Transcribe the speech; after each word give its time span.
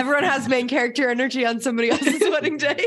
Everyone 0.00 0.24
has 0.24 0.48
main 0.48 0.66
character 0.66 1.10
energy 1.10 1.44
on 1.44 1.60
somebody 1.60 1.90
else's 1.90 2.20
wedding 2.22 2.56
day. 2.56 2.86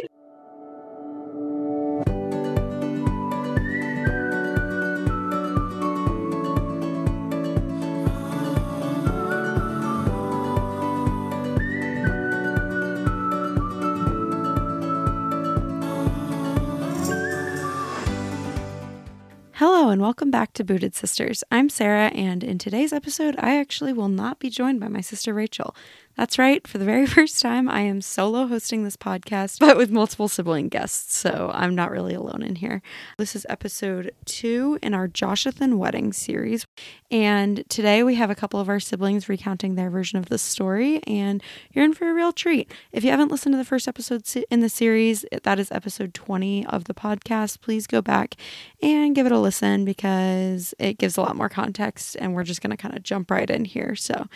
Hello, 19.57 19.89
and 19.89 20.01
welcome 20.01 20.31
back 20.31 20.53
to 20.53 20.63
Booted 20.63 20.95
Sisters. 20.95 21.43
I'm 21.51 21.69
Sarah, 21.69 22.07
and 22.07 22.43
in 22.43 22.57
today's 22.57 22.91
episode, 22.91 23.35
I 23.37 23.57
actually 23.57 23.93
will 23.93 24.09
not 24.09 24.39
be 24.39 24.49
joined 24.49 24.79
by 24.79 24.87
my 24.87 25.01
sister 25.01 25.31
Rachel. 25.31 25.75
That's 26.15 26.37
right, 26.37 26.65
for 26.67 26.77
the 26.77 26.85
very 26.85 27.07
first 27.17 27.41
time, 27.41 27.67
I 27.67 27.81
am 27.81 27.99
solo 27.99 28.45
hosting 28.45 28.83
this 28.83 28.95
podcast, 28.95 29.59
but 29.59 29.75
with 29.75 29.89
multiple 29.89 30.27
sibling 30.27 30.69
guests, 30.69 31.15
so 31.15 31.49
I'm 31.53 31.73
not 31.73 31.89
really 31.89 32.13
alone 32.13 32.43
in 32.43 32.57
here. 32.57 32.83
This 33.17 33.35
is 33.35 33.47
episode 33.49 34.13
two 34.25 34.77
in 34.83 34.93
our 34.93 35.07
Joshathan 35.07 35.77
wedding 35.77 36.13
series, 36.13 36.67
and 37.09 37.67
today 37.67 38.03
we 38.03 38.13
have 38.13 38.29
a 38.29 38.35
couple 38.35 38.59
of 38.59 38.69
our 38.69 38.79
siblings 38.79 39.27
recounting 39.27 39.73
their 39.73 39.89
version 39.89 40.19
of 40.19 40.27
the 40.27 40.37
story, 40.37 41.01
and 41.07 41.41
you're 41.71 41.83
in 41.83 41.93
for 41.93 42.07
a 42.07 42.13
real 42.13 42.31
treat. 42.31 42.71
If 42.91 43.03
you 43.03 43.09
haven't 43.09 43.31
listened 43.31 43.53
to 43.53 43.57
the 43.57 43.65
first 43.65 43.87
episode 43.87 44.23
in 44.51 44.59
the 44.59 44.69
series, 44.69 45.25
that 45.41 45.57
is 45.57 45.71
episode 45.71 46.13
20 46.13 46.67
of 46.67 46.83
the 46.83 46.93
podcast, 46.93 47.59
please 47.59 47.87
go 47.87 48.03
back 48.03 48.35
and 48.83 49.15
give 49.15 49.25
it 49.25 49.31
a 49.31 49.39
listen 49.39 49.83
because 49.83 50.75
it 50.77 50.99
gives 50.99 51.17
a 51.17 51.21
lot 51.21 51.35
more 51.35 51.49
context, 51.49 52.15
and 52.19 52.35
we're 52.35 52.43
just 52.43 52.61
going 52.61 52.69
to 52.69 52.77
kind 52.77 52.95
of 52.95 53.01
jump 53.01 53.31
right 53.31 53.49
in 53.49 53.65
here. 53.65 53.95
So, 53.95 54.27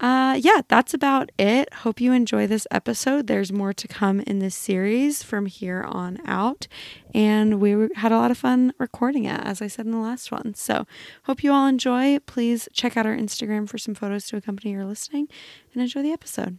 uh, 0.00 0.38
yeah, 0.40 0.60
that's 0.68 0.94
about 0.94 1.30
it. 1.38 1.72
Hope 1.74 2.00
you 2.00 2.12
enjoy 2.12 2.46
this 2.46 2.68
episode. 2.70 3.26
There's 3.26 3.52
more 3.52 3.72
to 3.72 3.88
come 3.88 4.20
in 4.20 4.38
this 4.38 4.54
series 4.54 5.24
from 5.24 5.46
here 5.46 5.82
on 5.82 6.18
out. 6.24 6.68
And 7.14 7.60
we 7.60 7.88
had 7.96 8.12
a 8.12 8.16
lot 8.16 8.30
of 8.30 8.38
fun 8.38 8.72
recording 8.78 9.24
it, 9.24 9.40
as 9.40 9.60
I 9.60 9.66
said 9.66 9.86
in 9.86 9.92
the 9.92 9.98
last 9.98 10.30
one. 10.30 10.54
So, 10.54 10.86
hope 11.24 11.42
you 11.42 11.52
all 11.52 11.66
enjoy. 11.66 12.20
Please 12.20 12.68
check 12.72 12.96
out 12.96 13.06
our 13.06 13.16
Instagram 13.16 13.68
for 13.68 13.78
some 13.78 13.94
photos 13.94 14.28
to 14.28 14.36
accompany 14.36 14.72
your 14.72 14.84
listening 14.84 15.26
and 15.72 15.82
enjoy 15.82 16.02
the 16.02 16.12
episode. 16.12 16.58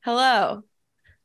Hello. 0.00 0.64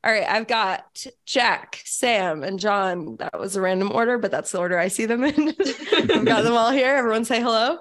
All 0.06 0.12
right, 0.12 0.28
I've 0.28 0.48
got 0.48 1.06
Jack, 1.26 1.82
Sam, 1.86 2.44
and 2.44 2.59
John. 2.59 3.16
That 3.20 3.40
was 3.40 3.56
a 3.56 3.62
random 3.62 3.90
order, 3.90 4.18
but 4.18 4.32
that's 4.32 4.52
the 4.52 4.58
order 4.58 4.78
I 4.78 4.90
see 4.90 5.06
them 5.06 5.23
in. 5.23 5.50
I've 5.94 6.26
got 6.26 6.44
them 6.44 6.58
all 6.58 6.72
here. 6.72 6.94
Everyone 6.94 7.23
say 7.23 7.40
hello. 7.40 7.78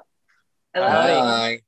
Hello. 0.73 0.89
Hi. 0.89 1.61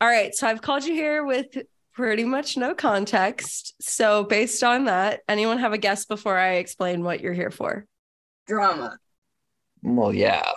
All 0.00 0.08
right, 0.08 0.34
so 0.34 0.46
I've 0.46 0.60
called 0.60 0.84
you 0.84 0.92
here 0.92 1.24
with 1.24 1.56
pretty 1.94 2.24
much 2.24 2.58
no 2.58 2.74
context. 2.74 3.76
So, 3.80 4.24
based 4.24 4.62
on 4.62 4.84
that, 4.84 5.20
anyone 5.26 5.56
have 5.58 5.72
a 5.72 5.78
guess 5.78 6.04
before 6.04 6.36
I 6.36 6.56
explain 6.56 7.02
what 7.02 7.20
you're 7.20 7.32
here 7.32 7.50
for? 7.50 7.86
Drama. 8.46 8.98
Well, 9.82 10.14
yeah. 10.14 10.52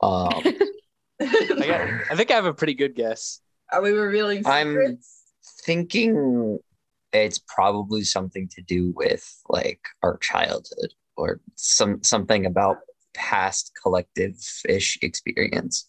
Um, 0.00 0.30
I, 1.20 1.64
got, 1.66 1.90
I 2.10 2.14
think 2.14 2.30
I 2.30 2.34
have 2.34 2.46
a 2.46 2.54
pretty 2.54 2.74
good 2.74 2.94
guess. 2.94 3.40
Are 3.72 3.82
we 3.82 3.90
revealing 3.90 4.44
secrets? 4.44 4.48
I'm 4.48 4.98
thinking 5.64 6.60
it's 7.12 7.40
probably 7.48 8.04
something 8.04 8.48
to 8.54 8.62
do 8.62 8.92
with 8.96 9.24
like 9.48 9.80
our 10.02 10.16
childhood 10.18 10.92
or 11.16 11.40
some 11.56 12.02
something 12.02 12.46
about 12.46 12.78
past 13.14 13.72
collective 13.82 14.36
ish 14.68 14.98
experience. 15.02 15.88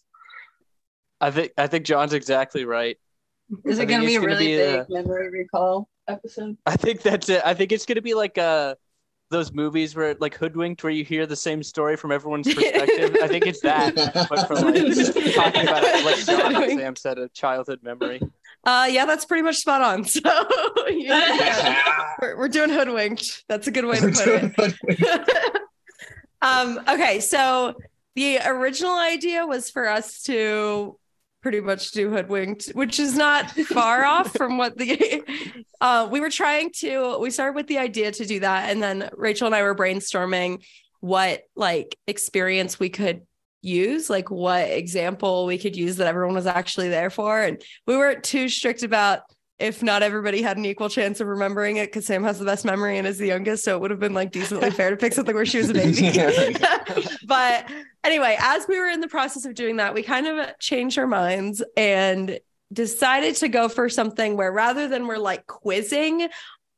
I 1.20 1.30
think 1.30 1.52
I 1.56 1.66
think 1.66 1.86
John's 1.86 2.12
exactly 2.12 2.64
right. 2.64 2.96
Is 3.64 3.78
it 3.78 3.86
going 3.86 4.00
to 4.00 4.06
be 4.06 4.16
a 4.16 4.20
really 4.20 4.46
be 4.46 4.56
big 4.56 4.80
a, 4.80 4.86
memory 4.88 5.30
recall 5.30 5.88
episode? 6.08 6.56
I 6.66 6.76
think 6.76 7.02
that's 7.02 7.28
it. 7.28 7.42
I 7.44 7.54
think 7.54 7.72
it's 7.72 7.86
going 7.86 7.96
to 7.96 8.02
be 8.02 8.14
like 8.14 8.38
uh 8.38 8.74
those 9.30 9.52
movies 9.52 9.96
where 9.96 10.14
like 10.20 10.36
hoodwinked 10.36 10.84
where 10.84 10.92
you 10.92 11.04
hear 11.04 11.26
the 11.26 11.36
same 11.36 11.62
story 11.62 11.96
from 11.96 12.12
everyone's 12.12 12.52
perspective. 12.54 13.16
I 13.22 13.28
think 13.28 13.46
it's 13.46 13.60
that, 13.60 13.94
but 13.94 14.46
from 14.46 14.72
like 14.72 14.74
talking 15.34 15.62
about 15.62 15.82
it 15.84 16.04
like 16.04 16.24
John 16.26 16.78
Sam 16.78 16.96
said, 16.96 17.18
a 17.18 17.28
childhood 17.30 17.80
memory. 17.82 18.20
Uh, 18.64 18.88
yeah, 18.90 19.06
that's 19.06 19.24
pretty 19.24 19.42
much 19.42 19.56
spot 19.56 19.82
on. 19.82 20.04
So 20.12 20.88
yeah, 20.88 21.78
we're, 22.20 22.36
we're 22.36 22.48
doing 22.48 22.70
hoodwinked. 22.70 23.44
That's 23.48 23.66
a 23.66 23.70
good 23.70 23.84
way 23.84 23.98
to 23.98 24.52
put 24.54 24.78
it. 24.78 25.62
um, 26.42 26.80
okay, 26.88 27.20
so 27.20 27.74
the 28.14 28.38
original 28.44 28.96
idea 28.96 29.46
was 29.46 29.70
for 29.70 29.88
us 29.88 30.22
to 30.24 30.98
pretty 31.40 31.60
much 31.60 31.90
do 31.90 32.10
hoodwinked, 32.10 32.68
which 32.68 33.00
is 33.00 33.16
not 33.16 33.50
far 33.50 34.04
off 34.04 34.32
from 34.32 34.58
what 34.58 34.76
the 34.78 35.24
uh, 35.80 36.08
we 36.10 36.20
were 36.20 36.30
trying 36.30 36.70
to. 36.76 37.18
We 37.18 37.30
started 37.30 37.56
with 37.56 37.66
the 37.66 37.78
idea 37.78 38.12
to 38.12 38.24
do 38.24 38.40
that, 38.40 38.70
and 38.70 38.82
then 38.82 39.10
Rachel 39.16 39.46
and 39.46 39.54
I 39.54 39.62
were 39.62 39.74
brainstorming 39.74 40.62
what 41.00 41.42
like 41.56 41.98
experience 42.06 42.78
we 42.78 42.90
could 42.90 43.22
use, 43.62 44.10
like 44.10 44.30
what 44.30 44.68
example 44.68 45.46
we 45.46 45.56
could 45.56 45.76
use 45.76 45.96
that 45.96 46.06
everyone 46.06 46.34
was 46.34 46.46
actually 46.46 46.88
there 46.88 47.10
for. 47.10 47.40
And 47.40 47.62
we 47.86 47.96
weren't 47.96 48.24
too 48.24 48.48
strict 48.48 48.82
about 48.82 49.22
if 49.58 49.80
not 49.80 50.02
everybody 50.02 50.42
had 50.42 50.56
an 50.56 50.64
equal 50.64 50.88
chance 50.88 51.20
of 51.20 51.28
remembering 51.28 51.76
it 51.76 51.86
because 51.86 52.04
Sam 52.04 52.24
has 52.24 52.40
the 52.40 52.44
best 52.44 52.64
memory 52.64 52.98
and 52.98 53.06
is 53.06 53.18
the 53.18 53.28
youngest. 53.28 53.64
So 53.64 53.76
it 53.76 53.80
would 53.80 53.92
have 53.92 54.00
been 54.00 54.12
like 54.12 54.32
decently 54.32 54.70
fair 54.72 54.90
to 54.90 54.96
pick 54.96 55.12
something 55.12 55.34
where 55.34 55.46
she 55.46 55.58
was 55.58 55.70
a 55.70 55.74
baby. 55.74 56.56
but 57.26 57.70
anyway, 58.02 58.36
as 58.40 58.66
we 58.68 58.78
were 58.80 58.88
in 58.88 59.00
the 59.00 59.08
process 59.08 59.44
of 59.44 59.54
doing 59.54 59.76
that, 59.76 59.94
we 59.94 60.02
kind 60.02 60.26
of 60.26 60.58
changed 60.58 60.98
our 60.98 61.06
minds 61.06 61.62
and 61.76 62.40
decided 62.72 63.36
to 63.36 63.48
go 63.48 63.68
for 63.68 63.88
something 63.88 64.36
where 64.36 64.50
rather 64.50 64.88
than 64.88 65.06
we're 65.06 65.18
like 65.18 65.46
quizzing 65.46 66.28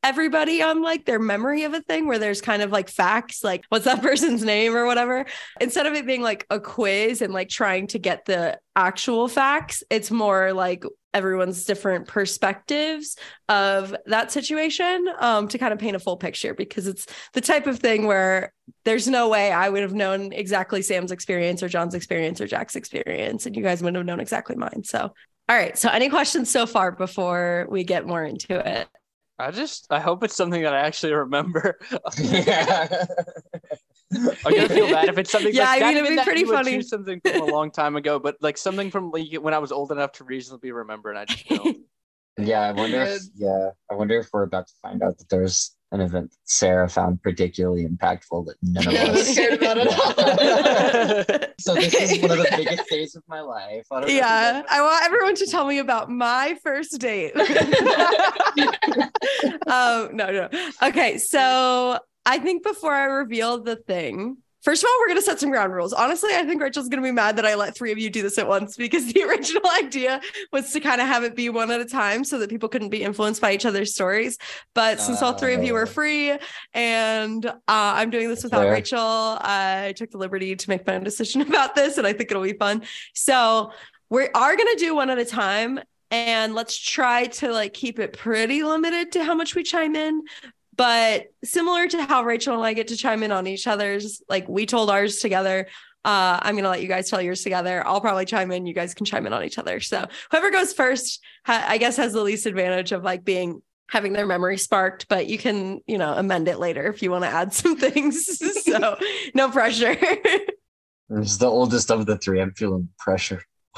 everybody 0.05 0.61
on 0.61 0.83
like 0.83 1.03
their 1.05 1.17
memory 1.17 1.63
of 1.63 1.73
a 1.73 1.81
thing 1.81 2.05
where 2.05 2.19
there's 2.19 2.39
kind 2.39 2.61
of 2.61 2.71
like 2.71 2.89
facts, 2.89 3.43
like 3.43 3.65
what's 3.69 3.85
that 3.85 4.01
person's 4.03 4.43
name 4.43 4.75
or 4.75 4.85
whatever. 4.85 5.25
Instead 5.59 5.87
of 5.87 5.93
it 5.93 6.05
being 6.05 6.21
like 6.21 6.45
a 6.51 6.59
quiz 6.59 7.23
and 7.23 7.33
like 7.33 7.49
trying 7.49 7.87
to 7.87 7.97
get 7.97 8.23
the 8.25 8.59
actual 8.75 9.27
facts, 9.27 9.83
it's 9.89 10.11
more 10.11 10.53
like 10.53 10.83
everyone's 11.15 11.65
different 11.65 12.07
perspectives 12.07 13.17
of 13.49 13.95
that 14.05 14.31
situation 14.31 15.07
um, 15.19 15.47
to 15.47 15.57
kind 15.57 15.73
of 15.73 15.79
paint 15.79 15.95
a 15.95 15.99
full 15.99 16.17
picture 16.17 16.53
because 16.53 16.85
it's 16.85 17.07
the 17.33 17.41
type 17.41 17.65
of 17.65 17.79
thing 17.79 18.05
where 18.05 18.53
there's 18.83 19.07
no 19.07 19.27
way 19.27 19.51
I 19.51 19.69
would 19.69 19.81
have 19.81 19.93
known 19.93 20.33
exactly 20.33 20.83
Sam's 20.83 21.11
experience 21.11 21.63
or 21.63 21.67
John's 21.67 21.95
experience 21.95 22.39
or 22.41 22.47
Jack's 22.47 22.75
experience, 22.75 23.47
and 23.47 23.55
you 23.55 23.63
guys 23.63 23.81
wouldn't 23.81 23.97
have 23.97 24.05
known 24.05 24.19
exactly 24.19 24.55
mine. 24.55 24.83
So, 24.83 24.99
all 25.47 25.55
right. 25.55 25.77
So, 25.77 25.89
any 25.89 26.09
questions 26.09 26.51
so 26.51 26.67
far 26.67 26.91
before 26.91 27.65
we 27.69 27.83
get 27.83 28.05
more 28.05 28.23
into 28.23 28.59
it? 28.59 28.87
I 29.37 29.51
just 29.51 29.87
I 29.89 29.99
hope 29.99 30.23
it's 30.23 30.35
something 30.35 30.63
that 30.63 30.73
I 30.73 30.79
actually 30.79 31.13
remember. 31.13 31.77
yeah. 32.17 33.05
I'm 34.13 34.53
gonna 34.55 34.69
feel 34.69 34.89
bad 34.89 35.09
if 35.09 35.17
it's 35.17 35.31
something. 35.31 35.53
yeah, 35.53 35.65
like, 35.65 35.83
I 35.83 35.93
mean, 35.93 36.05
it'd 36.05 36.17
be 36.17 36.23
pretty 36.23 36.45
funny. 36.45 36.81
Something 36.81 37.19
from 37.21 37.41
a 37.41 37.45
long 37.45 37.71
time 37.71 37.95
ago, 37.95 38.19
but 38.19 38.37
like 38.41 38.57
something 38.57 38.91
from 38.91 39.11
like, 39.11 39.33
when 39.33 39.53
I 39.53 39.57
was 39.57 39.71
old 39.71 39.91
enough 39.91 40.13
to 40.13 40.23
reasonably 40.23 40.71
remember, 40.71 41.09
and 41.09 41.19
I 41.19 41.25
just 41.25 41.47
don't. 41.47 41.77
yeah, 42.37 42.61
I 42.61 42.71
wonder. 42.71 43.01
If, 43.01 43.23
yeah, 43.35 43.71
I 43.91 43.95
wonder 43.95 44.17
if 44.19 44.29
we're 44.31 44.43
about 44.43 44.67
to 44.67 44.73
find 44.81 45.03
out 45.03 45.17
that 45.17 45.29
there's 45.29 45.75
an 45.95 46.01
event 46.01 46.31
that 46.31 46.37
Sarah 46.43 46.87
found 46.87 47.21
particularly 47.23 47.85
impactful 47.85 48.45
that 48.45 48.55
none 48.61 48.87
of 48.87 48.93
us 48.93 49.35
cared 49.35 49.53
about 49.53 49.77
at 49.77 49.87
all. 49.87 50.13
so 51.59 51.73
this 51.75 51.93
is 51.93 52.21
one 52.21 52.31
of 52.31 52.37
the 52.37 52.47
biggest 52.57 52.89
days 52.89 53.15
of 53.15 53.23
my 53.27 53.41
life. 53.41 53.85
I 53.91 54.05
yeah, 54.05 54.63
I 54.69 54.81
want 54.81 55.05
everyone 55.05 55.35
to 55.35 55.47
tell 55.47 55.65
me 55.65 55.79
about 55.79 56.09
my 56.09 56.57
first 56.63 56.99
date. 56.99 57.35
um, 59.67 60.15
no, 60.15 60.31
no. 60.31 60.49
Okay, 60.83 61.17
so 61.17 61.99
I 62.25 62.39
think 62.39 62.63
before 62.63 62.93
I 62.93 63.05
reveal 63.05 63.61
the 63.61 63.75
thing, 63.75 64.37
First 64.65 64.83
of 64.83 64.87
all, 64.87 64.95
we're 64.99 65.09
going 65.09 65.19
to 65.19 65.23
set 65.23 65.39
some 65.39 65.51
ground 65.51 65.73
rules. 65.73 65.93
Honestly, 65.93 66.31
I 66.33 66.43
think 66.43 66.59
Rachel's 66.59 66.89
going 66.89 67.01
to 67.01 67.07
be 67.07 67.11
mad 67.11 67.35
that 67.35 67.45
I 67.45 67.53
let 67.53 67.75
three 67.75 67.91
of 67.91 67.99
you 67.99 68.09
do 68.09 68.23
this 68.23 68.39
at 68.39 68.47
once 68.47 68.75
because 68.75 69.05
the 69.13 69.21
original 69.23 69.61
idea 69.77 70.19
was 70.51 70.71
to 70.73 70.79
kind 70.79 70.99
of 70.99 71.05
have 71.05 71.23
it 71.23 71.35
be 71.35 71.49
one 71.49 71.69
at 71.69 71.81
a 71.81 71.85
time 71.85 72.23
so 72.23 72.39
that 72.39 72.49
people 72.49 72.67
couldn't 72.67 72.89
be 72.89 73.03
influenced 73.03 73.41
by 73.41 73.53
each 73.53 73.67
other's 73.67 73.93
stories. 73.93 74.39
But 74.73 74.99
since 74.99 75.21
all 75.21 75.33
three 75.33 75.53
of 75.53 75.63
you 75.63 75.75
are 75.75 75.85
free 75.85 76.35
and 76.73 77.45
uh, 77.45 77.53
I'm 77.67 78.09
doing 78.09 78.27
this 78.27 78.43
without 78.43 78.63
Fair. 78.63 78.71
Rachel, 78.71 78.99
I 78.99 79.93
took 79.95 80.09
the 80.09 80.17
liberty 80.17 80.55
to 80.55 80.69
make 80.69 80.87
my 80.87 80.95
own 80.95 81.03
decision 81.03 81.41
about 81.47 81.75
this 81.75 81.99
and 81.99 82.07
I 82.07 82.13
think 82.13 82.31
it'll 82.31 82.41
be 82.41 82.53
fun. 82.53 82.81
So 83.13 83.71
we 84.09 84.29
are 84.29 84.55
going 84.55 84.75
to 84.75 84.79
do 84.79 84.95
one 84.95 85.11
at 85.11 85.19
a 85.19 85.25
time 85.25 85.79
and 86.09 86.55
let's 86.55 86.75
try 86.75 87.25
to 87.25 87.51
like 87.51 87.73
keep 87.73 87.99
it 87.99 88.13
pretty 88.13 88.63
limited 88.63 89.11
to 89.11 89.23
how 89.23 89.35
much 89.35 89.53
we 89.53 89.61
chime 89.61 89.95
in 89.95 90.23
but 90.75 91.27
similar 91.43 91.87
to 91.87 92.03
how 92.03 92.23
Rachel 92.23 92.55
and 92.55 92.65
I 92.65 92.73
get 92.73 92.89
to 92.89 92.97
chime 92.97 93.23
in 93.23 93.31
on 93.31 93.47
each 93.47 93.67
other's, 93.67 94.21
like 94.29 94.47
we 94.47 94.65
told 94.65 94.89
ours 94.89 95.17
together. 95.17 95.67
Uh, 96.03 96.39
I'm 96.41 96.55
gonna 96.55 96.69
let 96.69 96.81
you 96.81 96.87
guys 96.87 97.09
tell 97.09 97.21
yours 97.21 97.41
together. 97.41 97.85
I'll 97.85 98.01
probably 98.01 98.25
chime 98.25 98.51
in. 98.51 98.65
You 98.67 98.73
guys 98.75 98.93
can 98.93 99.05
chime 99.05 99.25
in 99.25 99.33
on 99.33 99.43
each 99.43 99.57
other. 99.57 99.79
So 99.79 100.05
whoever 100.29 100.51
goes 100.51 100.71
first, 100.73 101.19
ha- 101.45 101.65
I 101.67 101.77
guess, 101.79 101.97
has 101.97 102.13
the 102.13 102.21
least 102.21 102.45
advantage 102.45 102.91
of 102.91 103.03
like 103.03 103.23
being 103.23 103.61
having 103.89 104.13
their 104.13 104.25
memory 104.25 104.57
sparked, 104.57 105.07
but 105.07 105.27
you 105.27 105.37
can, 105.37 105.81
you 105.85 105.97
know, 105.97 106.13
amend 106.13 106.47
it 106.47 106.57
later 106.59 106.87
if 106.87 107.01
you 107.01 107.11
want 107.11 107.23
to 107.23 107.29
add 107.29 107.53
some 107.61 107.75
things. 107.77 108.39
so 108.63 108.97
no 109.33 109.49
pressure. 109.49 109.97
It's 111.07 111.37
the 111.37 111.45
oldest 111.45 111.91
of 111.91 112.07
the 112.07 112.17
three. 112.17 112.41
I'm 112.41 112.51
feeling 112.53 112.89
pressure. 112.97 113.43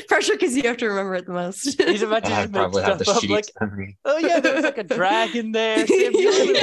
pressure 0.08 0.32
because 0.34 0.56
you 0.56 0.62
have 0.64 0.76
to 0.78 0.88
remember 0.88 1.14
it 1.16 1.26
the 1.26 1.32
most. 1.32 1.80
He's 1.88 2.02
about 2.02 2.24
to 2.24 2.32
I 2.32 2.46
probably 2.46 2.82
have 2.82 2.98
the 2.98 3.04
stuff 3.04 3.18
up 3.18 3.22
shittiest 3.22 3.50
like, 3.60 3.96
oh 4.04 4.18
yeah, 4.18 4.40
there's 4.40 4.64
like 4.64 4.78
a 4.78 4.84
dragon 4.84 5.52
there. 5.52 5.86
Sam, 5.86 6.12
you. 6.14 6.54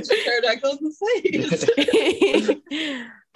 Pterodactyls 0.00 0.80
in 0.80 0.92
space. 0.92 1.64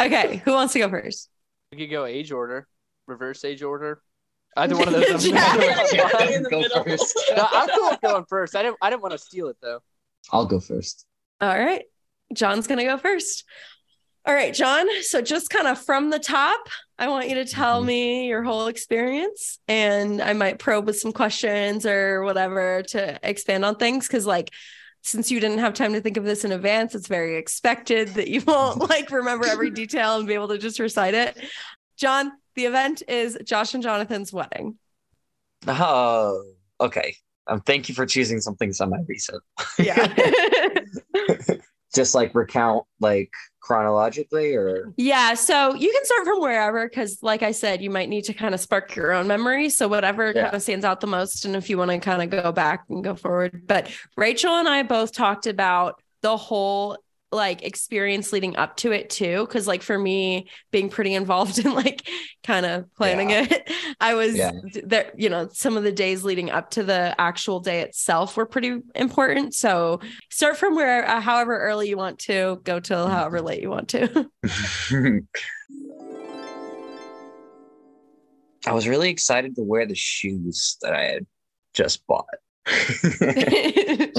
okay, 0.01 0.37
who 0.45 0.53
wants 0.53 0.73
to 0.75 0.79
go 0.81 0.89
first? 0.91 1.29
We 1.71 1.79
could 1.79 1.91
go 1.91 2.05
age 2.05 2.33
order, 2.33 2.67
reverse 3.07 3.45
age 3.45 3.63
order. 3.63 4.03
Either 4.57 4.77
one 4.77 4.89
of 4.89 4.95
those. 4.95 5.25
I'm 5.27 5.35
Yeah. 5.35 5.57
Yeah. 5.93 6.31
in 6.31 6.43
the 6.43 6.51
Go 6.51 6.61
middle. 6.61 6.85
first. 6.85 7.19
no, 7.35 7.47
I'm 7.51 7.69
cool 7.71 7.91
with 7.91 8.01
going 8.03 8.25
first. 8.29 8.55
I 8.55 8.63
didn't. 8.63 8.77
I 8.83 8.91
didn't 8.91 9.01
want 9.03 9.13
to 9.13 9.19
steal 9.19 9.49
it 9.49 9.57
though. 9.63 9.81
I'll 10.31 10.45
go 10.47 10.61
first. 10.61 11.07
All 11.41 11.49
right. 11.59 11.85
John's 12.35 12.67
going 12.67 12.79
to 12.79 12.85
go 12.85 12.97
first. 12.99 13.45
All 14.25 14.35
right, 14.35 14.55
John. 14.55 14.87
So, 15.03 15.21
just 15.21 15.51
kind 15.51 15.67
of 15.67 15.81
from 15.81 16.11
the 16.11 16.19
top, 16.21 16.69
I 16.99 17.09
want 17.09 17.29
you 17.29 17.35
to 17.37 17.45
tell 17.45 17.83
Mhm. 17.83 17.87
me 17.87 18.29
your 18.29 18.45
whole 18.45 18.69
experience, 18.69 19.59
and 19.67 20.23
I 20.23 20.33
might 20.33 20.61
probe 20.61 20.87
with 20.87 20.99
some 20.99 21.13
questions 21.13 21.85
or 21.85 22.23
whatever 22.23 22.83
to 22.89 23.19
expand 23.29 23.65
on 23.65 23.77
things. 23.77 24.09
Cause, 24.09 24.25
like, 24.25 24.51
since 25.03 25.33
you 25.33 25.41
didn't 25.41 25.59
have 25.59 25.75
time 25.75 25.93
to 25.95 26.01
think 26.01 26.17
of 26.17 26.25
this 26.25 26.45
in 26.45 26.53
advance, 26.53 26.95
it's 26.95 27.09
very 27.09 27.37
expected 27.37 28.09
that 28.15 28.29
you 28.29 28.41
won't 28.47 28.89
like 28.89 29.11
remember 29.11 29.47
every 29.47 29.71
detail 29.83 30.17
and 30.19 30.29
be 30.29 30.35
able 30.35 30.47
to 30.49 30.59
just 30.59 30.79
recite 30.79 31.15
it. 31.15 31.37
John, 31.97 32.31
the 32.55 32.67
event 32.67 33.03
is 33.09 33.37
Josh 33.45 33.75
and 33.75 33.83
Jonathan's 33.83 34.33
wedding. 34.33 34.79
Oh, 35.67 36.45
okay. 36.81 37.17
Um, 37.49 37.61
thank 37.61 37.89
you 37.89 37.95
for 37.97 38.07
choosing 38.07 38.41
something 38.41 38.73
semi-recent. 38.73 39.43
Yeah. 39.81 40.15
Just 41.95 42.15
like 42.15 42.35
recount 42.35 42.85
like 43.01 43.33
chronologically, 43.61 44.55
or 44.55 44.93
Yeah, 44.97 45.35
so 45.35 45.75
you 45.75 45.93
can 45.93 46.05
start 46.05 46.25
from 46.25 46.41
wherever 46.41 46.89
because, 46.89 47.19
like 47.23 47.43
I 47.43 47.53
said, 47.53 47.81
you 47.83 47.91
might 47.91 48.09
need 48.09 48.25
to 48.25 48.35
kind 48.35 48.55
of 48.55 48.61
spark 48.61 48.97
your 48.97 49.13
own 49.13 49.27
memory. 49.27 49.69
So, 49.71 49.89
whatever 49.89 50.33
Yeah. 50.35 50.43
kind 50.45 50.55
of 50.55 50.63
stands 50.63 50.85
out 50.85 51.01
the 51.01 51.07
most, 51.07 51.45
and 51.45 51.55
if 51.55 51.71
you 51.71 51.79
want 51.79 51.91
to 51.91 51.99
kind 51.99 52.23
of 52.23 52.43
go 52.43 52.51
back 52.53 52.85
and 52.89 53.05
go 53.05 53.15
forward. 53.15 53.67
But 53.67 53.91
Rachel 54.17 54.55
and 54.55 54.69
I 54.69 54.83
both 54.83 55.13
talked 55.13 55.47
about 55.47 56.03
the 56.23 56.37
whole 56.37 56.99
like 57.33 57.63
experience 57.63 58.33
leading 58.33 58.57
up 58.57 58.77
to 58.79 58.93
it 58.93 59.09
too. 59.11 59.47
Cause, 59.51 59.67
like, 59.67 59.83
for 59.83 59.99
me, 59.99 60.49
being 60.71 60.89
pretty 60.89 61.15
involved 61.15 61.59
in 61.65 61.75
like 61.75 62.07
kind 62.45 62.67
of 62.67 62.93
planning 62.95 63.31
it, 63.31 63.71
I 64.01 64.15
was 64.15 64.37
Yeah. 64.37 64.53
there, 64.85 65.13
you 65.17 65.29
know, 65.31 65.49
some 65.53 65.77
of 65.77 65.83
the 65.83 65.93
days 65.93 66.25
leading 66.25 66.51
up 66.51 66.71
to 66.73 66.83
the 66.83 67.15
actual 67.19 67.61
day 67.61 67.81
itself 67.81 68.37
were 68.37 68.47
pretty 68.47 68.81
important. 68.95 69.55
So, 69.55 70.01
start 70.31 70.57
from 70.57 70.77
where, 70.77 71.09
uh, 71.09 71.21
however 71.21 71.59
early 71.59 71.89
you 71.89 71.97
want 71.97 72.19
to, 72.21 72.61
go 72.65 72.79
till 72.81 73.09
however 73.09 73.41
late 73.41 73.63
you 73.63 73.71
want 73.71 73.89
to. 73.91 74.31
I 78.67 78.73
was 78.73 78.87
really 78.87 79.11
excited 79.11 79.57
to 79.57 79.63
wear 79.63 79.87
the 79.87 79.95
shoes 79.95 80.77
that 80.83 80.93
I 80.95 81.05
had 81.05 81.27
just 81.75 82.07
bought. 82.07 82.27
I 82.67 84.11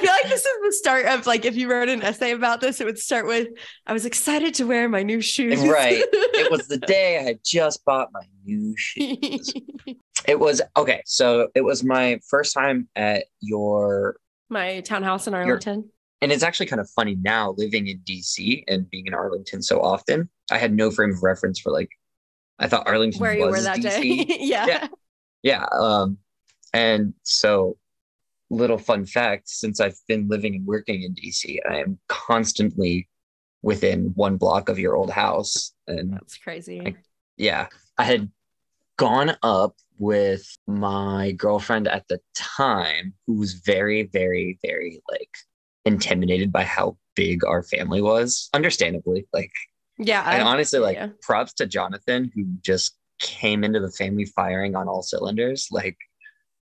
feel 0.00 0.10
like 0.10 0.28
this 0.28 0.44
is 0.44 0.58
the 0.62 0.72
start 0.72 1.06
of 1.06 1.26
like 1.26 1.44
if 1.44 1.56
you 1.56 1.70
wrote 1.70 1.88
an 1.88 2.02
essay 2.02 2.32
about 2.32 2.60
this, 2.60 2.80
it 2.80 2.84
would 2.84 2.98
start 2.98 3.26
with 3.26 3.48
I 3.86 3.92
was 3.92 4.06
excited 4.06 4.54
to 4.54 4.64
wear 4.64 4.88
my 4.88 5.02
new 5.02 5.20
shoes. 5.20 5.60
Right. 5.62 6.02
it 6.02 6.50
was 6.50 6.68
the 6.68 6.78
day 6.86 7.18
I 7.18 7.22
had 7.22 7.40
just 7.44 7.84
bought 7.84 8.08
my 8.12 8.22
new 8.44 8.74
shoes. 8.76 9.52
It 10.28 10.38
was 10.38 10.60
okay. 10.76 11.00
So 11.06 11.48
it 11.54 11.62
was 11.62 11.82
my 11.82 12.20
first 12.28 12.52
time 12.52 12.88
at 12.94 13.24
your, 13.40 14.16
my 14.50 14.80
townhouse 14.80 15.26
in 15.26 15.32
Arlington. 15.34 15.90
and 16.20 16.30
it's 16.30 16.42
actually 16.42 16.66
kind 16.66 16.78
of 16.78 16.90
funny 16.90 17.16
now 17.22 17.54
living 17.56 17.86
in 17.86 18.00
DC 18.00 18.62
and 18.68 18.88
being 18.90 19.06
in 19.06 19.14
Arlington 19.14 19.62
so 19.62 19.80
often. 19.80 20.28
I 20.50 20.58
had 20.58 20.74
no 20.74 20.90
frame 20.90 21.10
of 21.12 21.22
reference 21.22 21.58
for 21.58 21.72
like, 21.72 21.88
I 22.58 22.68
thought 22.68 22.86
Arlington 22.86 23.18
Where 23.18 23.32
you 23.34 23.46
was 23.46 23.56
were 23.56 23.62
that 23.62 23.78
DC. 23.78 23.82
day. 24.28 24.36
yeah. 24.40 24.66
Yeah. 24.66 24.88
yeah 25.42 25.64
um 25.72 26.18
and 26.72 27.14
so 27.22 27.76
little 28.50 28.78
fun 28.78 29.06
fact 29.06 29.48
since 29.48 29.80
i've 29.80 29.98
been 30.08 30.28
living 30.28 30.54
and 30.54 30.66
working 30.66 31.02
in 31.02 31.14
dc 31.14 31.58
i 31.68 31.76
am 31.76 31.98
constantly 32.08 33.08
within 33.62 34.12
one 34.14 34.36
block 34.36 34.68
of 34.68 34.78
your 34.78 34.96
old 34.96 35.10
house 35.10 35.72
and 35.86 36.12
That's 36.12 36.36
crazy. 36.36 36.80
I- 36.84 36.96
yeah 37.36 37.68
i 37.98 38.04
had 38.04 38.30
gone 38.96 39.36
up 39.42 39.76
with 39.98 40.44
my 40.66 41.32
girlfriend 41.32 41.88
at 41.88 42.06
the 42.08 42.20
time 42.34 43.14
who 43.26 43.34
was 43.34 43.54
very 43.54 44.02
very 44.04 44.58
very 44.62 45.00
like 45.10 45.30
intimidated 45.84 46.52
by 46.52 46.64
how 46.64 46.96
big 47.14 47.44
our 47.44 47.62
family 47.62 48.02
was 48.02 48.48
understandably 48.52 49.26
like 49.32 49.52
yeah. 49.98 50.28
and 50.30 50.42
honestly 50.42 50.78
like 50.78 50.96
yeah. 50.96 51.08
props 51.22 51.52
to 51.54 51.66
jonathan 51.66 52.30
who 52.34 52.44
just 52.62 52.96
came 53.20 53.64
into 53.64 53.80
the 53.80 53.90
family 53.90 54.24
firing 54.24 54.74
on 54.74 54.88
all 54.88 55.02
cylinders 55.02 55.68
like 55.70 55.96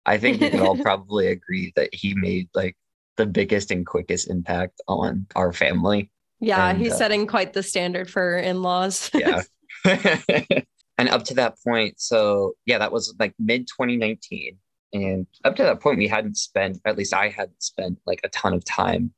i 0.06 0.18
think 0.18 0.40
we 0.40 0.50
can 0.50 0.60
all 0.60 0.76
probably 0.82 1.28
agree 1.28 1.72
that 1.76 1.94
he 1.94 2.14
made 2.14 2.48
like 2.54 2.76
the 3.20 3.26
biggest 3.26 3.70
and 3.70 3.84
quickest 3.84 4.30
impact 4.30 4.80
on 4.88 5.26
our 5.36 5.52
family. 5.52 6.10
Yeah, 6.40 6.70
and, 6.70 6.78
he's 6.78 6.94
uh, 6.94 6.96
setting 6.96 7.26
quite 7.26 7.52
the 7.52 7.62
standard 7.62 8.08
for 8.08 8.38
in-laws. 8.38 9.10
yeah. 9.14 9.42
And 10.98 11.08
up 11.08 11.24
to 11.24 11.34
that 11.36 11.54
point 11.66 11.94
so 11.98 12.52
yeah 12.66 12.76
that 12.76 12.92
was 12.92 13.14
like 13.18 13.32
mid 13.38 13.66
2019 13.68 14.58
and 14.92 15.26
up 15.46 15.56
to 15.56 15.62
that 15.62 15.80
point 15.80 15.96
we 15.96 16.06
hadn't 16.06 16.36
spent 16.36 16.78
at 16.84 16.98
least 16.98 17.14
i 17.14 17.28
hadn't 17.30 17.62
spent 17.62 17.98
like 18.04 18.20
a 18.22 18.28
ton 18.28 18.52
of 18.52 18.62
time 18.66 19.14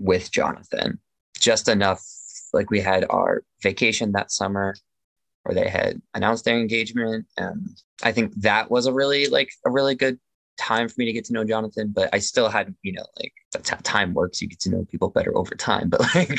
with 0.00 0.32
jonathan. 0.32 0.98
Just 1.38 1.68
enough 1.68 2.04
like 2.52 2.68
we 2.68 2.80
had 2.80 3.06
our 3.10 3.44
vacation 3.62 4.10
that 4.10 4.32
summer 4.32 4.74
where 5.44 5.54
they 5.54 5.68
had 5.68 6.00
announced 6.14 6.44
their 6.44 6.58
engagement. 6.58 7.26
And 7.36 7.68
i 8.02 8.10
think 8.12 8.34
that 8.42 8.70
was 8.70 8.86
a 8.86 8.92
really 8.92 9.28
like 9.28 9.50
a 9.64 9.70
really 9.70 9.94
good 9.94 10.18
time 10.58 10.88
for 10.88 10.94
me 10.98 11.04
to 11.04 11.12
get 11.12 11.24
to 11.24 11.32
know 11.32 11.44
jonathan 11.44 11.92
but 11.94 12.08
i 12.12 12.18
still 12.18 12.48
hadn't 12.48 12.76
you 12.82 12.92
know 12.92 13.06
like 13.20 13.32
that's 13.52 13.70
how 13.70 13.78
time 13.82 14.14
works. 14.14 14.42
You 14.42 14.48
get 14.48 14.60
to 14.60 14.70
know 14.70 14.84
people 14.90 15.10
better 15.10 15.36
over 15.38 15.54
time. 15.54 15.88
But 15.94 16.00
like 16.14 16.38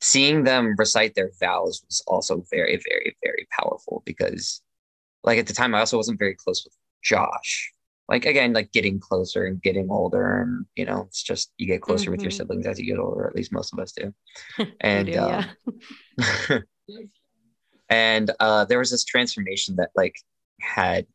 seeing 0.00 0.44
them 0.44 0.74
recite 0.78 1.14
their 1.14 1.30
vows 1.38 1.82
was 1.86 2.02
also 2.06 2.44
very 2.50 2.80
very 2.88 3.16
very 3.22 3.46
powerful 3.58 4.02
because 4.06 4.62
like 5.22 5.38
at 5.38 5.46
the 5.46 5.52
time 5.52 5.74
i 5.74 5.80
also 5.80 5.96
wasn't 5.98 6.18
very 6.18 6.34
close 6.34 6.64
with 6.64 6.74
josh. 7.02 7.72
Like 8.08 8.24
again 8.24 8.52
like 8.52 8.72
getting 8.72 9.00
closer 9.00 9.44
and 9.46 9.60
getting 9.60 9.88
older 9.90 10.40
and 10.42 10.64
you 10.76 10.86
know 10.86 11.02
it's 11.08 11.22
just 11.22 11.52
you 11.58 11.66
get 11.66 11.82
closer 11.82 12.10
with 12.10 12.22
your 12.22 12.30
Mhm. 12.30 12.36
siblings 12.36 12.66
as 12.66 12.78
you 12.80 12.86
get 12.86 12.98
older 12.98 13.26
at 13.26 13.34
least 13.34 13.52
most 13.52 13.72
of 13.72 13.78
us 13.78 13.92
do. 13.92 14.14
And 14.80 15.06
do, 15.06 15.12
yeah. 15.12 15.44
and 17.88 18.30
uh, 18.40 18.64
there 18.64 18.78
was 18.78 18.90
this 18.90 19.04
transformation 19.04 19.76
that 19.76 19.90
like 19.94 20.16
had 20.60 21.06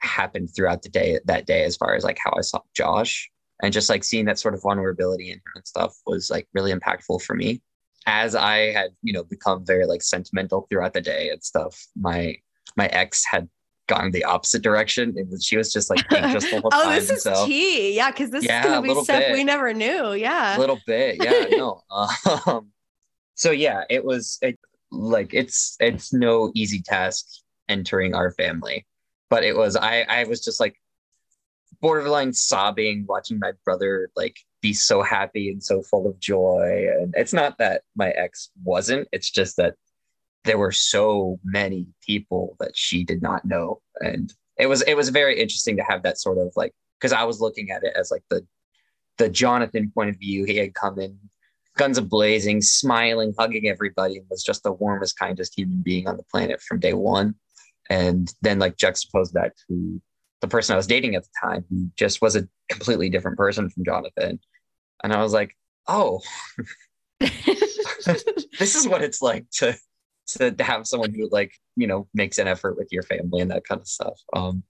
happened 0.00 0.50
throughout 0.54 0.82
the 0.82 0.88
day 0.88 1.18
that 1.24 1.46
day 1.46 1.64
as 1.64 1.76
far 1.76 1.94
as 1.94 2.04
like 2.04 2.18
how 2.22 2.32
i 2.36 2.40
saw 2.42 2.60
josh 2.74 3.30
and 3.62 3.72
just 3.72 3.88
like 3.88 4.04
seeing 4.04 4.26
that 4.26 4.38
sort 4.38 4.54
of 4.54 4.62
vulnerability 4.62 5.28
in 5.30 5.36
him 5.36 5.42
and 5.54 5.66
stuff 5.66 5.96
was 6.06 6.30
like 6.30 6.46
really 6.52 6.72
impactful 6.72 7.20
for 7.22 7.34
me 7.34 7.62
as 8.06 8.34
i 8.34 8.72
had 8.72 8.90
you 9.02 9.12
know 9.12 9.24
become 9.24 9.64
very 9.64 9.86
like 9.86 10.02
sentimental 10.02 10.66
throughout 10.68 10.92
the 10.92 11.00
day 11.00 11.30
and 11.30 11.42
stuff 11.42 11.86
my 11.96 12.36
my 12.76 12.86
ex 12.88 13.24
had 13.24 13.48
gone 13.88 14.10
the 14.10 14.24
opposite 14.24 14.62
direction 14.62 15.14
it 15.16 15.26
was 15.28 15.44
she 15.44 15.56
was 15.56 15.72
just 15.72 15.90
like 15.90 16.00
anxious 16.12 16.50
the 16.50 16.60
whole 16.60 16.70
oh, 16.72 16.84
time 16.84 16.94
this 16.94 17.10
is 17.10 17.22
so 17.22 17.46
tea. 17.46 17.94
Yeah, 17.94 18.10
because 18.10 18.30
this 18.30 18.44
Yeah, 18.44 18.60
is 18.60 18.66
gonna 18.66 18.82
be 18.82 19.02
stuff 19.02 19.20
bit. 19.20 19.32
we 19.32 19.44
never 19.44 19.72
knew. 19.72 20.12
Yeah. 20.12 20.56
a 20.56 20.58
little 20.58 20.80
bit 20.86 21.22
yeah 21.22 21.44
no 21.56 21.82
um 22.46 22.68
so 23.34 23.50
yeah 23.50 23.84
it 23.88 24.04
was 24.04 24.38
it, 24.42 24.58
like 24.96 25.32
it's 25.32 25.76
it's 25.80 26.12
no 26.12 26.50
easy 26.54 26.82
task 26.82 27.26
entering 27.68 28.14
our 28.14 28.30
family. 28.32 28.86
But 29.28 29.44
it 29.44 29.56
was 29.56 29.76
i 29.76 30.02
i 30.08 30.24
was 30.24 30.42
just 30.44 30.60
like 30.60 30.76
borderline 31.80 32.32
sobbing 32.32 33.04
watching 33.08 33.38
my 33.38 33.52
brother 33.64 34.08
like 34.16 34.36
be 34.62 34.72
so 34.72 35.02
happy 35.02 35.50
and 35.50 35.62
so 35.62 35.82
full 35.82 36.06
of 36.06 36.18
joy. 36.18 36.86
And 36.98 37.14
it's 37.16 37.32
not 37.32 37.58
that 37.58 37.82
my 37.94 38.10
ex 38.10 38.50
wasn't 38.64 39.08
it's 39.12 39.30
just 39.30 39.56
that 39.56 39.74
there 40.44 40.58
were 40.58 40.72
so 40.72 41.38
many 41.44 41.88
people 42.02 42.56
that 42.60 42.76
she 42.76 43.04
did 43.04 43.20
not 43.20 43.44
know. 43.44 43.80
And 44.00 44.32
it 44.58 44.66
was 44.66 44.82
it 44.82 44.94
was 44.94 45.08
very 45.10 45.38
interesting 45.38 45.76
to 45.76 45.82
have 45.82 46.02
that 46.04 46.18
sort 46.18 46.38
of 46.38 46.52
like 46.56 46.72
because 46.98 47.12
i 47.12 47.24
was 47.24 47.40
looking 47.40 47.70
at 47.70 47.84
it 47.84 47.92
as 47.94 48.10
like 48.10 48.22
the 48.30 48.46
the 49.18 49.28
jonathan 49.28 49.90
point 49.94 50.10
of 50.10 50.16
view. 50.16 50.44
He 50.44 50.56
had 50.56 50.74
come 50.74 50.98
in 50.98 51.18
guns 51.76 51.98
a 51.98 52.02
blazing 52.02 52.60
smiling 52.60 53.34
hugging 53.38 53.68
everybody 53.68 54.16
and 54.16 54.26
was 54.30 54.42
just 54.42 54.62
the 54.62 54.72
warmest 54.72 55.18
kindest 55.18 55.58
human 55.58 55.82
being 55.82 56.08
on 56.08 56.16
the 56.16 56.22
planet 56.24 56.60
from 56.60 56.80
day 56.80 56.92
one 56.92 57.34
and 57.90 58.32
then 58.42 58.58
like 58.58 58.76
juxtapose 58.76 59.32
that 59.32 59.52
to 59.68 60.00
the 60.40 60.48
person 60.48 60.74
i 60.74 60.76
was 60.76 60.86
dating 60.86 61.14
at 61.14 61.22
the 61.22 61.28
time 61.42 61.64
who 61.70 61.88
just 61.96 62.20
was 62.20 62.36
a 62.36 62.48
completely 62.68 63.08
different 63.08 63.36
person 63.36 63.68
from 63.70 63.84
jonathan 63.84 64.38
and 65.02 65.12
i 65.12 65.22
was 65.22 65.32
like 65.32 65.56
oh 65.88 66.20
this 67.20 68.74
is 68.74 68.88
what 68.88 69.02
it's 69.02 69.22
like 69.22 69.46
to 69.50 69.74
to 70.26 70.54
have 70.60 70.86
someone 70.86 71.14
who 71.14 71.28
like 71.30 71.52
you 71.76 71.86
know 71.86 72.08
makes 72.14 72.38
an 72.38 72.48
effort 72.48 72.76
with 72.76 72.88
your 72.90 73.02
family 73.04 73.40
and 73.40 73.50
that 73.50 73.64
kind 73.64 73.80
of 73.80 73.86
stuff 73.86 74.18
um 74.34 74.62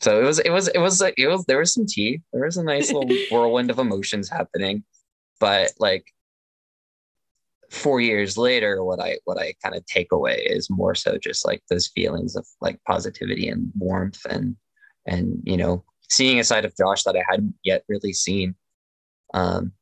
So 0.00 0.20
it 0.20 0.24
was 0.24 0.38
it 0.40 0.50
was 0.50 0.68
it 0.68 0.78
was 0.80 1.00
like 1.00 1.14
it 1.16 1.28
was 1.28 1.44
there 1.46 1.58
was 1.58 1.72
some 1.72 1.86
tea. 1.86 2.20
There 2.32 2.44
was 2.44 2.56
a 2.56 2.64
nice 2.64 2.90
little 2.92 3.08
whirlwind 3.30 3.70
of 3.70 3.78
emotions 3.78 4.28
happening. 4.28 4.82
But 5.38 5.70
like 5.78 6.04
four 7.72 8.00
years 8.00 8.36
later, 8.36 8.84
what 8.84 9.00
I 9.00 9.18
what 9.24 9.38
I 9.38 9.54
kind 9.62 9.74
of 9.74 9.84
take 9.86 10.12
away 10.12 10.46
is 10.46 10.70
more 10.70 10.94
so 10.94 11.18
just 11.18 11.46
like 11.46 11.62
those 11.68 11.88
feelings 11.88 12.36
of 12.36 12.46
like 12.60 12.78
positivity 12.86 13.48
and 13.48 13.72
warmth 13.76 14.24
and 14.28 14.56
and 15.06 15.42
you 15.44 15.56
know 15.56 15.84
seeing 16.10 16.38
a 16.38 16.44
side 16.44 16.64
of 16.64 16.76
Josh 16.76 17.02
that 17.04 17.16
I 17.16 17.24
hadn't 17.28 17.54
yet 17.64 17.84
really 17.88 18.12
seen. 18.12 18.54
Um, 19.34 19.72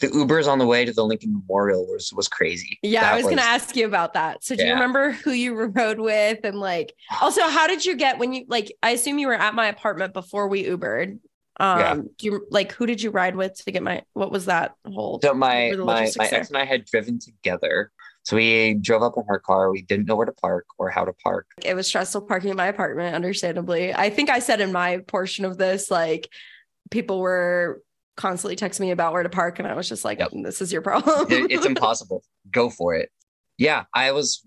the 0.00 0.08
Ubers 0.08 0.46
on 0.46 0.58
the 0.58 0.66
way 0.66 0.84
to 0.84 0.92
the 0.92 1.04
Lincoln 1.04 1.32
Memorial 1.32 1.86
was 1.86 2.12
was 2.12 2.28
crazy. 2.28 2.78
Yeah, 2.82 3.02
that 3.02 3.12
I 3.12 3.16
was, 3.16 3.24
was, 3.24 3.30
gonna 3.30 3.42
ask 3.42 3.76
you 3.76 3.86
about 3.86 4.12
that. 4.14 4.44
So 4.44 4.56
do 4.56 4.62
yeah. 4.62 4.68
you 4.68 4.74
remember 4.74 5.12
who 5.12 5.30
you 5.30 5.54
rode 5.54 6.00
with 6.00 6.40
and 6.44 6.58
like 6.58 6.92
also 7.22 7.42
how 7.42 7.66
did 7.66 7.86
you 7.86 7.96
get 7.96 8.18
when 8.18 8.32
you 8.32 8.44
like 8.48 8.76
I 8.82 8.90
assume 8.90 9.18
you 9.18 9.28
were 9.28 9.34
at 9.34 9.54
my 9.54 9.68
apartment 9.68 10.12
before 10.12 10.48
we 10.48 10.64
Ubered. 10.64 11.20
Um 11.58 11.78
yeah. 11.80 11.94
do 11.94 12.26
you 12.26 12.46
like 12.50 12.72
who 12.72 12.86
did 12.86 13.02
you 13.02 13.10
ride 13.10 13.36
with 13.36 13.54
to 13.64 13.70
get 13.70 13.82
my 13.82 14.02
what 14.12 14.30
was 14.30 14.46
that 14.46 14.74
whole 14.86 15.20
so 15.22 15.34
my 15.34 15.72
my, 15.76 16.10
my 16.16 16.26
ex 16.26 16.48
and 16.48 16.58
I 16.58 16.64
had 16.64 16.84
driven 16.84 17.18
together. 17.18 17.90
So 18.26 18.34
we 18.34 18.74
drove 18.74 19.02
up 19.02 19.14
in 19.16 19.22
her 19.28 19.38
car. 19.38 19.70
We 19.70 19.82
didn't 19.82 20.06
know 20.06 20.16
where 20.16 20.26
to 20.26 20.32
park 20.32 20.66
or 20.78 20.90
how 20.90 21.04
to 21.04 21.12
park. 21.12 21.46
It 21.64 21.74
was 21.74 21.86
stressful 21.86 22.22
parking 22.22 22.50
in 22.50 22.56
my 22.56 22.66
apartment, 22.66 23.14
understandably. 23.14 23.94
I 23.94 24.10
think 24.10 24.30
I 24.30 24.40
said 24.40 24.60
in 24.60 24.72
my 24.72 24.98
portion 25.06 25.44
of 25.44 25.58
this, 25.58 25.92
like 25.92 26.28
people 26.90 27.20
were 27.20 27.82
constantly 28.16 28.56
texting 28.56 28.80
me 28.80 28.90
about 28.90 29.12
where 29.12 29.22
to 29.22 29.28
park. 29.28 29.60
And 29.60 29.68
I 29.68 29.74
was 29.74 29.88
just 29.88 30.04
like, 30.04 30.18
yep. 30.18 30.30
this 30.32 30.60
is 30.60 30.72
your 30.72 30.82
problem. 30.82 31.26
it's 31.30 31.66
impossible. 31.66 32.24
Go 32.50 32.68
for 32.68 32.96
it. 32.96 33.10
Yeah. 33.58 33.84
I 33.94 34.10
was, 34.10 34.44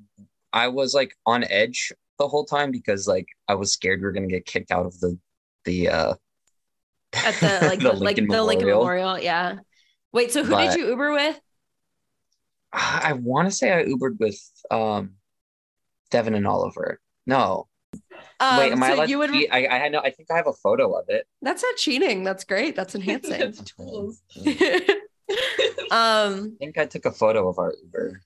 I 0.51 0.67
was 0.67 0.93
like 0.93 1.15
on 1.25 1.45
edge 1.45 1.93
the 2.17 2.27
whole 2.27 2.43
time 2.43 2.71
because 2.71 3.07
like 3.07 3.27
I 3.47 3.55
was 3.55 3.71
scared 3.71 4.01
we 4.01 4.07
were 4.07 4.13
to 4.13 4.27
get 4.27 4.45
kicked 4.45 4.71
out 4.71 4.87
of 4.87 4.99
the, 4.99 5.17
the, 5.63 5.87
uh, 5.87 6.13
at 7.13 7.35
the 7.35 7.59
like 7.67 7.79
the, 7.79 7.91
the 7.91 7.93
like 7.93 8.17
Memorial. 8.17 8.43
the 8.43 8.43
Lincoln 8.43 8.67
Memorial. 8.67 9.19
Yeah. 9.19 9.57
Wait, 10.11 10.31
so 10.31 10.43
who 10.43 10.51
but, 10.51 10.71
did 10.71 10.79
you 10.79 10.87
Uber 10.87 11.11
with? 11.11 11.39
I 12.71 13.13
want 13.13 13.47
to 13.47 13.51
say 13.51 13.73
I 13.73 13.83
Ubered 13.83 14.19
with 14.19 14.39
um 14.69 15.15
Devin 16.11 16.35
and 16.35 16.47
Oliver. 16.47 16.99
No, 17.25 17.67
um, 18.39 18.57
Wait, 18.57 18.71
am 18.71 18.79
so 18.79 18.85
I 18.85 18.89
allowed 18.91 19.09
you 19.09 19.17
would... 19.19 19.31
Cheat? 19.31 19.49
I, 19.51 19.67
I 19.67 19.89
know. 19.89 19.99
I 19.99 20.11
think 20.11 20.31
I 20.31 20.37
have 20.37 20.47
a 20.47 20.53
photo 20.53 20.93
of 20.93 21.05
it. 21.09 21.27
That's 21.41 21.61
not 21.61 21.75
cheating. 21.75 22.23
That's 22.23 22.43
great. 22.43 22.75
That's 22.75 22.95
enhancing. 22.95 23.39
That's 23.39 23.61
tools. 23.75 24.21
um, 24.37 24.45
I 25.91 26.49
think 26.59 26.77
I 26.77 26.85
took 26.85 27.05
a 27.05 27.11
photo 27.11 27.49
of 27.49 27.59
our 27.59 27.73
Uber. 27.83 28.21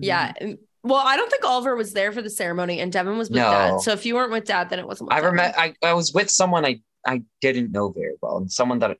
Yeah. 0.00 0.32
Well, 0.84 1.02
I 1.02 1.16
don't 1.16 1.30
think 1.30 1.44
Oliver 1.44 1.74
was 1.74 1.94
there 1.94 2.12
for 2.12 2.20
the 2.20 2.28
ceremony, 2.28 2.78
and 2.80 2.92
Devin 2.92 3.16
was 3.16 3.30
with 3.30 3.38
no. 3.38 3.50
Dad. 3.50 3.80
So 3.80 3.92
if 3.92 4.04
you 4.04 4.14
weren't 4.14 4.30
with 4.30 4.44
Dad, 4.44 4.68
then 4.68 4.78
it 4.78 4.86
wasn't. 4.86 5.12
I 5.12 5.18
remember. 5.18 5.58
I, 5.58 5.74
I 5.82 5.94
was 5.94 6.12
with 6.12 6.30
someone 6.30 6.66
I 6.66 6.80
I 7.06 7.22
didn't 7.40 7.72
know 7.72 7.90
very 7.90 8.14
well, 8.20 8.36
and 8.36 8.52
someone 8.52 8.80
that, 8.80 8.98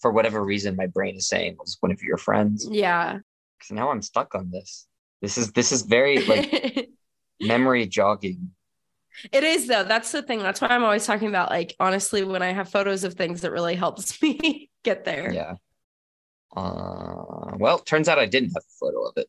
for 0.00 0.12
whatever 0.12 0.44
reason, 0.44 0.76
my 0.76 0.86
brain 0.86 1.16
is 1.16 1.26
saying 1.26 1.56
was 1.58 1.78
one 1.80 1.90
of 1.90 2.02
your 2.02 2.18
friends. 2.18 2.68
Yeah. 2.70 3.20
Because 3.58 3.72
now 3.72 3.90
I'm 3.90 4.02
stuck 4.02 4.34
on 4.34 4.50
this. 4.50 4.86
This 5.22 5.38
is 5.38 5.52
this 5.52 5.72
is 5.72 5.82
very 5.82 6.22
like 6.26 6.90
memory 7.40 7.86
jogging. 7.86 8.50
It 9.30 9.44
is 9.44 9.68
though. 9.68 9.84
That's 9.84 10.12
the 10.12 10.22
thing. 10.22 10.40
That's 10.40 10.60
why 10.60 10.68
I'm 10.68 10.84
always 10.84 11.06
talking 11.06 11.28
about 11.28 11.48
like 11.48 11.74
honestly 11.80 12.24
when 12.24 12.42
I 12.42 12.52
have 12.52 12.68
photos 12.68 13.04
of 13.04 13.14
things 13.14 13.40
that 13.40 13.52
really 13.52 13.74
helps 13.74 14.20
me 14.22 14.70
get 14.84 15.04
there. 15.06 15.32
Yeah. 15.32 15.54
Uh 16.54 17.56
well, 17.56 17.78
turns 17.78 18.08
out 18.08 18.18
I 18.18 18.26
didn't 18.26 18.50
have 18.50 18.64
a 18.64 18.76
photo 18.78 19.02
of 19.04 19.14
it. 19.16 19.28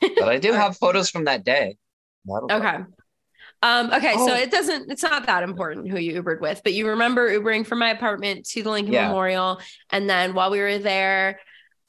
But 0.00 0.28
I 0.28 0.38
do 0.38 0.52
have 0.54 0.76
photos 0.76 1.10
from 1.10 1.24
that 1.24 1.44
day. 1.44 1.76
That'll 2.24 2.52
okay. 2.52 2.84
Um, 3.60 3.92
okay, 3.92 4.14
oh. 4.16 4.26
so 4.26 4.34
it 4.34 4.52
doesn't, 4.52 4.90
it's 4.90 5.02
not 5.02 5.26
that 5.26 5.42
important 5.42 5.90
who 5.90 5.98
you 5.98 6.22
Ubered 6.22 6.40
with, 6.40 6.60
but 6.62 6.74
you 6.74 6.88
remember 6.88 7.28
Ubering 7.28 7.66
from 7.66 7.80
my 7.80 7.90
apartment 7.90 8.46
to 8.50 8.62
the 8.62 8.70
Lincoln 8.70 8.92
yeah. 8.92 9.08
Memorial. 9.08 9.60
And 9.90 10.08
then 10.08 10.34
while 10.34 10.50
we 10.50 10.60
were 10.60 10.78
there, 10.78 11.40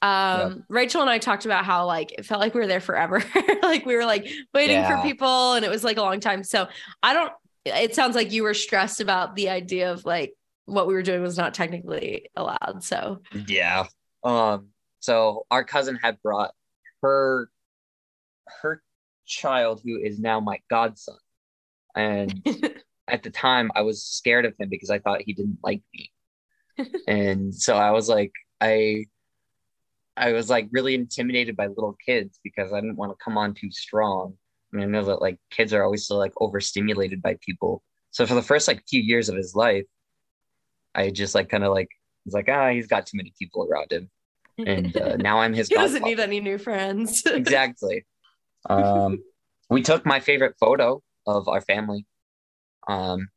um 0.02 0.50
yep. 0.50 0.58
rachel 0.68 1.02
and 1.02 1.10
i 1.10 1.18
talked 1.18 1.44
about 1.44 1.64
how 1.64 1.84
like 1.84 2.12
it 2.12 2.24
felt 2.24 2.40
like 2.40 2.54
we 2.54 2.60
were 2.60 2.66
there 2.66 2.80
forever 2.80 3.22
like 3.62 3.84
we 3.84 3.94
were 3.94 4.06
like 4.06 4.26
waiting 4.54 4.78
yeah. 4.78 4.96
for 4.96 5.06
people 5.06 5.52
and 5.52 5.64
it 5.64 5.70
was 5.70 5.84
like 5.84 5.98
a 5.98 6.00
long 6.00 6.20
time 6.20 6.42
so 6.42 6.66
i 7.02 7.12
don't 7.12 7.32
it 7.66 7.94
sounds 7.94 8.16
like 8.16 8.32
you 8.32 8.42
were 8.42 8.54
stressed 8.54 9.02
about 9.02 9.36
the 9.36 9.50
idea 9.50 9.92
of 9.92 10.06
like 10.06 10.32
what 10.64 10.86
we 10.86 10.94
were 10.94 11.02
doing 11.02 11.20
was 11.20 11.36
not 11.36 11.52
technically 11.52 12.30
allowed 12.34 12.82
so 12.82 13.20
yeah 13.46 13.84
um 14.24 14.68
so 15.00 15.44
our 15.50 15.64
cousin 15.64 15.98
had 16.02 16.16
brought 16.22 16.52
her 17.02 17.50
her 18.62 18.82
child 19.26 19.80
who 19.84 19.98
is 19.98 20.18
now 20.18 20.40
my 20.40 20.58
godson 20.68 21.16
and 21.94 22.46
at 23.08 23.22
the 23.22 23.30
time 23.30 23.70
i 23.74 23.82
was 23.82 24.02
scared 24.02 24.44
of 24.44 24.54
him 24.58 24.68
because 24.68 24.90
i 24.90 24.98
thought 24.98 25.22
he 25.22 25.32
didn't 25.32 25.58
like 25.62 25.82
me 25.94 26.12
and 27.08 27.54
so 27.54 27.76
i 27.76 27.90
was 27.90 28.08
like 28.08 28.32
i 28.60 29.04
I 30.20 30.32
was 30.32 30.50
like 30.50 30.68
really 30.70 30.94
intimidated 30.94 31.56
by 31.56 31.68
little 31.68 31.96
kids 32.04 32.38
because 32.44 32.72
I 32.72 32.80
didn't 32.80 32.96
want 32.96 33.10
to 33.12 33.24
come 33.24 33.38
on 33.38 33.54
too 33.54 33.70
strong. 33.70 34.34
And 34.72 34.82
I 34.82 34.84
know 34.84 35.04
that 35.04 35.22
like 35.22 35.38
kids 35.50 35.72
are 35.72 35.82
always 35.82 36.06
so 36.06 36.16
like 36.16 36.32
overstimulated 36.38 37.22
by 37.22 37.38
people. 37.40 37.82
So 38.10 38.26
for 38.26 38.34
the 38.34 38.42
first 38.42 38.68
like 38.68 38.84
few 38.88 39.00
years 39.00 39.30
of 39.30 39.36
his 39.36 39.54
life, 39.54 39.86
I 40.94 41.10
just 41.10 41.34
like 41.34 41.48
kind 41.48 41.64
of 41.64 41.72
like 41.72 41.88
was 42.26 42.34
like, 42.34 42.48
ah, 42.50 42.70
he's 42.70 42.86
got 42.86 43.06
too 43.06 43.16
many 43.16 43.32
people 43.38 43.66
around 43.70 43.92
him. 43.92 44.10
And 44.58 44.94
uh, 44.96 45.16
now 45.18 45.38
I'm 45.38 45.54
his. 45.54 45.68
he 45.68 45.74
doesn't 45.74 46.02
need 46.02 46.20
any 46.20 46.40
new 46.40 46.58
friends. 46.58 47.22
exactly. 47.24 48.04
Um, 48.68 49.22
we 49.70 49.82
took 49.82 50.04
my 50.04 50.20
favorite 50.20 50.54
photo 50.60 51.02
of 51.26 51.48
our 51.48 51.60
family. 51.60 52.06
Um, 52.88 53.28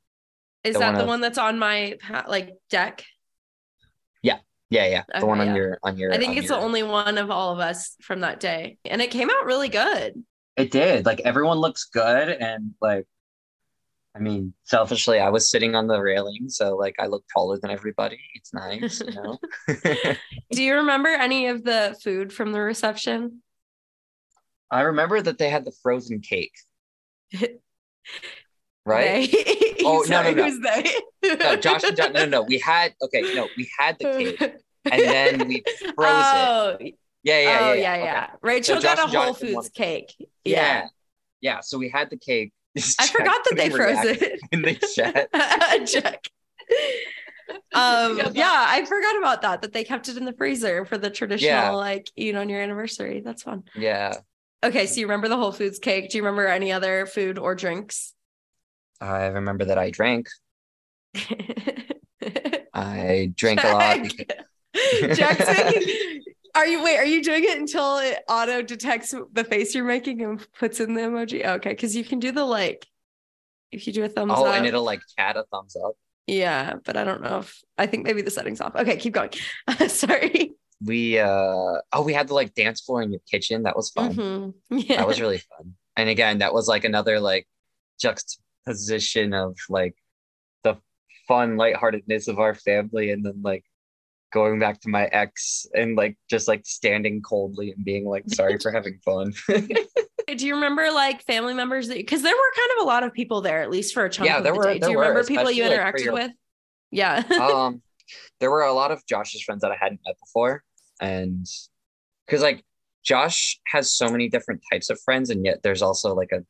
is 0.64 0.78
that 0.78 0.96
the 0.96 1.02
of, 1.02 1.08
one 1.08 1.22
that's 1.22 1.38
on 1.38 1.60
my 1.60 1.98
like 2.28 2.54
deck? 2.70 3.06
Yeah, 4.22 4.40
yeah. 4.70 4.88
Yeah. 4.88 5.04
The 5.10 5.18
okay, 5.18 5.26
one 5.26 5.42
on 5.42 5.48
yeah. 5.48 5.56
your 5.56 5.80
on 5.84 5.98
your 5.98 6.14
I 6.14 6.18
think 6.18 6.38
it's 6.38 6.50
your... 6.50 6.58
the 6.58 6.64
only 6.64 6.84
one 6.84 7.18
of 7.18 7.30
all 7.30 7.54
of 7.54 7.60
us 7.60 7.96
from 8.02 8.22
that 8.22 8.40
day. 8.40 8.78
And 8.86 9.02
it 9.02 9.12
came 9.12 9.30
out 9.30 9.46
really 9.46 9.70
good. 9.70 10.24
It 10.56 10.72
did. 10.72 11.06
Like 11.06 11.20
everyone 11.22 11.58
looks 11.58 11.86
good 11.86 12.30
and 12.30 12.72
like 12.82 13.06
I 14.16 14.20
mean, 14.20 14.54
selfishly, 14.64 15.20
I 15.20 15.30
was 15.30 15.50
sitting 15.50 15.74
on 15.74 15.88
the 15.88 16.00
railing, 16.00 16.48
so 16.48 16.76
like 16.78 16.96
I 17.00 17.08
look 17.08 17.24
taller 17.34 17.58
than 17.60 17.72
everybody. 17.72 18.20
It's 18.36 18.54
nice, 18.54 19.02
you 19.02 19.12
know. 19.12 19.40
Do 20.52 20.62
you 20.62 20.76
remember 20.76 21.10
any 21.10 21.48
of 21.48 21.64
the 21.64 21.98
food 22.04 22.32
from 22.32 22.52
the 22.52 22.62
reception? 22.62 23.42
I 24.74 24.82
remember 24.82 25.22
that 25.22 25.38
they 25.38 25.50
had 25.50 25.66
the 25.66 25.72
frozen 25.84 26.20
cake. 26.20 26.54
right? 28.86 29.30
oh 29.84 30.04
Sorry, 30.08 30.34
no, 30.34 30.48
no, 30.48 30.82
no. 31.24 31.36
No, 31.36 31.56
Josh 31.56 31.84
and 31.84 31.96
John. 31.96 32.14
No, 32.14 32.22
no, 32.22 32.30
no. 32.30 32.42
We 32.44 32.60
had 32.60 32.94
okay. 33.02 33.22
No, 33.36 33.48
we 33.56 33.70
had 33.78 33.98
the 34.00 34.06
cake, 34.06 34.42
and 34.92 35.02
then 35.02 35.48
we 35.48 35.64
froze 35.96 36.10
oh. 36.10 36.78
it. 36.80 36.96
Yeah, 37.24 37.40
yeah, 37.40 37.60
oh, 37.62 37.74
yeah, 37.74 37.82
yeah. 37.82 38.04
yeah. 38.04 38.24
Okay. 38.24 38.34
Rachel 38.42 38.76
so 38.78 38.82
got 38.82 39.00
a 39.00 39.08
Whole 39.08 39.34
Foods 39.34 39.70
cake. 39.70 40.14
Yeah. 40.20 40.28
yeah, 40.44 40.88
yeah. 41.40 41.60
So 41.62 41.78
we 41.78 41.90
had 41.90 42.10
the 42.10 42.18
cake. 42.18 42.52
I 42.76 43.08
forgot 43.08 43.46
that 43.46 43.54
they 43.56 43.70
froze 43.70 44.04
it 44.04 44.42
in 44.52 44.64
the 44.64 44.74
chat. 44.96 45.30
Check. 45.88 46.28
um 47.74 48.20
yeah 48.34 48.66
i 48.70 48.86
forgot 48.86 49.18
about 49.18 49.42
that 49.42 49.62
that 49.62 49.74
they 49.74 49.84
kept 49.84 50.08
it 50.08 50.16
in 50.16 50.24
the 50.24 50.32
freezer 50.32 50.86
for 50.86 50.98
the 50.98 51.10
traditional 51.10 51.52
yeah. 51.52 51.70
like 51.72 52.10
eat 52.16 52.36
on 52.36 52.48
your 52.48 52.62
anniversary 52.62 53.22
that's 53.24 53.44
fun 53.44 53.64
yeah 53.76 54.16
okay 54.64 54.86
so 54.88 55.00
you 55.00 55.06
remember 55.06 55.28
the 55.28 55.38
whole 55.38 55.52
foods 55.52 55.80
cake 55.80 56.10
do 56.10 56.18
you 56.18 56.24
remember 56.24 56.48
any 56.48 56.72
other 56.72 57.06
food 57.06 57.38
or 57.38 57.54
drinks 57.54 58.14
I 59.04 59.26
remember 59.26 59.66
that 59.66 59.78
I 59.78 59.90
drank. 59.90 60.30
I 62.74 63.32
drank 63.36 63.60
Jack. 63.60 64.00
a 64.00 64.00
lot. 64.00 65.16
Jackson, 65.16 66.24
are 66.56 66.66
you 66.66 66.82
wait? 66.82 66.98
Are 66.98 67.06
you 67.06 67.22
doing 67.22 67.44
it 67.44 67.58
until 67.58 67.98
it 67.98 68.20
auto 68.30 68.62
detects 68.62 69.14
the 69.34 69.44
face 69.44 69.76
you're 69.76 69.84
making 69.84 70.22
and 70.22 70.46
puts 70.54 70.80
in 70.80 70.94
the 70.94 71.02
emoji? 71.02 71.46
Okay, 71.46 71.72
because 71.72 71.96
you 71.96 72.06
can 72.06 72.20
do 72.20 72.32
the 72.32 72.46
like. 72.46 72.88
If 73.74 73.88
you 73.88 73.94
do 73.94 74.04
a 74.04 74.10
thumbs 74.10 74.34
oh, 74.36 74.46
up. 74.46 74.54
Oh, 74.54 74.54
and 74.54 74.66
it'll 74.66 74.84
like 74.84 75.02
chat 75.18 75.36
a 75.36 75.44
thumbs 75.52 75.76
up. 75.76 75.96
Yeah, 76.26 76.76
but 76.86 76.96
I 76.96 77.04
don't 77.04 77.22
know 77.22 77.40
if 77.40 77.62
I 77.78 77.88
think 77.88 78.06
maybe 78.06 78.22
the 78.22 78.32
settings 78.32 78.62
off. 78.62 78.76
Okay, 78.76 78.96
keep 78.96 79.14
going. 79.14 79.32
Sorry. 79.88 80.54
We 80.86 81.20
uh 81.20 81.26
oh, 81.92 82.02
we 82.04 82.14
had 82.14 82.28
the 82.28 82.34
like 82.34 82.54
dance 82.54 82.82
floor 82.82 83.02
in 83.02 83.12
your 83.12 83.22
kitchen. 83.30 83.64
That 83.64 83.76
was 83.76 83.90
fun. 83.90 84.16
Mm-hmm. 84.16 84.78
Yeah. 84.78 84.98
That 84.98 85.08
was 85.08 85.22
really 85.22 85.38
fun. 85.38 85.76
And 85.96 86.10
again, 86.10 86.40
that 86.40 86.54
was 86.54 86.68
like 86.68 86.84
another 86.84 87.20
like 87.20 87.48
juxtaposition 88.00 89.34
of 89.34 89.56
like 89.70 89.96
the 90.64 90.78
fun 91.28 91.58
lightheartedness 91.58 92.28
of 92.28 92.40
our 92.40 92.54
family 92.54 93.12
and 93.12 93.26
then 93.26 93.42
like 93.44 93.64
going 94.34 94.60
back 94.60 94.82
to 94.82 94.90
my 94.90 95.06
ex 95.06 95.68
and 95.76 95.96
like 95.96 96.18
just 96.30 96.48
like 96.48 96.66
standing 96.66 97.22
coldly 97.22 97.72
and 97.72 97.86
being 97.86 98.04
like 98.04 98.24
sorry 98.28 98.58
for 98.58 98.72
having 98.72 98.98
fun 99.06 99.32
do 99.48 100.48
you 100.48 100.56
remember 100.56 100.90
like 100.92 101.22
family 101.22 101.54
members 101.54 101.88
because 101.88 102.24
there 102.24 102.36
were 102.36 102.52
kind 102.56 102.70
of 102.76 102.84
a 102.84 102.88
lot 102.88 103.04
of 103.04 103.14
people 103.14 103.42
there 103.42 103.62
at 103.62 103.70
least 103.70 103.94
for 103.94 104.06
a 104.06 104.10
chunk 104.10 104.28
yeah 104.28 104.40
there 104.42 104.56
were 104.56 104.78
do 104.80 104.90
you 104.90 105.00
remember 105.00 105.24
people 105.24 105.52
you 105.52 105.64
interacted 105.64 106.12
like 106.12 106.14
with 106.14 106.32
yeah 106.90 107.24
um 107.42 107.82
there 108.40 108.50
were 108.50 108.64
a 108.64 108.74
lot 108.74 108.92
of 108.92 109.06
josh's 109.06 109.44
friends 109.44 109.62
that 109.62 109.72
i 109.72 109.78
hadn't 109.80 110.02
met 110.04 110.16
before 110.20 110.64
and 111.02 111.46
because 112.26 112.42
like 112.42 112.64
josh 113.04 113.60
has 113.68 113.92
so 113.92 114.08
many 114.08 114.30
different 114.30 114.62
types 114.72 114.90
of 114.90 115.00
friends 115.02 115.30
and 115.30 115.46
yet 115.46 115.62
there's 115.64 115.82
also 115.82 116.14
like 116.14 116.32
a 116.32 116.44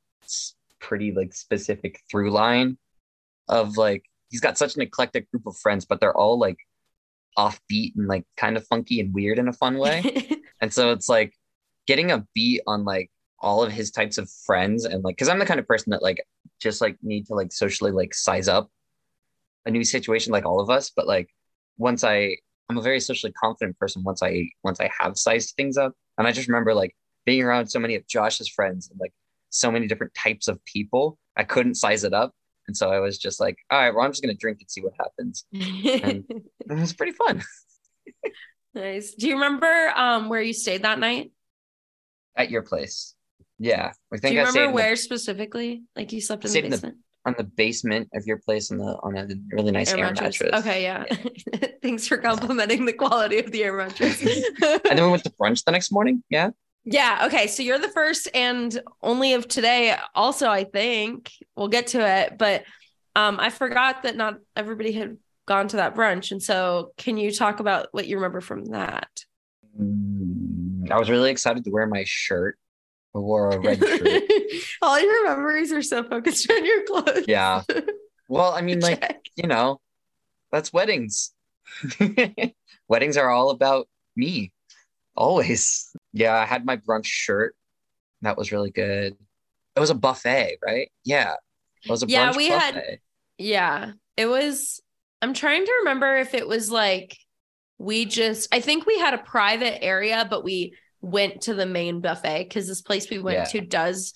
pretty 0.80 1.12
like 1.12 1.34
specific 1.34 2.02
through 2.12 2.30
line 2.30 2.78
of 3.50 3.78
like 3.78 4.04
he's 4.30 4.42
got 4.42 4.58
such 4.58 4.76
an 4.76 4.82
eclectic 4.82 5.30
group 5.32 5.48
of 5.48 5.58
friends, 5.58 5.86
but 5.86 6.00
they're 6.00 6.16
all 6.16 6.38
like 6.38 6.58
offbeat 7.38 7.96
and 7.96 8.08
like 8.08 8.26
kind 8.38 8.58
of 8.58 8.68
funky 8.68 9.00
and 9.00 9.14
weird 9.14 9.40
in 9.40 9.48
a 9.48 9.54
fun 9.54 9.78
way. 9.78 10.30
and 10.62 10.72
so 10.72 10.92
it's 10.92 11.10
like 11.10 11.34
getting 11.88 12.12
a 12.12 12.26
beat 12.36 12.62
on 12.68 12.84
like 12.84 13.10
all 13.40 13.64
of 13.64 13.72
his 13.72 13.92
types 13.92 14.18
of 14.18 14.30
friends 14.46 14.86
and 14.86 15.04
like 15.04 15.16
because 15.16 15.30
I'm 15.30 15.40
the 15.40 15.46
kind 15.46 15.60
of 15.60 15.68
person 15.68 15.92
that 15.92 16.04
like 16.04 16.26
just 16.60 16.82
like 16.82 16.98
need 17.02 17.28
to 17.28 17.36
like 17.36 17.52
socially 17.52 17.92
like 17.92 18.14
size 18.14 18.48
up 18.48 18.70
a 19.66 19.72
new 19.72 19.84
situation 19.84 20.32
like 20.32 20.46
all 20.46 20.60
of 20.60 20.70
us. 20.70 20.92
But 20.96 21.08
like 21.08 21.30
once 21.78 22.04
I 22.04 22.38
I'm 22.70 22.78
a 22.78 22.82
very 22.82 23.00
socially 23.00 23.34
confident 23.34 23.78
person 23.78 24.04
once 24.04 24.24
I 24.24 24.48
once 24.64 24.80
I 24.80 24.90
have 25.00 25.18
sized 25.18 25.56
things 25.56 25.78
up. 25.78 25.94
And 26.18 26.28
I 26.28 26.32
just 26.32 26.48
remember 26.48 26.74
like 26.74 26.96
being 27.26 27.44
around 27.44 27.68
so 27.68 27.80
many 27.80 27.96
of 27.96 28.08
Josh's 28.08 28.48
friends 28.48 28.90
and 28.90 29.00
like 29.00 29.14
so 29.50 29.72
many 29.72 29.88
different 29.88 30.14
types 30.14 30.48
of 30.48 30.64
people. 30.66 31.18
I 31.36 31.44
couldn't 31.44 31.76
size 31.76 32.04
it 32.04 32.14
up. 32.14 32.34
And 32.68 32.78
so 32.78 32.90
I 32.90 33.00
was 33.00 33.18
just 33.18 33.40
like, 33.40 33.58
all 33.70 33.80
right, 33.80 33.94
well, 33.94 34.06
I'm 34.06 34.12
just 34.12 34.22
gonna 34.22 34.34
drink 34.34 34.60
and 34.62 34.70
see 34.72 34.82
what 34.82 34.94
happens. 34.98 35.46
and 35.54 36.24
it 36.30 36.80
was 36.80 36.94
pretty 36.94 37.14
fun. 37.14 37.44
nice. 38.74 39.14
Do 39.16 39.28
you 39.28 39.36
remember 39.36 39.92
um 39.96 40.30
where 40.30 40.42
you 40.42 40.54
stayed 40.54 40.84
that 40.84 41.00
night? 41.00 41.32
At 42.36 42.50
your 42.50 42.64
place. 42.64 43.16
Yeah. 43.60 43.92
I 44.12 44.18
think 44.18 44.32
Do 44.32 44.36
you 44.36 44.42
I 44.42 44.48
remember 44.48 44.74
where 44.74 44.92
the, 44.92 44.98
specifically? 44.98 45.84
Like 45.96 46.12
you 46.12 46.22
slept 46.22 46.46
in 46.46 46.52
the 46.52 46.62
basement? 46.62 46.84
In 46.84 46.90
the, 46.90 46.98
on 47.26 47.36
the 47.38 47.44
basement 47.44 48.10
of 48.14 48.26
your 48.26 48.38
place 48.38 48.72
on 48.72 48.78
the 48.78 48.98
on 49.04 49.18
a 49.18 49.28
really 49.52 49.72
nice 49.72 49.92
air, 49.92 50.00
air 50.00 50.06
mattress. 50.06 50.42
mattress. 50.42 50.60
Okay, 50.60 50.84
yeah. 50.84 51.06
Thanks 51.82 52.08
for 52.08 52.18
complimenting 52.18 52.86
the 52.86 52.94
quality 52.94 53.40
of 53.40 53.52
the 53.52 53.64
air 53.64 53.78
mattress. 53.78 54.22
and 54.62 54.82
then 54.84 55.04
we 55.04 55.10
went 55.10 55.24
to 55.24 55.30
brunch 55.32 55.64
the 55.64 55.72
next 55.72 55.92
morning. 55.92 56.24
Yeah. 56.30 56.52
Yeah. 56.86 57.24
Okay. 57.26 57.48
So 57.48 57.64
you're 57.64 57.80
the 57.80 57.90
first 57.90 58.28
and 58.34 58.82
only 59.02 59.34
of 59.34 59.48
today. 59.48 59.96
Also, 60.16 60.50
I 60.50 60.66
think 60.66 61.32
we'll 61.56 61.70
get 61.70 61.88
to 61.88 62.06
it, 62.06 62.38
but 62.38 62.64
um, 63.16 63.40
I 63.40 63.50
forgot 63.50 64.04
that 64.04 64.18
not 64.18 64.40
everybody 64.56 64.92
had 64.92 65.18
gone 65.46 65.68
to 65.70 65.78
that 65.78 65.96
brunch, 65.96 66.32
and 66.32 66.42
so 66.42 66.92
can 66.98 67.18
you 67.18 67.32
talk 67.32 67.60
about 67.60 67.88
what 67.92 68.08
you 68.08 68.18
remember 68.18 68.42
from 68.42 68.66
that? 68.66 69.24
Mm, 69.80 70.92
I 70.92 70.98
was 70.98 71.10
really 71.10 71.32
excited 71.32 71.64
to 71.64 71.70
wear 71.70 71.86
my 71.86 72.04
shirt. 72.06 72.58
I 73.16 73.20
wore 73.20 73.52
a 73.52 73.60
red 73.60 73.80
shirt. 73.88 74.24
All 74.82 75.00
your 75.00 75.28
memories 75.28 75.72
are 75.72 75.82
so 75.82 76.04
focused 76.04 76.50
on 76.50 76.66
your 76.66 76.84
clothes. 76.86 77.26
Yeah. 77.28 77.62
Well, 78.28 78.54
I 78.54 78.62
mean, 78.62 78.80
like 78.80 79.30
you 79.36 79.48
know, 79.48 79.80
that's 80.52 80.74
weddings. 80.74 81.34
weddings 82.88 83.18
are 83.18 83.30
all 83.30 83.50
about 83.50 83.88
me, 84.16 84.52
always 85.16 85.92
yeah, 86.12 86.36
I 86.36 86.46
had 86.46 86.66
my 86.66 86.78
brunch 86.78 87.06
shirt. 87.06 87.56
That 88.22 88.38
was 88.38 88.52
really 88.52 88.72
good. 88.72 89.16
It 89.76 89.80
was 89.80 89.90
a 89.90 89.96
buffet, 89.96 90.58
right? 90.64 90.92
Yeah. 91.04 91.34
It 91.84 91.92
was 91.92 92.04
a 92.04 92.08
yeah, 92.08 92.36
we 92.36 92.50
buffet. 92.50 92.74
had 92.74 93.00
yeah. 93.38 93.92
It 94.16 94.28
was 94.28 94.82
I'm 95.22 95.34
trying 95.34 95.66
to 95.66 95.72
remember 95.80 96.18
if 96.18 96.34
it 96.34 96.48
was 96.48 96.72
like 96.72 97.18
we 97.78 98.06
just 98.06 98.48
I 98.54 98.62
think 98.62 98.86
we 98.86 99.00
had 99.00 99.14
a 99.14 99.18
private 99.20 99.84
area, 99.84 100.26
but 100.30 100.44
we 100.44 100.76
went 101.04 101.42
to 101.42 101.54
the 101.54 101.66
main 101.66 102.00
buffet 102.00 102.46
because 102.46 102.68
this 102.68 102.82
place 102.82 103.10
we 103.10 103.20
went 103.20 103.38
yeah. 103.38 103.44
to 103.44 103.62
does 103.62 104.14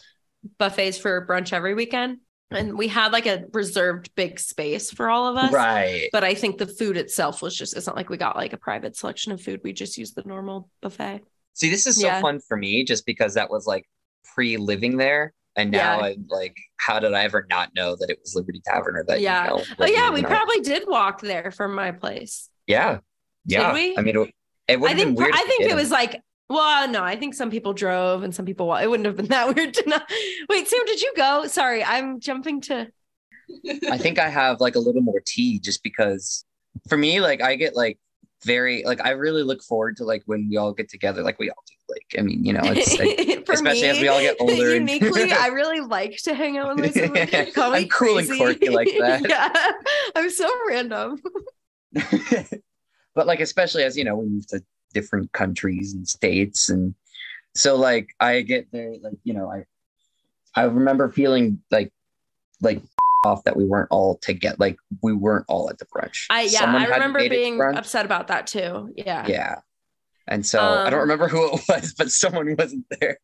buffets 0.58 0.98
for 0.98 1.28
brunch 1.28 1.54
every 1.54 1.76
weekend. 1.76 2.20
And 2.50 2.78
we 2.78 2.88
had 2.88 3.12
like 3.12 3.26
a 3.26 3.44
reserved 3.52 4.10
big 4.16 4.40
space 4.40 4.90
for 4.90 5.10
all 5.10 5.28
of 5.28 5.36
us. 5.36 5.52
Right. 5.52 6.08
But 6.14 6.24
I 6.24 6.34
think 6.34 6.58
the 6.58 6.66
food 6.66 6.96
itself 6.96 7.42
was 7.42 7.54
just, 7.54 7.76
it's 7.76 7.88
not 7.88 7.98
like 7.98 8.10
we 8.10 8.16
got 8.16 8.38
like 8.38 8.54
a 8.54 8.58
private 8.58 8.96
selection 8.96 9.34
of 9.34 9.42
food. 9.42 9.60
We 9.66 9.74
just 9.74 9.98
used 9.98 10.16
the 10.16 10.24
normal 10.24 10.70
buffet. 10.82 11.24
See, 11.56 11.70
this 11.70 11.86
is 11.86 12.00
so 12.00 12.08
yeah. 12.08 12.22
fun 12.22 12.40
for 12.40 12.56
me 12.56 12.86
just 12.86 13.06
because 13.06 13.34
that 13.34 13.50
was 13.50 13.68
like 13.68 13.86
pre 14.34 14.56
living 14.56 14.96
there. 14.96 15.34
And 15.58 15.72
now 15.72 16.00
yeah. 16.00 16.06
I'm 16.06 16.26
like, 16.30 16.56
how 16.78 17.02
did 17.02 17.14
I 17.14 17.26
ever 17.26 17.46
not 17.50 17.76
know 17.76 17.98
that 17.98 18.10
it 18.10 18.20
was 18.22 18.34
Liberty 18.34 18.62
Tavern 18.66 18.96
or 18.96 19.04
that? 19.10 19.20
Yeah. 19.20 19.44
You 19.44 19.50
know, 19.50 19.64
oh, 19.80 19.86
yeah. 19.86 20.12
We 20.12 20.24
probably 20.24 20.62
did 20.62 20.84
walk 20.88 21.20
there 21.20 21.52
from 21.52 21.76
my 21.76 21.92
place. 21.92 22.50
Yeah. 22.66 23.00
Yeah. 23.44 23.68
Did 23.68 23.74
we? 23.74 23.98
I 23.98 24.02
mean, 24.04 24.16
it, 24.16 24.34
it 24.70 24.80
would 24.80 24.92
I 24.92 24.94
think, 24.94 25.20
I 25.20 25.44
think 25.48 25.64
it 25.64 25.76
was 25.76 25.92
like, 25.92 26.22
well, 26.50 26.88
no, 26.88 27.04
I 27.04 27.16
think 27.16 27.34
some 27.34 27.52
people 27.52 27.74
drove 27.74 28.24
and 28.24 28.34
some 28.34 28.46
people, 28.46 28.74
it 28.76 28.88
wouldn't 28.88 29.06
have 29.06 29.18
been 29.18 29.26
that 29.30 29.56
weird 29.56 29.74
to 29.76 29.90
not. 29.90 30.10
Wait, 30.50 30.68
Sam, 30.68 30.86
did 30.86 31.02
you 31.02 31.14
go? 31.16 31.48
Sorry, 31.48 31.84
I'm 31.84 32.20
jumping 32.20 32.62
to. 32.62 32.88
I 33.90 33.98
think 33.98 34.20
I 34.20 34.28
have 34.30 34.60
like 34.60 34.76
a 34.76 34.80
little 34.80 35.02
more 35.02 35.22
tea 35.26 35.60
just 35.60 35.82
because 35.84 36.44
for 36.90 36.98
me, 36.98 37.22
like 37.22 37.42
I 37.42 37.56
get 37.56 37.76
like 37.76 37.98
very 38.44 38.84
like 38.84 39.04
I 39.06 39.12
really 39.12 39.42
look 39.42 39.64
forward 39.64 39.98
to 39.98 40.04
like 40.04 40.24
when 40.26 40.50
we 40.50 40.58
all 40.58 40.74
get 40.74 40.90
together, 40.90 41.24
like 41.24 41.40
we 41.40 41.50
all 41.50 41.64
do. 41.66 41.74
Like 41.90 42.20
I 42.20 42.22
mean, 42.22 42.44
you 42.44 42.52
know, 42.52 42.62
it's 42.64 43.00
like, 43.00 43.48
especially 43.50 43.84
me, 43.84 43.88
as 43.88 44.00
we 44.00 44.10
all 44.10 44.20
get 44.20 44.36
older. 44.42 44.74
Uniquely, 44.74 45.32
I 45.38 45.48
really 45.48 45.80
like 45.80 46.18
to 46.24 46.34
hang 46.34 46.58
out 46.58 46.76
with 46.76 46.86
my 46.86 46.92
siblings. 46.92 47.54
Call 47.54 47.74
I'm 47.74 47.88
cool 47.88 48.16
crazy. 48.16 48.32
and 48.32 48.40
quirky 48.40 48.70
like 48.70 48.90
that. 49.00 49.28
yeah, 49.30 49.72
I'm 50.16 50.30
so 50.30 50.52
random. 50.68 51.22
but 53.16 53.28
like, 53.28 53.40
especially 53.40 53.84
as 53.84 53.96
you 53.96 54.04
know, 54.04 54.18
we 54.18 54.28
move 54.28 54.48
to 54.48 54.62
different 54.98 55.32
countries 55.32 55.94
and 55.94 56.08
states, 56.08 56.70
and 56.70 56.96
so 57.56 57.76
like 57.76 58.10
I 58.20 58.42
get 58.42 58.72
there, 58.72 58.96
like 59.02 59.18
you 59.24 59.34
know, 59.34 59.52
I 59.52 59.66
I 60.56 60.64
remember 60.64 61.10
feeling 61.10 61.62
like 61.70 61.94
like 62.62 62.82
off 63.26 63.44
that 63.44 63.56
we 63.56 63.66
weren't 63.66 63.90
all 63.92 64.18
together. 64.18 64.58
Like 64.60 64.78
we 65.04 65.14
weren't 65.14 65.46
all 65.48 65.70
at 65.70 65.78
the 65.78 65.86
brunch. 65.86 66.26
I 66.30 66.44
yeah, 66.44 66.60
Someone 66.62 66.82
I 66.82 66.86
remember 66.86 67.30
being 67.30 67.62
upset 67.62 68.06
about 68.06 68.28
that 68.28 68.48
too. 68.48 68.92
Yeah. 68.96 69.26
Yeah. 69.28 69.56
And 70.28 70.46
so 70.46 70.60
um, 70.62 70.88
I 70.88 70.90
don't 70.90 71.02
um, 71.02 71.10
remember 71.10 71.28
who 71.28 71.54
it 71.54 71.62
was, 71.70 71.94
but 71.94 72.12
someone 72.12 72.56
wasn't 72.58 72.86
there. 73.00 73.20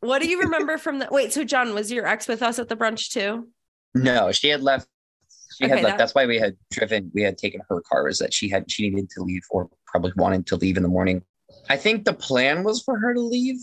What 0.00 0.22
do 0.22 0.28
you 0.28 0.40
remember 0.40 0.78
from 0.78 0.98
the 0.98 1.08
wait? 1.10 1.32
So 1.32 1.44
John, 1.44 1.74
was 1.74 1.92
your 1.92 2.06
ex 2.06 2.28
with 2.28 2.42
us 2.42 2.58
at 2.58 2.68
the 2.68 2.76
brunch 2.76 3.10
too? 3.10 3.48
No, 3.94 4.32
she 4.32 4.48
had 4.48 4.62
left. 4.62 4.88
She 5.56 5.64
okay, 5.64 5.76
had 5.76 5.84
left. 5.84 5.92
That... 5.92 5.98
That's 5.98 6.14
why 6.14 6.26
we 6.26 6.38
had 6.38 6.56
driven. 6.70 7.10
We 7.14 7.22
had 7.22 7.38
taken 7.38 7.62
her 7.68 7.80
car. 7.80 8.04
Was 8.04 8.18
that 8.18 8.34
she 8.34 8.48
had 8.48 8.70
she 8.70 8.90
needed 8.90 9.10
to 9.10 9.22
leave 9.22 9.42
or 9.50 9.70
probably 9.86 10.12
wanted 10.16 10.46
to 10.48 10.56
leave 10.56 10.76
in 10.76 10.82
the 10.82 10.88
morning. 10.88 11.22
I 11.70 11.76
think 11.76 12.04
the 12.04 12.12
plan 12.12 12.62
was 12.62 12.82
for 12.82 12.98
her 12.98 13.14
to 13.14 13.20
leave 13.20 13.56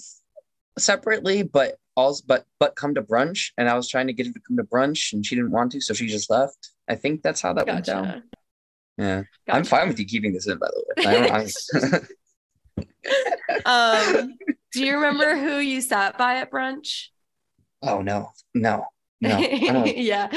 separately, 0.80 1.44
but 1.44 1.78
also 1.96 2.24
but 2.26 2.46
but 2.60 2.76
come 2.76 2.96
to 2.96 3.04
brunch 3.04 3.52
and 3.58 3.70
I 3.70 3.76
was 3.76 3.88
trying 3.88 4.08
to 4.08 4.14
get 4.14 4.26
her 4.26 4.34
to 4.34 4.40
come 4.48 4.58
to 4.58 4.64
brunch 4.64 5.14
and 5.14 5.24
she 5.24 5.36
didn't 5.36 5.52
want 5.52 5.74
to, 5.74 5.82
so 5.82 5.94
she 5.94 6.08
just 6.08 6.30
left. 6.32 6.72
I 6.88 6.96
think 6.96 7.22
that's 7.22 7.42
how 7.42 7.54
that 7.54 7.68
gotcha. 7.68 7.76
went 7.76 7.86
down. 7.86 8.24
Yeah. 8.98 9.24
Gotcha. 9.46 9.58
I'm 9.58 9.64
fine 9.64 9.88
with 9.88 10.00
you 10.00 10.06
keeping 10.06 10.34
this 10.34 10.48
in 10.48 10.58
by 10.58 10.70
the 10.72 11.54
way. 11.86 12.88
um 13.66 14.36
do 14.72 14.84
you 14.84 14.96
remember 14.96 15.38
who 15.38 15.60
you 15.60 15.82
sat 15.82 16.18
by 16.18 16.38
at 16.38 16.52
brunch? 16.52 17.10
Oh 17.84 18.02
no, 18.02 18.32
no. 18.56 18.88
No, 19.24 19.38
I 19.38 19.86
yeah, 19.98 20.30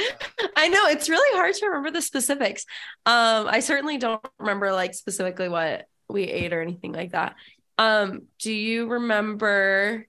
I 0.56 0.68
know 0.68 0.86
it's 0.86 1.08
really 1.08 1.36
hard 1.36 1.54
to 1.54 1.66
remember 1.66 1.90
the 1.90 2.02
specifics. 2.02 2.64
Um, 3.04 3.48
I 3.48 3.60
certainly 3.60 3.98
don't 3.98 4.24
remember 4.38 4.72
like 4.72 4.94
specifically 4.94 5.48
what 5.48 5.86
we 6.08 6.22
ate 6.24 6.52
or 6.52 6.62
anything 6.62 6.92
like 6.92 7.12
that. 7.12 7.34
Um, 7.78 8.22
do 8.38 8.52
you 8.52 8.88
remember 8.88 10.06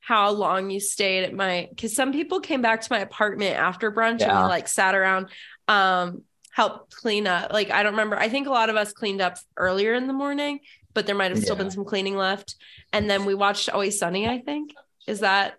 how 0.00 0.30
long 0.30 0.70
you 0.70 0.80
stayed 0.80 1.24
at 1.24 1.34
my 1.34 1.68
because 1.68 1.94
some 1.94 2.12
people 2.12 2.40
came 2.40 2.62
back 2.62 2.80
to 2.80 2.88
my 2.90 3.00
apartment 3.00 3.56
after 3.56 3.92
brunch 3.92 4.20
yeah. 4.20 4.30
and 4.30 4.44
we 4.44 4.48
like 4.48 4.66
sat 4.66 4.94
around 4.94 5.28
um 5.68 6.22
helped 6.50 6.96
clean 6.96 7.26
up 7.26 7.52
like 7.52 7.70
i 7.70 7.82
don't 7.82 7.92
remember 7.92 8.16
i 8.16 8.30
think 8.30 8.46
a 8.46 8.50
lot 8.50 8.70
of 8.70 8.76
us 8.76 8.94
cleaned 8.94 9.20
up 9.20 9.36
earlier 9.58 9.92
in 9.92 10.06
the 10.06 10.14
morning 10.14 10.60
but 10.94 11.04
there 11.04 11.14
might 11.14 11.30
have 11.30 11.38
still 11.38 11.56
yeah. 11.56 11.62
been 11.62 11.70
some 11.70 11.84
cleaning 11.84 12.16
left 12.16 12.56
and 12.90 13.10
then 13.10 13.26
we 13.26 13.34
watched 13.34 13.68
always 13.68 13.98
sunny 13.98 14.26
i 14.26 14.38
think 14.38 14.72
is 15.06 15.20
that 15.20 15.56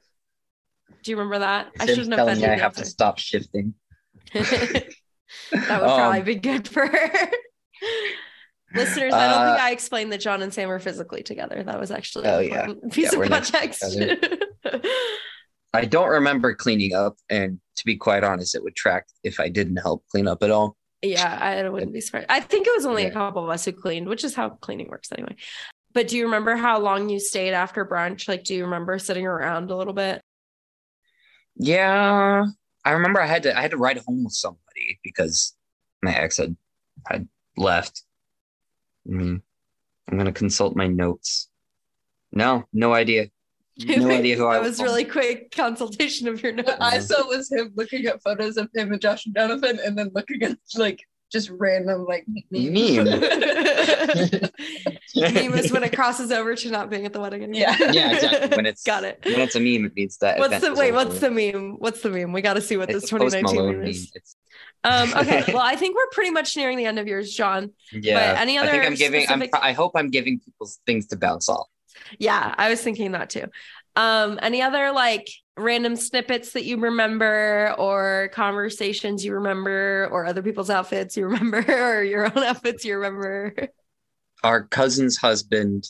do 1.04 1.12
you 1.12 1.18
remember 1.18 1.40
that 1.40 1.68
i 1.80 1.86
shouldn't 1.86 2.14
have 2.14 2.28
i 2.28 2.56
have 2.56 2.74
to 2.74 2.86
stop 2.86 3.18
shifting 3.18 3.74
that 4.34 4.86
would 5.52 5.62
probably 5.62 6.20
um, 6.20 6.26
be 6.26 6.36
good 6.36 6.68
for 6.68 6.86
her 6.86 7.32
Listeners, 8.74 9.14
I 9.14 9.28
don't 9.28 9.42
uh, 9.42 9.54
think 9.54 9.64
I 9.64 9.72
explained 9.72 10.12
that 10.12 10.22
John 10.22 10.42
and 10.44 10.54
Sam 10.54 10.70
are 10.70 10.80
physically 10.80 11.24
together. 11.24 11.64
That 11.64 11.80
was 11.80 11.90
actually 11.90 12.28
oh, 12.28 12.40
yeah. 12.40 12.68
piece 12.92 13.12
yeah, 13.12 13.20
of 13.20 13.30
context. 13.30 13.84
I 15.74 15.86
don't 15.86 16.10
remember 16.10 16.54
cleaning 16.54 16.94
up, 16.94 17.16
and 17.30 17.60
to 17.78 17.86
be 17.86 17.96
quite 17.96 18.24
honest, 18.24 18.56
it 18.56 18.64
would 18.64 18.76
track 18.76 19.08
if 19.24 19.40
I 19.40 19.50
didn't 19.50 19.78
help 19.78 20.06
clean 20.12 20.28
up 20.28 20.44
at 20.44 20.52
all. 20.52 20.76
Yeah, 21.02 21.38
I 21.42 21.68
wouldn't 21.68 21.94
be 21.94 22.02
surprised. 22.02 22.28
I 22.30 22.42
think 22.42 22.68
it 22.68 22.74
was 22.76 22.86
only 22.86 23.04
yeah. 23.04 23.10
a 23.10 23.14
couple 23.14 23.44
of 23.44 23.50
us 23.50 23.66
who 23.66 23.72
cleaned, 23.72 24.08
which 24.08 24.24
is 24.24 24.36
how 24.36 24.50
cleaning 24.50 24.90
works 24.90 25.12
anyway. 25.12 25.36
But 25.94 26.08
do 26.08 26.18
you 26.18 26.26
remember 26.26 26.56
how 26.56 26.80
long 26.80 27.10
you 27.10 27.20
stayed 27.20 27.54
after 27.54 27.86
brunch? 27.86 28.28
Like, 28.28 28.44
do 28.44 28.54
you 28.54 28.66
remember 28.66 29.00
sitting 29.00 29.26
around 29.26 29.72
a 29.72 29.76
little 29.76 29.94
bit? 29.94 30.22
Yeah, 31.60 32.46
I 32.86 32.92
remember 32.92 33.22
I 33.22 33.28
had 33.28 33.44
to 33.44 33.56
I 33.58 33.62
had 33.62 33.72
to 33.72 33.78
ride 33.78 33.98
home 33.98 34.24
with 34.24 34.34
somebody 34.34 35.00
because 35.04 35.56
my 36.02 36.16
ex 36.16 36.38
had 36.38 36.56
had 37.08 37.28
left 37.58 38.04
Mm, 39.10 39.42
I'm 40.10 40.18
gonna 40.18 40.32
consult 40.32 40.76
my 40.76 40.88
notes. 40.88 41.50
No, 42.32 42.66
no 42.74 42.94
idea. 42.94 43.30
No 43.78 44.12
idea 44.18 44.36
who 44.36 44.46
I 44.46 44.60
was. 44.60 44.72
was 44.72 44.82
really 44.82 45.06
quick 45.06 45.52
consultation 45.52 46.28
of 46.28 46.44
your 46.44 46.52
notes. 46.52 46.70
What 46.70 46.82
I 46.82 47.00
saw 47.00 47.26
was 47.28 47.52
him 47.52 47.72
looking 47.76 48.06
at 48.06 48.22
photos 48.22 48.58
of 48.58 48.70
him 48.76 48.92
and 48.92 49.02
Josh 49.02 49.26
and 49.26 49.36
Jonathan, 49.36 49.80
and 49.84 49.98
then 49.98 50.12
looking 50.14 50.44
at 50.44 50.58
like 50.76 51.00
just 51.32 51.50
random 51.52 52.06
like 52.06 52.26
meme. 52.50 52.74
meme 52.74 53.08
is 55.54 55.72
when 55.72 55.84
it 55.84 55.96
crosses 55.96 56.32
over 56.32 56.56
to 56.56 56.72
not 56.72 56.90
being 56.90 57.06
at 57.06 57.14
the 57.14 57.20
wedding 57.20 57.44
anymore. 57.44 57.76
Yeah, 57.80 57.92
yeah, 57.92 58.14
exactly. 58.14 58.58
When 58.58 58.66
it's 58.66 58.84
got 58.84 59.04
it. 59.04 59.20
When 59.24 59.40
it's 59.40 59.56
a 59.56 59.60
meme, 59.60 59.86
it 59.86 59.96
means 59.96 60.18
that. 60.18 60.40
What's 60.40 60.60
the 60.62 60.74
wait? 60.74 60.94
What's 60.94 61.20
the 61.20 61.30
meme? 61.30 61.76
What's 61.80 62.02
the 62.02 62.10
meme? 62.10 62.34
We 62.34 62.42
got 62.42 62.56
to 62.56 62.62
see 62.62 62.78
what 62.78 62.90
it's 62.90 63.02
this 63.02 63.10
2019 63.10 63.66
meme 63.66 63.88
is. 63.88 64.12
Um, 64.84 65.14
okay, 65.16 65.44
well, 65.54 65.64
I 65.64 65.76
think 65.76 65.96
we're 65.96 66.10
pretty 66.12 66.32
much 66.32 66.56
nearing 66.56 66.78
the 66.78 66.86
end 66.86 67.00
of 67.00 67.08
yours, 67.08 67.34
John. 67.34 67.72
Yeah. 67.92 68.34
But 68.34 68.42
any 68.42 68.58
other? 68.58 68.70
I 68.70 68.72
think 68.72 68.86
I'm 68.86 68.96
giving. 68.96 69.24
Specific... 69.24 69.50
I'm, 69.54 69.62
I 69.64 69.74
hope 69.74 69.92
I'm 69.96 70.10
giving 70.10 70.40
people 70.40 70.70
things 70.86 71.08
to 71.08 71.18
bounce 71.18 71.50
off. 71.50 71.68
Yeah, 72.18 72.56
I 72.58 72.70
was 72.70 72.82
thinking 72.82 73.12
that 73.12 73.30
too. 73.30 73.46
Um, 73.96 74.40
any 74.42 74.62
other 74.62 74.92
like 74.92 75.30
random 75.60 75.96
snippets 75.96 76.54
that 76.54 76.66
you 76.66 76.78
remember, 76.78 77.76
or 77.78 78.30
conversations 78.34 79.24
you 79.24 79.34
remember, 79.34 80.08
or 80.12 80.26
other 80.26 80.42
people's 80.42 80.70
outfits 80.70 81.18
you 81.18 81.26
remember, 81.26 81.64
or 81.68 82.04
your 82.04 82.26
own 82.26 82.44
outfits 82.44 82.86
you 82.86 82.96
remember? 82.96 83.56
Our 84.44 84.64
cousin's 84.64 85.18
husband, 85.18 85.86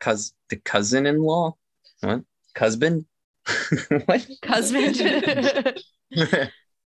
cuz 0.00 0.32
the 0.48 0.56
cousin-in-law, 0.56 1.56
what? 2.00 2.22
Cousin? 2.54 3.06
what? 4.06 4.26
Cousin. 4.42 5.74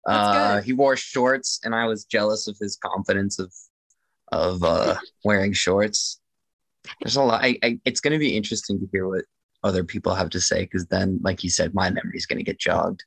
uh, 0.08 0.62
he 0.62 0.74
wore 0.74 0.96
shorts, 0.96 1.60
and 1.64 1.76
I 1.76 1.86
was 1.86 2.06
jealous 2.06 2.48
of 2.48 2.58
his 2.60 2.78
confidence 2.78 3.40
of 3.40 3.54
of 4.32 4.64
uh, 4.64 4.96
wearing 5.24 5.54
shorts. 5.54 6.20
There's 7.02 7.16
a 7.16 7.24
lot. 7.24 7.44
I, 7.44 7.58
I, 7.64 7.80
it's 7.86 8.00
going 8.00 8.14
to 8.14 8.20
be 8.20 8.36
interesting 8.36 8.80
to 8.80 8.88
hear 8.92 9.08
what 9.08 9.26
other 9.66 9.84
people 9.84 10.14
have 10.14 10.30
to 10.30 10.40
say 10.40 10.62
because 10.62 10.86
then, 10.86 11.20
like 11.24 11.44
you 11.44 11.50
said, 11.50 11.74
my 11.74 11.90
memory 11.90 12.16
is 12.16 12.26
going 12.26 12.38
to 12.38 12.44
get 12.44 12.60
jogged. 12.60 13.04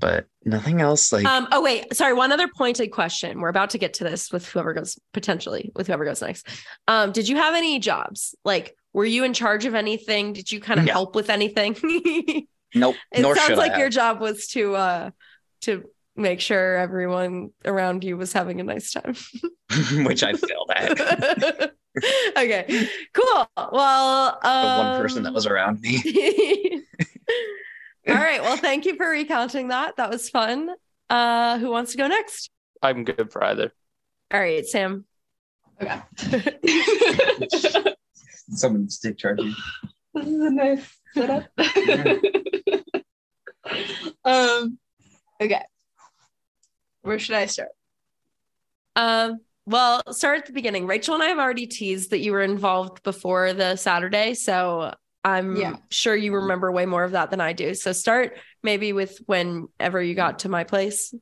But 0.00 0.26
nothing 0.44 0.80
else. 0.80 1.12
Like, 1.12 1.24
um, 1.24 1.46
oh 1.52 1.62
wait, 1.62 1.94
sorry. 1.94 2.12
One 2.12 2.32
other 2.32 2.48
pointed 2.48 2.90
question. 2.90 3.40
We're 3.40 3.48
about 3.48 3.70
to 3.70 3.78
get 3.78 3.94
to 3.94 4.04
this 4.04 4.32
with 4.32 4.48
whoever 4.48 4.74
goes 4.74 4.98
potentially 5.12 5.70
with 5.76 5.86
whoever 5.86 6.04
goes 6.04 6.20
next. 6.20 6.48
Um, 6.88 7.12
did 7.12 7.28
you 7.28 7.36
have 7.36 7.54
any 7.54 7.78
jobs? 7.78 8.34
Like, 8.44 8.76
were 8.92 9.04
you 9.04 9.22
in 9.22 9.32
charge 9.32 9.64
of 9.64 9.76
anything? 9.76 10.32
Did 10.32 10.50
you 10.50 10.60
kind 10.60 10.80
of 10.80 10.86
help 10.86 11.14
with 11.14 11.30
anything? 11.30 11.76
nope. 12.74 12.96
It 13.12 13.36
sounds 13.36 13.56
like 13.56 13.78
your 13.78 13.90
job 13.90 14.20
was 14.20 14.48
to 14.48 14.74
uh 14.74 15.10
to 15.62 15.84
make 16.16 16.40
sure 16.40 16.76
everyone 16.76 17.50
around 17.64 18.02
you 18.02 18.16
was 18.16 18.32
having 18.32 18.60
a 18.60 18.64
nice 18.64 18.92
time. 18.92 19.14
Which 20.04 20.24
I 20.24 20.32
failed 20.32 20.70
at. 20.74 21.72
okay, 22.36 22.88
cool. 23.12 23.46
Well, 23.56 24.38
um, 24.42 24.62
the 24.62 24.84
one 24.84 25.02
person 25.02 25.22
that 25.24 25.34
was 25.34 25.46
around 25.46 25.80
me. 25.80 25.96
all 28.08 28.14
right. 28.14 28.42
Well, 28.42 28.56
thank 28.56 28.86
you 28.86 28.96
for 28.96 29.08
recounting 29.08 29.68
that. 29.68 29.96
That 29.96 30.10
was 30.10 30.30
fun. 30.30 30.70
Uh, 31.10 31.58
who 31.58 31.70
wants 31.70 31.92
to 31.92 31.98
go 31.98 32.06
next? 32.06 32.50
I'm 32.82 33.04
good 33.04 33.30
for 33.30 33.44
either. 33.44 33.72
All 34.32 34.40
right, 34.40 34.64
Sam. 34.64 35.04
Okay. 35.82 36.00
Someone 38.48 38.88
stick 38.88 39.18
charging. 39.18 39.54
This 40.14 40.26
is 40.26 40.40
a 40.40 40.50
nice 40.50 40.96
setup. 41.14 41.44
um. 44.24 44.78
Okay. 45.40 45.62
Where 47.02 47.18
should 47.18 47.34
I 47.34 47.46
start? 47.46 47.70
Um. 48.96 49.40
Well, 49.64 50.02
start 50.12 50.38
at 50.38 50.46
the 50.46 50.52
beginning. 50.52 50.86
Rachel 50.86 51.14
and 51.14 51.22
I 51.22 51.26
have 51.26 51.38
already 51.38 51.66
teased 51.66 52.10
that 52.10 52.18
you 52.18 52.32
were 52.32 52.42
involved 52.42 53.02
before 53.04 53.52
the 53.52 53.76
Saturday. 53.76 54.34
So 54.34 54.92
I'm 55.24 55.56
yeah. 55.56 55.76
sure 55.88 56.16
you 56.16 56.34
remember 56.34 56.72
way 56.72 56.84
more 56.84 57.04
of 57.04 57.12
that 57.12 57.30
than 57.30 57.40
I 57.40 57.52
do. 57.52 57.74
So 57.74 57.92
start 57.92 58.36
maybe 58.62 58.92
with 58.92 59.18
whenever 59.26 60.02
you 60.02 60.14
got 60.14 60.40
to 60.40 60.48
my 60.48 60.64
place. 60.64 61.14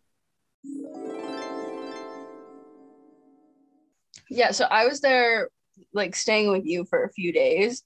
Yeah, 4.31 4.53
so 4.53 4.65
I 4.65 4.87
was 4.87 5.01
there 5.01 5.49
like 5.93 6.15
staying 6.15 6.51
with 6.51 6.65
you 6.65 6.87
for 6.87 7.05
a 7.05 7.13
few 7.13 7.33
days. 7.33 7.83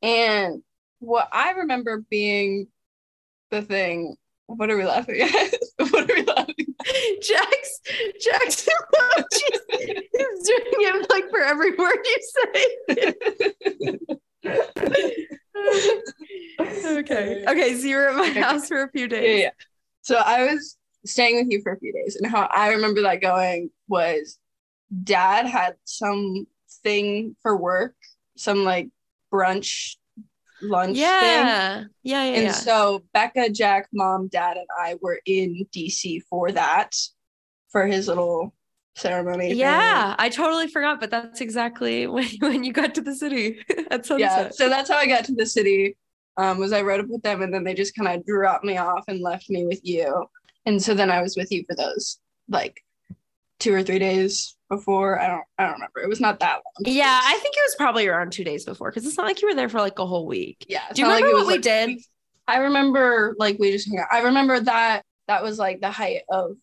And 0.00 0.62
what 1.00 1.28
I 1.32 1.52
remember 1.52 2.04
being 2.08 2.68
the 3.50 3.62
thing, 3.62 4.16
what 4.46 4.70
are 4.70 4.76
we 4.76 4.84
laughing 4.84 5.22
at? 5.22 5.54
what 5.90 6.08
are 6.08 6.14
we 6.14 6.22
laughing 6.22 6.37
Jax, 7.20 7.80
Jackson 8.20 8.74
he's 9.70 10.48
doing 10.48 10.62
it 10.80 11.10
like 11.10 11.30
for 11.30 11.40
every 11.40 11.74
word 11.74 11.98
you 12.04 12.18
say. 12.34 13.94
okay. 16.98 17.44
Okay. 17.46 17.74
So 17.76 17.86
you 17.86 17.96
were 17.96 18.08
at 18.08 18.16
my 18.16 18.30
okay. 18.30 18.40
house 18.40 18.68
for 18.68 18.82
a 18.82 18.90
few 18.90 19.08
days. 19.08 19.40
Yeah, 19.40 19.44
yeah. 19.44 19.50
So 20.02 20.16
I 20.16 20.52
was 20.52 20.76
staying 21.04 21.36
with 21.36 21.50
you 21.50 21.60
for 21.62 21.72
a 21.72 21.78
few 21.78 21.92
days. 21.92 22.16
And 22.16 22.30
how 22.30 22.48
I 22.52 22.70
remember 22.70 23.02
that 23.02 23.20
going 23.20 23.70
was 23.88 24.38
dad 25.04 25.46
had 25.46 25.74
some 25.84 26.46
thing 26.82 27.36
for 27.42 27.56
work, 27.56 27.94
some 28.36 28.64
like 28.64 28.88
brunch 29.32 29.96
lunch 30.62 30.96
yeah. 30.96 31.20
thing. 31.20 31.88
Yeah. 32.02 32.22
Yeah. 32.24 32.34
And 32.34 32.44
yeah. 32.44 32.52
so 32.52 33.04
Becca, 33.12 33.50
Jack, 33.50 33.88
mom, 33.92 34.28
dad, 34.28 34.56
and 34.56 34.66
I 34.78 34.96
were 35.00 35.20
in 35.26 35.66
DC 35.74 36.22
for 36.28 36.52
that, 36.52 36.94
for 37.70 37.86
his 37.86 38.08
little 38.08 38.54
ceremony. 38.96 39.54
Yeah, 39.54 40.14
I 40.18 40.28
totally 40.28 40.68
forgot, 40.68 41.00
but 41.00 41.10
that's 41.10 41.40
exactly 41.40 42.06
when, 42.08 42.28
when 42.40 42.64
you 42.64 42.72
got 42.72 42.94
to 42.96 43.00
the 43.00 43.14
city 43.14 43.58
at 43.90 44.06
sunset. 44.06 44.18
Yeah, 44.20 44.48
so 44.50 44.68
that's 44.68 44.90
how 44.90 44.96
I 44.96 45.06
got 45.06 45.24
to 45.26 45.34
the 45.34 45.46
city. 45.46 45.96
Um, 46.36 46.58
was 46.58 46.72
I 46.72 46.82
rode 46.82 47.00
up 47.00 47.08
with 47.08 47.22
them 47.22 47.42
and 47.42 47.52
then 47.52 47.64
they 47.64 47.74
just 47.74 47.96
kind 47.96 48.16
of 48.16 48.24
dropped 48.24 48.64
me 48.64 48.76
off 48.76 49.04
and 49.08 49.20
left 49.20 49.50
me 49.50 49.66
with 49.66 49.80
you. 49.82 50.26
And 50.66 50.80
so 50.80 50.94
then 50.94 51.10
I 51.10 51.20
was 51.20 51.36
with 51.36 51.50
you 51.50 51.64
for 51.68 51.74
those 51.74 52.20
like 52.48 52.80
two 53.58 53.74
or 53.74 53.82
three 53.82 53.98
days 53.98 54.56
before. 54.68 55.20
I 55.20 55.28
don't 55.28 55.44
I 55.58 55.64
don't 55.64 55.74
remember. 55.74 56.00
It 56.00 56.08
was 56.08 56.20
not 56.20 56.40
that 56.40 56.54
long. 56.54 56.94
Yeah, 56.94 57.20
I 57.22 57.38
think 57.38 57.54
it 57.56 57.62
was 57.64 57.74
probably 57.76 58.06
around 58.06 58.32
two 58.32 58.44
days 58.44 58.64
before 58.64 58.90
because 58.90 59.06
it's 59.06 59.16
not 59.16 59.26
like 59.26 59.42
you 59.42 59.48
were 59.48 59.54
there 59.54 59.68
for 59.68 59.80
like 59.80 59.98
a 59.98 60.06
whole 60.06 60.26
week. 60.26 60.66
Yeah. 60.68 60.82
Do 60.92 61.02
you 61.02 61.08
remember 61.08 61.28
like 61.28 61.36
what 61.36 61.46
we 61.46 61.52
like, 61.54 61.62
did? 61.62 62.00
I 62.46 62.58
remember 62.58 63.34
like 63.38 63.58
we 63.58 63.72
just 63.72 63.88
hung 63.88 63.98
out. 63.98 64.08
I 64.10 64.22
remember 64.22 64.60
that 64.60 65.04
that 65.26 65.42
was 65.42 65.58
like 65.58 65.80
the 65.80 65.90
height 65.90 66.22
of 66.30 66.56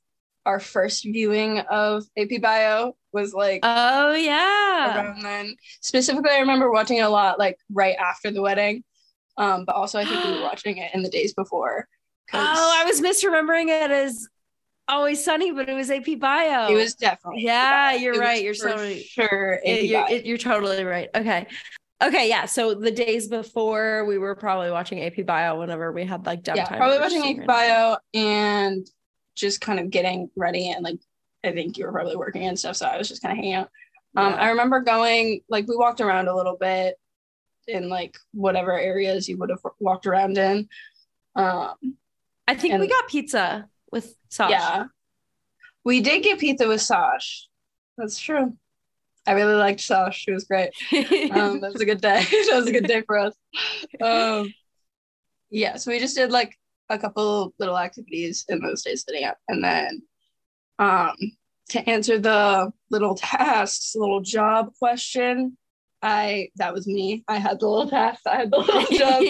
our 0.46 0.60
first 0.60 1.04
viewing 1.04 1.60
of 1.60 2.06
AP 2.18 2.42
Bio 2.42 2.96
was 3.12 3.34
like 3.34 3.62
oh 3.64 4.14
yeah 4.14 5.04
around 5.04 5.24
then. 5.24 5.56
Specifically, 5.82 6.32
I 6.32 6.40
remember 6.40 6.72
watching 6.72 6.98
it 6.98 7.02
a 7.02 7.10
lot 7.10 7.40
like 7.40 7.58
right 7.72 7.96
after 7.96 8.32
the 8.32 8.42
wedding. 8.42 8.84
Um, 9.38 9.66
but 9.66 9.76
also 9.76 10.00
I 10.00 10.06
think 10.06 10.24
we 10.24 10.32
were 10.32 10.42
watching 10.44 10.78
it 10.78 10.92
in 10.94 11.04
the 11.04 11.10
days 11.10 11.34
before. 11.34 11.88
Oh, 12.34 12.82
I 12.82 12.86
was 12.86 13.02
misremembering 13.02 13.68
it 13.68 13.92
as 13.92 14.28
Always 14.88 15.24
Sunny, 15.24 15.52
but 15.52 15.68
it 15.68 15.74
was 15.74 15.90
AP 15.90 16.20
Bio. 16.20 16.68
It 16.68 16.76
was 16.76 16.96
definitely. 16.96 17.44
Yeah, 17.44 17.94
you're 17.94 18.20
right. 18.20 18.44
You're 18.44 18.54
so 18.54 18.94
sure. 18.96 19.60
It, 19.66 19.86
you're, 19.86 20.06
it, 20.10 20.26
you're 20.26 20.38
totally 20.38 20.84
right. 20.84 21.10
Okay. 21.16 21.48
Okay, 22.04 22.30
yeah. 22.30 22.46
So 22.46 22.76
the 22.76 22.92
days 22.92 23.28
before, 23.28 24.06
we 24.06 24.18
were 24.18 24.36
probably 24.36 24.70
watching 24.70 25.02
AP 25.02 25.26
Bio 25.26 25.60
whenever 25.60 25.92
we 25.92 26.04
had 26.04 26.26
like 26.26 26.44
downtime. 26.44 26.56
Yeah, 26.58 26.78
probably 26.78 27.00
watching 27.00 27.40
AP 27.40 27.48
Bio 27.48 27.98
and 28.14 28.88
just 29.36 29.60
kind 29.60 29.80
of 29.80 29.90
getting 29.90 30.30
ready 30.36 30.70
and 30.70 30.84
like 30.84 31.00
I 31.44 31.52
think 31.52 31.78
you 31.78 31.86
were 31.86 31.92
probably 31.92 32.16
working 32.16 32.46
and 32.46 32.58
stuff, 32.58 32.76
so 32.76 32.86
I 32.86 32.98
was 32.98 33.08
just 33.08 33.22
kind 33.22 33.32
of 33.32 33.38
hanging 33.38 33.54
out. 33.54 33.70
Um, 34.18 34.34
yeah. 34.34 34.40
I 34.40 34.50
remember 34.50 34.82
going 34.82 35.42
like 35.50 35.68
we 35.68 35.76
walked 35.76 36.02
around 36.02 36.28
a 36.28 36.36
little 36.36 36.58
bit 36.58 36.96
in 37.68 37.90
like 37.90 38.18
whatever 38.34 38.78
areas 38.78 39.28
you 39.28 39.38
would 39.38 39.50
have 39.50 39.60
walked 39.80 40.06
around 40.06 40.38
in. 40.38 40.68
Um, 41.36 41.76
I 42.48 42.56
think 42.56 42.74
and, 42.74 42.82
we 42.82 42.88
got 42.88 43.08
pizza 43.08 43.68
with 43.96 44.16
Sash. 44.30 44.52
Yeah. 44.52 44.86
We 45.84 46.02
did 46.02 46.24
get 46.24 46.40
pizza 46.40 46.68
with 46.68 46.82
Sash. 46.82 47.48
That's 47.98 48.20
true. 48.20 48.56
I 49.26 49.32
really 49.32 49.56
liked 49.56 49.80
Sash. 49.80 50.20
She 50.20 50.32
was 50.32 50.44
great. 50.44 50.70
Um, 51.32 51.62
that 51.62 51.74
was 51.74 51.82
a 51.82 51.86
good 51.86 52.02
day. 52.02 52.24
that 52.30 52.56
was 52.56 52.68
a 52.68 52.72
good 52.72 52.86
day 52.86 53.02
for 53.02 53.18
us. 53.18 53.34
Um, 54.02 54.54
yeah, 55.50 55.78
so 55.78 55.92
we 55.92 56.00
just 56.00 56.16
did 56.16 56.32
like 56.32 56.56
a 56.90 57.00
couple 57.00 57.54
little 57.58 57.78
activities 57.78 58.46
in 58.50 58.60
those 58.60 58.84
days 58.84 59.04
sitting 59.08 59.26
up. 59.26 59.38
And 59.48 59.64
then 59.64 60.02
um, 60.78 61.16
to 61.70 61.90
answer 61.90 62.20
the 62.20 62.72
little 62.92 63.16
tasks, 63.16 63.96
little 63.96 64.22
job 64.22 64.72
question, 64.78 65.58
I 66.02 66.50
that 66.58 66.74
was 66.74 66.86
me. 66.86 67.24
I 67.28 67.38
had 67.38 67.60
the 67.60 67.68
little 67.68 67.90
tasks. 67.90 68.28
I 68.28 68.36
had 68.36 68.52
the 68.52 68.58
little 68.58 68.82
job. 68.92 69.24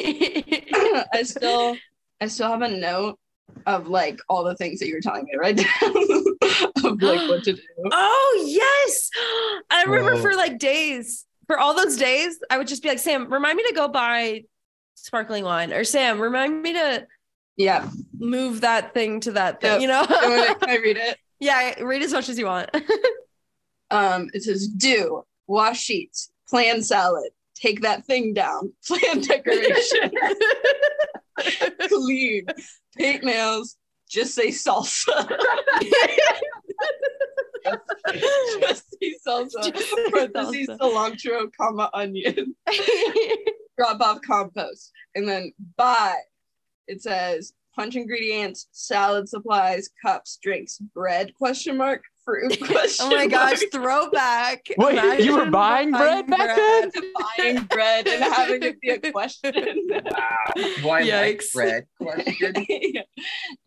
I 1.13 1.23
still 1.23 1.77
I 2.19 2.27
still 2.27 2.49
have 2.49 2.61
a 2.61 2.69
note 2.69 3.17
of 3.65 3.87
like 3.87 4.19
all 4.29 4.43
the 4.43 4.55
things 4.55 4.79
that 4.79 4.87
you 4.87 4.95
were 4.95 5.01
telling 5.01 5.25
me 5.25 5.31
to 5.31 5.37
write 5.37 5.57
down 6.83 6.91
of 6.91 7.01
like 7.01 7.29
what 7.29 7.43
to 7.43 7.53
do. 7.53 7.61
Oh 7.91 8.43
yes. 8.47 9.09
I 9.69 9.83
remember 9.83 10.17
for 10.17 10.35
like 10.35 10.59
days, 10.59 11.25
for 11.47 11.59
all 11.59 11.75
those 11.75 11.97
days, 11.97 12.39
I 12.49 12.57
would 12.57 12.67
just 12.67 12.83
be 12.83 12.89
like, 12.89 12.99
Sam, 12.99 13.31
remind 13.31 13.57
me 13.57 13.63
to 13.67 13.73
go 13.73 13.87
buy 13.87 14.43
sparkling 14.95 15.43
wine. 15.43 15.73
Or 15.73 15.83
Sam, 15.83 16.19
remind 16.19 16.61
me 16.61 16.73
to 16.73 17.07
yeah 17.57 17.89
move 18.17 18.61
that 18.61 18.93
thing 18.93 19.19
to 19.21 19.31
that 19.33 19.61
thing, 19.61 19.73
yep. 19.73 19.81
you 19.81 19.87
know? 19.87 20.05
Can 20.05 20.69
I 20.69 20.77
read 20.83 20.97
it? 20.97 21.17
Yeah, 21.39 21.81
read 21.81 22.01
as 22.01 22.13
much 22.13 22.29
as 22.29 22.37
you 22.37 22.45
want. 22.45 22.69
um, 23.91 24.29
it 24.33 24.43
says 24.43 24.67
do 24.67 25.23
wash 25.47 25.79
sheets, 25.79 26.31
plan 26.49 26.81
salad, 26.81 27.29
take 27.55 27.81
that 27.81 28.05
thing 28.05 28.33
down, 28.33 28.73
plan 28.87 29.21
decoration. 29.21 30.11
clean, 31.87 32.45
paint 32.97 33.23
nails, 33.23 33.77
just 34.09 34.35
say 34.35 34.49
salsa. 34.49 35.07
Justy 38.07 39.13
salsa, 39.25 40.11
parentheses 40.11 40.69
cilantro, 40.79 41.49
comma 41.59 41.89
onion. 41.93 42.55
Drop 43.77 43.99
off 44.01 44.21
compost, 44.21 44.91
and 45.15 45.27
then 45.27 45.51
buy. 45.75 46.13
It 46.87 47.01
says 47.01 47.53
punch 47.75 47.95
ingredients, 47.95 48.67
salad 48.71 49.27
supplies, 49.27 49.89
cups, 50.01 50.37
drinks, 50.41 50.77
bread? 50.77 51.33
Question 51.35 51.77
mark. 51.77 52.03
Fruit? 52.25 52.59
Question 52.59 53.05
oh 53.07 53.09
my 53.11 53.27
mark. 53.27 53.29
gosh, 53.29 53.59
throwback. 53.71 54.65
Wait, 54.77 55.19
you 55.23 55.33
were 55.33 55.43
Imagine 55.43 55.51
buying 55.51 55.91
bread 55.91 56.27
back 56.27 56.55
then? 56.55 56.91
Buying 57.37 57.63
bread 57.65 58.07
and 58.07 58.23
having 58.23 58.63
it 58.63 58.81
be 58.81 58.89
a 58.89 59.11
question. 59.11 59.53
Wow. 59.89 60.01
Why 60.81 61.01
like 61.01 61.07
Yikes. 61.39 61.53
bread? 61.53 61.85
Question. 62.01 62.53
Yeah. 62.67 63.01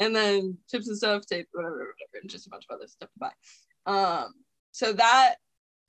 And 0.00 0.14
then 0.14 0.58
chips 0.70 0.88
and 0.88 0.96
stuff, 0.96 1.24
tape, 1.26 1.46
whatever, 1.52 1.74
whatever, 1.76 2.20
and 2.20 2.28
just 2.28 2.46
a 2.48 2.50
bunch 2.50 2.64
of 2.68 2.74
other 2.76 2.88
stuff 2.88 3.08
to 3.12 3.18
buy. 3.18 3.30
Um, 3.86 4.32
so 4.72 4.92
that 4.92 5.36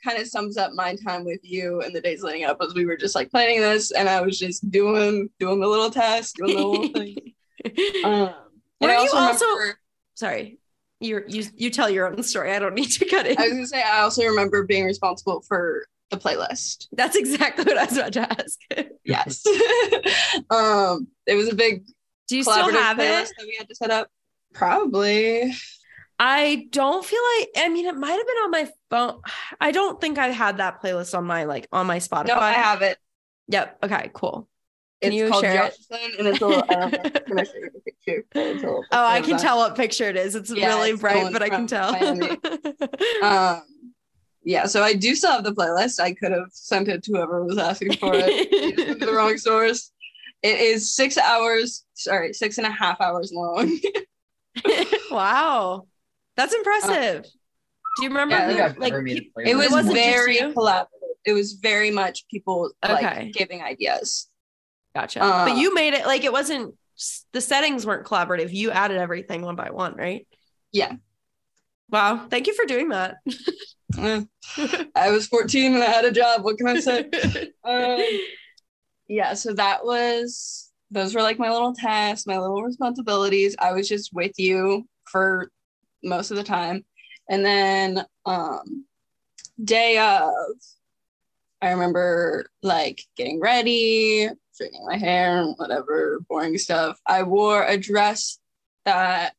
kind 0.03 0.19
of 0.21 0.27
sums 0.27 0.55
up 0.55 0.71
my 0.73 0.95
time 1.05 1.25
with 1.25 1.39
you 1.43 1.82
and 1.82 1.93
the 1.95 2.01
days 2.01 2.21
leading 2.23 2.45
up 2.45 2.58
as 2.62 2.73
we 2.75 2.86
were 2.86 2.95
just 2.97 3.15
like 3.15 3.32
planning 3.32 3.60
this 3.62 3.91
and 3.91 4.08
I 4.08 4.21
was 4.21 4.38
just 4.39 4.69
doing 4.71 5.29
doing 5.39 5.60
the 5.60 5.67
little 5.67 5.89
test, 5.89 6.36
doing 6.38 6.55
the 6.55 6.63
little 6.67 6.88
thing. 6.89 7.17
Um, 8.05 8.12
Were 8.12 8.34
and 8.82 8.91
I 8.91 9.03
you 9.03 9.10
also- 9.12 9.45
remember- 9.47 9.79
Sorry. 10.13 10.59
You 11.00 11.24
you 11.28 11.46
you 11.56 11.70
tell 11.70 11.90
your 11.90 12.08
own 12.08 12.22
story. 12.24 12.54
I 12.54 12.60
don't 12.60 12.74
need 12.74 12.92
to 12.92 13.06
cut 13.06 13.26
it. 13.26 13.40
I 13.40 13.44
was 13.44 13.54
gonna 13.54 13.68
say 13.68 13.82
I 13.82 14.02
also 14.02 14.24
remember 14.26 14.64
being 14.64 14.86
responsible 14.86 15.42
for 15.48 15.86
the 16.10 16.18
playlist. 16.18 16.88
That's 16.92 17.16
exactly 17.16 17.64
what 17.64 17.78
I 17.78 17.86
was 17.86 17.98
about 17.98 18.14
to 18.14 18.42
ask. 18.42 18.60
Yes. 19.06 19.44
um, 20.52 21.08
it 21.26 21.34
was 21.34 21.52
a 21.52 21.56
big 21.56 21.84
Do 22.28 22.38
you 22.38 22.44
still 22.44 22.70
have 22.70 23.00
it? 23.00 23.28
that 23.38 23.46
we 23.48 23.56
had 23.58 23.68
to 23.68 23.74
set 23.74 23.90
up. 23.90 24.08
Probably. 24.54 25.52
I 26.20 26.68
don't 26.70 27.04
feel 27.04 27.22
like 27.38 27.50
I 27.58 27.70
mean 27.70 27.88
it 27.88 27.96
might 27.96 28.12
have 28.12 28.28
been 28.28 28.38
on 28.44 28.52
my 28.52 28.70
phone. 28.92 29.22
I 29.60 29.72
don't 29.72 30.00
think 30.00 30.20
I 30.20 30.28
had 30.28 30.58
that 30.58 30.84
playlist 30.84 31.18
on 31.18 31.26
my 31.26 31.46
like 31.46 31.68
on 31.72 31.88
my 31.88 31.98
Spotify. 31.98 32.28
No, 32.28 32.36
I 32.36 32.52
have 32.52 32.84
it. 32.84 33.00
Yep. 33.48 33.80
Okay, 33.84 34.12
cool. 34.14 34.48
Can 35.02 35.14
It's 35.14 35.16
you 35.18 35.30
called 35.30 35.44
share 35.44 35.66
it? 35.68 35.78
Jefferson, 35.90 36.12
and 36.20 36.28
it's 36.28 36.42
a 36.42 36.48
little. 36.48 36.64
I 36.70 36.76
don't 36.76 37.40
I'm 37.40 37.46
show 37.46 37.52
you 37.56 37.70
the 37.74 37.80
picture. 37.86 38.26
It's 38.36 38.64
a 38.64 38.68
little 38.68 38.86
Oh, 38.92 39.06
I 39.06 39.22
can 39.22 39.36
of 39.36 39.42
tell 39.42 39.58
what 39.58 39.76
picture 39.76 40.10
it 40.10 40.18
is. 40.18 40.36
It's 40.36 40.52
Yeah, 40.54 40.68
really 40.76 40.90
it's 40.92 41.02
bright, 41.02 41.32
but 41.32 41.42
I 41.42 41.50
can 41.50 41.68
tell. 41.68 41.96
Um, 43.24 43.62
yeah, 44.44 44.66
so 44.66 44.82
I 44.84 44.94
do 44.94 45.16
still 45.16 45.32
have 45.32 45.44
the 45.44 45.54
playlist. 45.54 46.00
I 46.00 46.14
could 46.14 46.32
have 46.32 46.50
sent 46.52 46.88
it 46.88 47.04
to 47.04 47.12
whoever 47.14 47.44
was 47.46 47.58
asking 47.58 47.94
for 47.98 48.12
it. 48.16 48.52
You 48.52 48.74
just 48.76 48.88
went 48.88 49.00
to 49.02 49.06
the 49.06 49.14
wrong 49.14 49.38
source. 49.38 49.92
It 50.42 50.60
is 50.60 50.94
six 50.96 51.18
hours. 51.18 51.86
Sorry, 51.94 52.34
six 52.34 52.58
and 52.58 52.66
a 52.66 52.72
half 52.72 53.00
hours 53.02 53.32
long. 53.34 53.78
wow. 55.12 55.86
That's 56.36 56.54
impressive. 56.54 57.24
Do 57.98 58.04
you 58.04 58.10
remember 58.10 58.36
Yeah, 58.36 58.46
who, 58.48 58.56
think 58.70 58.80
like 58.80 58.92
never 58.94 59.02
made 59.02 59.18
a 59.18 59.22
peop- 59.22 59.34
playlist. 59.36 59.48
It 59.48 59.56
was 59.56 59.72
wasn't 59.72 59.94
very 59.96 60.38
collaborative. 60.38 60.86
It 61.26 61.34
was 61.34 61.54
very 61.54 61.92
much 61.92 62.26
people 62.30 62.72
like 62.82 63.34
giving 63.34 63.62
ideas. 63.62 64.29
Gotcha. 65.00 65.24
Uh, 65.24 65.46
but 65.46 65.58
you 65.58 65.74
made 65.74 65.94
it 65.94 66.06
like 66.06 66.24
it 66.24 66.32
wasn't 66.34 66.76
the 67.32 67.42
settings 67.42 67.86
weren't 67.86 68.06
collaborative. 68.06 68.52
You 68.52 68.72
added 68.72 68.98
everything 68.98 69.42
one 69.42 69.56
by 69.56 69.70
one, 69.70 69.96
right? 69.96 70.28
Yeah. 70.72 70.94
Wow. 71.90 72.28
Thank 72.30 72.48
you 72.48 72.54
for 72.54 72.66
doing 72.66 72.90
that. 72.90 73.18
Eh, 73.98 74.24
I 74.96 75.10
was 75.10 75.26
14 75.28 75.74
and 75.74 75.84
I 75.84 75.88
had 75.88 76.06
a 76.06 76.12
job. 76.12 76.44
What 76.44 76.58
can 76.58 76.68
I 76.68 76.80
say? 76.80 77.10
um, 77.64 78.02
yeah, 79.08 79.34
so 79.34 79.54
that 79.54 79.84
was 79.84 80.72
those 80.92 81.16
were 81.16 81.22
like 81.22 81.40
my 81.40 81.52
little 81.52 81.74
tasks, 81.74 82.28
my 82.28 82.38
little 82.38 82.62
responsibilities. 82.62 83.56
I 83.58 83.72
was 83.72 83.88
just 83.88 84.14
with 84.14 84.34
you 84.38 84.88
for 85.06 85.50
most 86.04 86.30
of 86.30 86.38
the 86.38 86.44
time. 86.44 86.86
And 87.30 87.46
then 87.46 88.06
um 88.26 88.86
day 89.64 89.98
of 89.98 90.30
I 91.62 91.72
remember 91.72 92.46
like 92.62 93.04
getting 93.18 93.40
ready, 93.40 94.30
straightening 94.60 94.86
my 94.86 94.98
hair, 94.98 95.41
and 95.41 95.56
whatever 95.58 96.19
boring 96.28 96.58
stuff. 96.58 97.00
I 97.08 97.24
wore 97.24 97.63
a 97.63 97.78
dress 97.78 98.39
that 98.86 99.34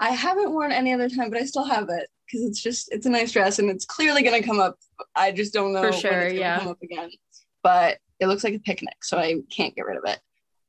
I 0.00 0.10
haven't 0.10 0.50
worn 0.50 0.72
any 0.72 0.92
other 0.92 1.08
time, 1.08 1.30
but 1.30 1.38
I 1.40 1.44
still 1.44 1.64
have 1.64 1.88
it 1.88 2.08
because 2.26 2.44
it's 2.44 2.60
just 2.60 2.92
it's 2.92 3.06
a 3.06 3.10
nice 3.10 3.30
dress 3.30 3.60
and 3.60 3.70
it's 3.70 3.84
clearly 3.84 4.22
gonna 4.22 4.42
come 4.42 4.58
up. 4.58 4.76
I 5.14 5.30
just 5.30 5.52
don't 5.52 5.72
know 5.72 5.82
For 5.82 5.90
when 5.90 6.00
sure, 6.00 6.10
it's 6.12 6.32
gonna 6.32 6.40
yeah. 6.40 6.58
come 6.58 6.68
up 6.68 6.82
again. 6.82 7.10
But 7.62 7.98
it 8.18 8.26
looks 8.26 8.42
like 8.42 8.54
a 8.54 8.58
picnic, 8.58 9.04
so 9.04 9.18
I 9.18 9.36
can't 9.50 9.74
get 9.74 9.86
rid 9.86 9.98
of 9.98 10.04
it. 10.06 10.18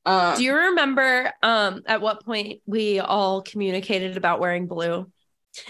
Um, 0.06 0.38
Do 0.38 0.44
you 0.44 0.56
remember 0.56 1.32
um 1.42 1.82
at 1.88 2.02
what 2.02 2.24
point 2.24 2.62
we 2.68 3.00
all 3.00 3.42
communicated 3.42 4.16
about 4.16 4.40
wearing 4.40 4.68
blue? 4.68 5.12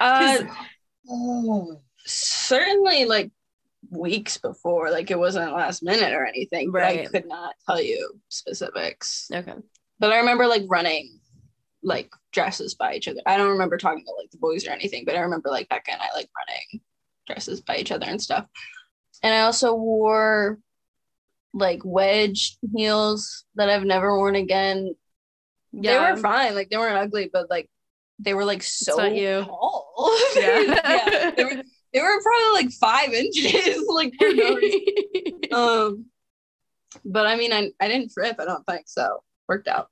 uh, 0.00 0.38
oh, 1.10 1.80
certainly 2.06 3.06
like 3.06 3.32
weeks 3.90 4.38
before, 4.38 4.90
like 4.90 5.10
it 5.10 5.18
wasn't 5.18 5.52
last 5.52 5.82
minute 5.82 6.12
or 6.12 6.26
anything, 6.26 6.70
but 6.72 6.82
I 6.82 7.06
could 7.06 7.26
not 7.26 7.54
tell 7.66 7.80
you 7.80 8.20
specifics. 8.28 9.28
Okay. 9.32 9.54
But 9.98 10.12
I 10.12 10.18
remember 10.18 10.46
like 10.46 10.64
running 10.68 11.20
like 11.82 12.10
dresses 12.32 12.74
by 12.74 12.94
each 12.94 13.08
other. 13.08 13.20
I 13.26 13.36
don't 13.36 13.50
remember 13.50 13.78
talking 13.78 14.04
to 14.04 14.12
like 14.18 14.30
the 14.30 14.38
boys 14.38 14.66
or 14.66 14.70
anything, 14.70 15.04
but 15.04 15.16
I 15.16 15.20
remember 15.20 15.50
like 15.50 15.68
Becca 15.68 15.92
and 15.92 16.02
I 16.02 16.08
like 16.14 16.28
running 16.36 16.82
dresses 17.26 17.60
by 17.60 17.76
each 17.76 17.92
other 17.92 18.06
and 18.06 18.20
stuff. 18.20 18.46
And 19.22 19.32
I 19.32 19.40
also 19.42 19.74
wore 19.74 20.58
like 21.54 21.80
wedge 21.84 22.58
heels 22.74 23.44
that 23.54 23.70
I've 23.70 23.84
never 23.84 24.16
worn 24.16 24.34
again. 24.36 24.94
They 25.72 25.98
were 25.98 26.16
fine, 26.16 26.54
like 26.54 26.70
they 26.70 26.76
weren't 26.76 26.98
ugly, 26.98 27.30
but 27.32 27.48
like 27.48 27.70
they 28.18 28.34
were 28.34 28.44
like 28.44 28.62
so 28.62 29.04
you. 29.04 29.44
tall. 29.44 29.84
Yeah. 30.36 31.30
they 31.36 31.44
were 31.44 31.62
they 31.96 32.02
were 32.02 32.22
probably 32.22 32.62
like 32.62 32.70
five 32.72 33.12
inches, 33.14 33.84
like 33.88 34.12
for 34.18 34.28
no. 34.34 34.58
Um, 35.52 36.06
but 37.04 37.26
I 37.26 37.36
mean, 37.36 37.52
I, 37.52 37.70
I 37.80 37.88
didn't 37.88 38.12
trip. 38.12 38.36
I 38.38 38.44
don't 38.44 38.64
think 38.66 38.82
so. 38.86 39.22
Worked 39.48 39.68
out. 39.68 39.88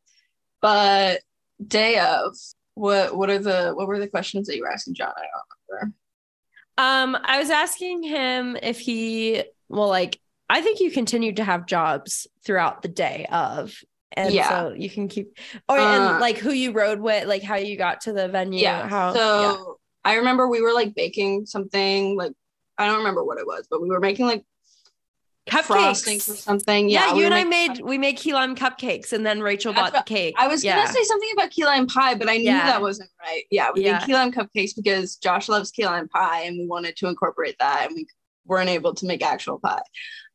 But 0.60 1.20
day 1.66 1.98
of, 1.98 2.36
what 2.74 3.16
what 3.16 3.30
are 3.30 3.38
the 3.38 3.72
what 3.74 3.86
were 3.86 3.98
the 3.98 4.08
questions 4.08 4.46
that 4.48 4.56
you 4.56 4.62
were 4.62 4.70
asking 4.72 4.94
John? 4.94 5.12
I 5.16 5.20
don't 5.22 5.70
remember. 5.80 5.94
Um, 7.16 7.22
I 7.24 7.38
was 7.38 7.50
asking 7.50 8.02
him 8.02 8.56
if 8.60 8.80
he, 8.80 9.44
well, 9.68 9.88
like, 9.88 10.18
I 10.50 10.60
think 10.60 10.80
you 10.80 10.90
continued 10.90 11.36
to 11.36 11.44
have 11.44 11.66
jobs 11.66 12.26
throughout 12.44 12.82
the 12.82 12.88
day 12.88 13.26
of, 13.30 13.72
and 14.12 14.34
Yeah. 14.34 14.48
so 14.48 14.74
you 14.76 14.90
can 14.90 15.06
keep, 15.08 15.38
or 15.68 15.78
Uh, 15.78 15.82
and 15.82 16.20
like 16.20 16.36
who 16.38 16.50
you 16.52 16.72
rode 16.72 16.98
with, 17.00 17.28
like 17.28 17.44
how 17.44 17.54
you 17.54 17.78
got 17.78 18.00
to 18.02 18.12
the 18.12 18.26
venue, 18.28 18.60
Yeah. 18.62 18.88
how, 18.88 19.14
so 19.14 19.78
I 20.04 20.16
remember 20.16 20.48
we 20.48 20.60
were 20.60 20.72
like 20.72 20.94
baking 20.94 21.46
something. 21.46 22.16
Like 22.16 22.32
I 22.78 22.86
don't 22.86 22.98
remember 22.98 23.24
what 23.24 23.38
it 23.38 23.46
was, 23.46 23.66
but 23.70 23.80
we 23.80 23.88
were 23.88 24.00
making 24.00 24.26
like 24.26 24.44
yeah. 25.46 25.62
frosting 25.62 26.16
or 26.16 26.20
something. 26.20 26.88
Yeah, 26.88 27.12
we 27.12 27.20
you 27.20 27.24
were 27.24 27.26
and 27.26 27.34
I 27.34 27.44
made 27.44 27.80
we 27.80 27.98
made 27.98 28.16
key 28.16 28.32
lime 28.32 28.56
cupcakes, 28.56 29.12
and 29.12 29.24
then 29.24 29.40
Rachel 29.40 29.72
That's 29.72 29.90
bought 29.90 30.06
the 30.06 30.14
cake. 30.14 30.34
I 30.38 30.48
was 30.48 30.64
yeah. 30.64 30.76
gonna 30.76 30.92
say 30.92 31.02
something 31.04 31.30
about 31.36 31.50
key 31.50 31.64
lime 31.64 31.86
pie, 31.86 32.14
but 32.14 32.28
I 32.28 32.36
knew 32.36 32.44
Yeah. 32.44 32.66
that 32.66 32.80
wasn't 32.80 33.10
right. 33.20 33.44
Yeah, 33.50 33.70
we 33.74 33.84
Yeah. 33.84 34.00
did 34.00 34.06
key 34.06 34.14
lime 34.14 34.32
cupcakes 34.32 34.74
because 34.74 35.16
Josh 35.16 35.48
loves 35.48 35.70
key 35.70 35.86
lime 35.86 36.08
pie, 36.08 36.42
and 36.42 36.58
we 36.58 36.66
wanted 36.66 36.96
to 36.96 37.08
incorporate 37.08 37.56
that, 37.60 37.86
and 37.86 37.96
we 37.96 38.06
weren't 38.46 38.70
able 38.70 38.94
to 38.94 39.06
make 39.06 39.22
actual 39.24 39.58
pie. 39.58 39.82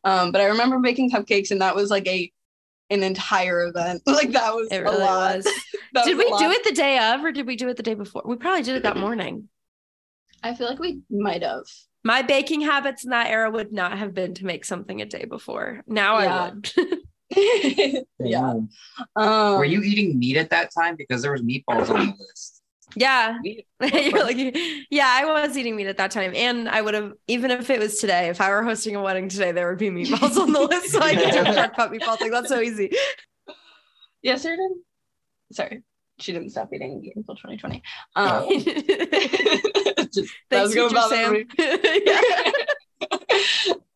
Um, 0.03 0.31
but 0.31 0.41
I 0.41 0.45
remember 0.45 0.79
making 0.79 1.11
cupcakes, 1.11 1.51
and 1.51 1.61
that 1.61 1.75
was 1.75 1.89
like 1.89 2.07
a 2.07 2.31
an 2.89 3.03
entire 3.03 3.67
event. 3.67 4.01
Like 4.07 4.31
that 4.31 4.55
was 4.55 4.67
it 4.71 4.77
a 4.77 4.83
really 4.83 4.99
lot. 4.99 5.37
was. 5.37 5.45
Did 6.05 6.17
we 6.17 6.25
a 6.25 6.37
do 6.37 6.49
it 6.51 6.63
the 6.63 6.71
day 6.71 6.99
of, 6.99 7.23
or 7.23 7.31
did 7.31 7.47
we 7.47 7.55
do 7.55 7.67
it 7.67 7.77
the 7.77 7.83
day 7.83 7.95
before? 7.95 8.21
We 8.23 8.35
probably 8.35 8.61
did 8.61 8.75
it 8.75 8.83
that 8.83 8.95
morning. 8.95 9.49
I 10.43 10.53
feel 10.55 10.67
like 10.67 10.79
we 10.79 11.01
might 11.09 11.43
have. 11.43 11.63
My 12.03 12.21
baking 12.21 12.61
habits 12.61 13.03
in 13.03 13.09
that 13.11 13.27
era 13.27 13.51
would 13.51 13.73
not 13.73 13.97
have 13.97 14.13
been 14.13 14.33
to 14.35 14.45
make 14.45 14.63
something 14.63 15.01
a 15.01 15.05
day 15.05 15.25
before. 15.25 15.83
Now 15.85 16.15
I 16.15 16.49
would. 16.49 16.71
yeah. 18.19 18.53
Um, 19.15 19.57
Were 19.57 19.65
you 19.65 19.83
eating 19.83 20.17
meat 20.17 20.37
at 20.37 20.49
that 20.49 20.71
time? 20.73 20.95
Because 20.95 21.21
there 21.21 21.31
was 21.31 21.41
meatballs 21.41 21.89
on 21.89 22.07
the 22.07 22.13
list. 22.17 22.61
Yeah. 22.95 23.37
You're 23.43 24.23
like, 24.23 24.57
yeah, 24.89 25.07
I 25.07 25.25
was 25.25 25.57
eating 25.57 25.75
meat 25.75 25.87
at 25.87 25.97
that 25.97 26.11
time. 26.11 26.33
And 26.33 26.67
I 26.67 26.81
would 26.81 26.95
have, 26.95 27.13
even 27.27 27.51
if 27.51 27.69
it 27.69 27.79
was 27.79 27.99
today, 27.99 28.29
if 28.29 28.41
I 28.41 28.49
were 28.49 28.63
hosting 28.63 28.95
a 28.95 29.01
wedding 29.01 29.29
today, 29.29 29.51
there 29.51 29.69
would 29.69 29.77
be 29.77 29.91
meatballs 29.91 30.37
on 30.37 30.51
the 30.51 30.61
list. 30.61 30.91
So 30.91 31.01
I 31.01 31.15
could 31.15 31.31
do 31.31 31.53
crock 31.53 31.73
pot 31.75 31.91
meatballs. 31.91 32.21
Like, 32.21 32.31
that's 32.31 32.49
so 32.49 32.61
easy. 32.61 32.91
Yes, 34.21 34.41
sir. 34.41 34.57
Sorry, 35.51 35.83
she 36.19 36.31
didn't 36.31 36.49
stop 36.49 36.73
eating 36.73 37.01
meat 37.01 37.13
until 37.15 37.35
2020. 37.35 37.81
Um, 38.15 38.47
Thanks, 38.49 40.15
just, 40.15 40.33
that 40.49 40.63
was 40.63 40.75
gonna 40.75 41.01
Sam. 41.09 41.45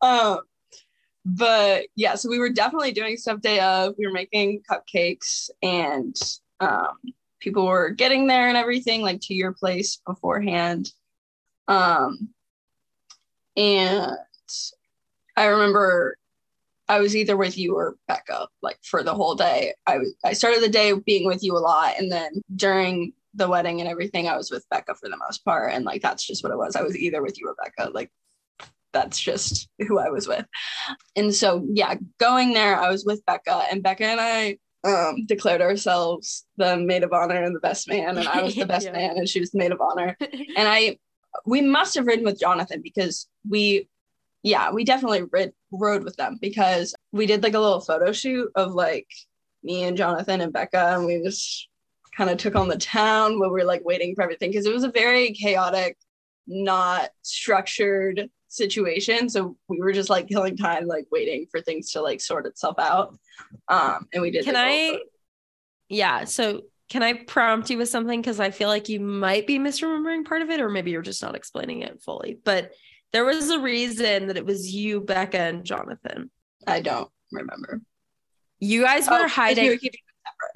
um, 0.00 0.40
but 1.24 1.86
yeah, 1.96 2.14
so 2.14 2.28
we 2.28 2.38
were 2.38 2.50
definitely 2.50 2.92
doing 2.92 3.16
stuff 3.16 3.40
day 3.40 3.60
of. 3.60 3.94
We 3.98 4.06
were 4.06 4.12
making 4.12 4.62
cupcakes, 4.70 5.50
and 5.62 6.16
um, 6.60 6.96
people 7.40 7.66
were 7.66 7.90
getting 7.90 8.26
there 8.26 8.48
and 8.48 8.56
everything, 8.56 9.02
like 9.02 9.20
to 9.22 9.34
your 9.34 9.52
place 9.52 10.00
beforehand. 10.06 10.90
Um, 11.68 12.30
and 13.56 14.12
I 15.36 15.46
remember 15.46 16.16
I 16.88 17.00
was 17.00 17.16
either 17.16 17.36
with 17.36 17.56
you 17.56 17.76
or 17.76 17.96
Becca, 18.08 18.48
like 18.62 18.78
for 18.82 19.02
the 19.02 19.14
whole 19.14 19.34
day. 19.34 19.74
I 19.86 19.98
was 19.98 20.14
I 20.24 20.32
started 20.32 20.62
the 20.62 20.68
day 20.68 20.92
being 20.92 21.26
with 21.26 21.42
you 21.42 21.56
a 21.56 21.58
lot, 21.58 21.94
and 21.98 22.10
then 22.10 22.42
during 22.54 23.12
the 23.34 23.48
wedding 23.48 23.80
and 23.80 23.88
everything, 23.88 24.28
I 24.28 24.36
was 24.36 24.50
with 24.50 24.68
Becca 24.70 24.94
for 24.94 25.08
the 25.08 25.16
most 25.16 25.44
part. 25.44 25.72
And 25.72 25.84
like 25.84 26.02
that's 26.02 26.26
just 26.26 26.42
what 26.42 26.52
it 26.52 26.58
was. 26.58 26.76
I 26.76 26.82
was 26.82 26.96
either 26.96 27.22
with 27.22 27.38
you 27.38 27.48
or 27.48 27.56
Becca. 27.62 27.90
Like 27.92 28.10
that's 28.92 29.18
just 29.18 29.68
who 29.86 29.98
I 29.98 30.10
was 30.10 30.28
with. 30.28 30.46
And 31.16 31.34
so 31.34 31.66
yeah, 31.68 31.94
going 32.18 32.52
there, 32.52 32.76
I 32.76 32.90
was 32.90 33.04
with 33.04 33.24
Becca 33.26 33.64
and 33.70 33.82
Becca 33.82 34.04
and 34.04 34.20
I 34.20 34.58
um, 34.84 35.24
declared 35.26 35.62
ourselves 35.62 36.44
the 36.56 36.76
maid 36.76 37.02
of 37.02 37.12
honor 37.12 37.42
and 37.42 37.56
the 37.56 37.60
best 37.60 37.88
man, 37.88 38.18
and 38.18 38.28
I 38.28 38.42
was 38.42 38.54
the 38.54 38.66
best 38.66 38.86
yeah. 38.86 38.92
man 38.92 39.16
and 39.16 39.28
she 39.28 39.40
was 39.40 39.50
the 39.50 39.58
maid 39.58 39.72
of 39.72 39.80
honor. 39.80 40.16
and 40.20 40.68
I 40.68 40.98
we 41.44 41.60
must 41.60 41.96
have 41.96 42.06
ridden 42.06 42.24
with 42.24 42.38
Jonathan 42.38 42.80
because 42.82 43.26
we 43.48 43.88
yeah, 44.44 44.70
we 44.70 44.84
definitely 44.84 45.22
rid, 45.32 45.52
rode 45.72 46.04
with 46.04 46.16
them 46.16 46.38
because 46.38 46.94
we 47.12 47.24
did 47.24 47.42
like 47.42 47.54
a 47.54 47.58
little 47.58 47.80
photo 47.80 48.12
shoot 48.12 48.50
of 48.54 48.72
like 48.72 49.08
me 49.62 49.84
and 49.84 49.96
Jonathan 49.96 50.42
and 50.42 50.52
Becca, 50.52 50.94
and 50.94 51.06
we 51.06 51.22
just 51.24 51.66
kind 52.14 52.28
of 52.28 52.36
took 52.36 52.54
on 52.54 52.68
the 52.68 52.76
town 52.76 53.40
while 53.40 53.48
we 53.48 53.60
were 53.60 53.64
like 53.64 53.84
waiting 53.84 54.14
for 54.14 54.22
everything 54.22 54.50
because 54.50 54.66
it 54.66 54.72
was 54.72 54.84
a 54.84 54.90
very 54.90 55.32
chaotic, 55.32 55.96
not 56.46 57.08
structured 57.22 58.28
situation. 58.48 59.30
So 59.30 59.56
we 59.66 59.78
were 59.78 59.92
just 59.92 60.10
like 60.10 60.28
killing 60.28 60.58
time, 60.58 60.86
like 60.86 61.06
waiting 61.10 61.46
for 61.50 61.62
things 61.62 61.90
to 61.92 62.02
like 62.02 62.20
sort 62.20 62.44
itself 62.44 62.78
out. 62.78 63.18
Um, 63.68 64.06
and 64.12 64.20
we 64.20 64.30
did. 64.30 64.44
Can 64.44 64.56
I? 64.56 64.98
Yeah. 65.88 66.24
So 66.24 66.64
can 66.90 67.02
I 67.02 67.14
prompt 67.14 67.70
you 67.70 67.78
with 67.78 67.88
something? 67.88 68.20
Because 68.20 68.40
I 68.40 68.50
feel 68.50 68.68
like 68.68 68.90
you 68.90 69.00
might 69.00 69.46
be 69.46 69.58
misremembering 69.58 70.26
part 70.26 70.42
of 70.42 70.50
it, 70.50 70.60
or 70.60 70.68
maybe 70.68 70.90
you're 70.90 71.00
just 71.00 71.22
not 71.22 71.34
explaining 71.34 71.80
it 71.80 72.02
fully. 72.02 72.38
But 72.44 72.72
there 73.14 73.24
was 73.24 73.48
a 73.48 73.60
reason 73.60 74.26
that 74.26 74.36
it 74.36 74.44
was 74.44 74.74
you, 74.74 75.00
Becca, 75.00 75.38
and 75.38 75.64
Jonathan. 75.64 76.32
I 76.66 76.80
don't 76.80 77.08
remember. 77.30 77.80
You 78.58 78.82
guys 78.82 79.06
were 79.08 79.20
oh, 79.20 79.28
hiding. 79.28 79.78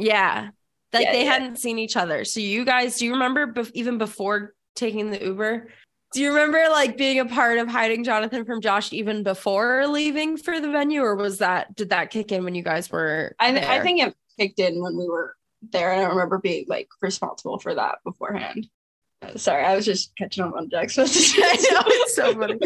Yeah. 0.01 0.51
Like 0.93 1.05
yeah, 1.05 1.13
they 1.13 1.25
yeah. 1.25 1.33
hadn't 1.33 1.57
seen 1.61 1.79
each 1.79 1.97
other. 1.97 2.25
So 2.25 2.41
you 2.41 2.65
guys, 2.65 2.99
do 2.99 3.05
you 3.05 3.13
remember 3.13 3.47
be- 3.47 3.71
even 3.75 3.97
before 3.97 4.55
taking 4.75 5.11
the 5.11 5.23
Uber? 5.23 5.69
Do 6.13 6.21
you 6.21 6.31
remember 6.31 6.65
like 6.71 6.97
being 6.97 7.21
a 7.21 7.27
part 7.27 7.59
of 7.59 7.69
hiding 7.69 8.03
Jonathan 8.03 8.45
from 8.45 8.61
Josh 8.61 8.93
even 8.93 9.23
before 9.23 9.87
leaving 9.87 10.37
for 10.37 10.59
the 10.59 10.71
venue, 10.71 11.03
or 11.03 11.15
was 11.15 11.39
that 11.39 11.77
did 11.77 11.91
that 11.91 12.11
kick 12.11 12.33
in 12.33 12.43
when 12.43 12.57
you 12.57 12.65
guys 12.65 12.91
were? 12.91 13.37
I 13.39 13.53
th- 13.53 13.67
I 13.67 13.81
think 13.83 14.01
it 14.01 14.17
kicked 14.37 14.59
in 14.59 14.83
when 14.83 14.97
we 14.97 15.07
were 15.07 15.37
there, 15.71 15.93
and 15.93 16.01
I 16.01 16.09
remember 16.09 16.39
being 16.39 16.65
like 16.67 16.89
responsible 17.01 17.61
for 17.61 17.75
that 17.77 17.99
beforehand. 18.05 18.67
Sorry, 19.37 19.65
I 19.65 19.75
was 19.75 19.85
just 19.85 20.15
catching 20.17 20.45
up 20.45 20.55
on 20.55 20.71
Jack's 20.71 20.97
messages. 20.97 21.35
it's 21.37 22.15
so 22.15 22.35
funny. 22.35 22.59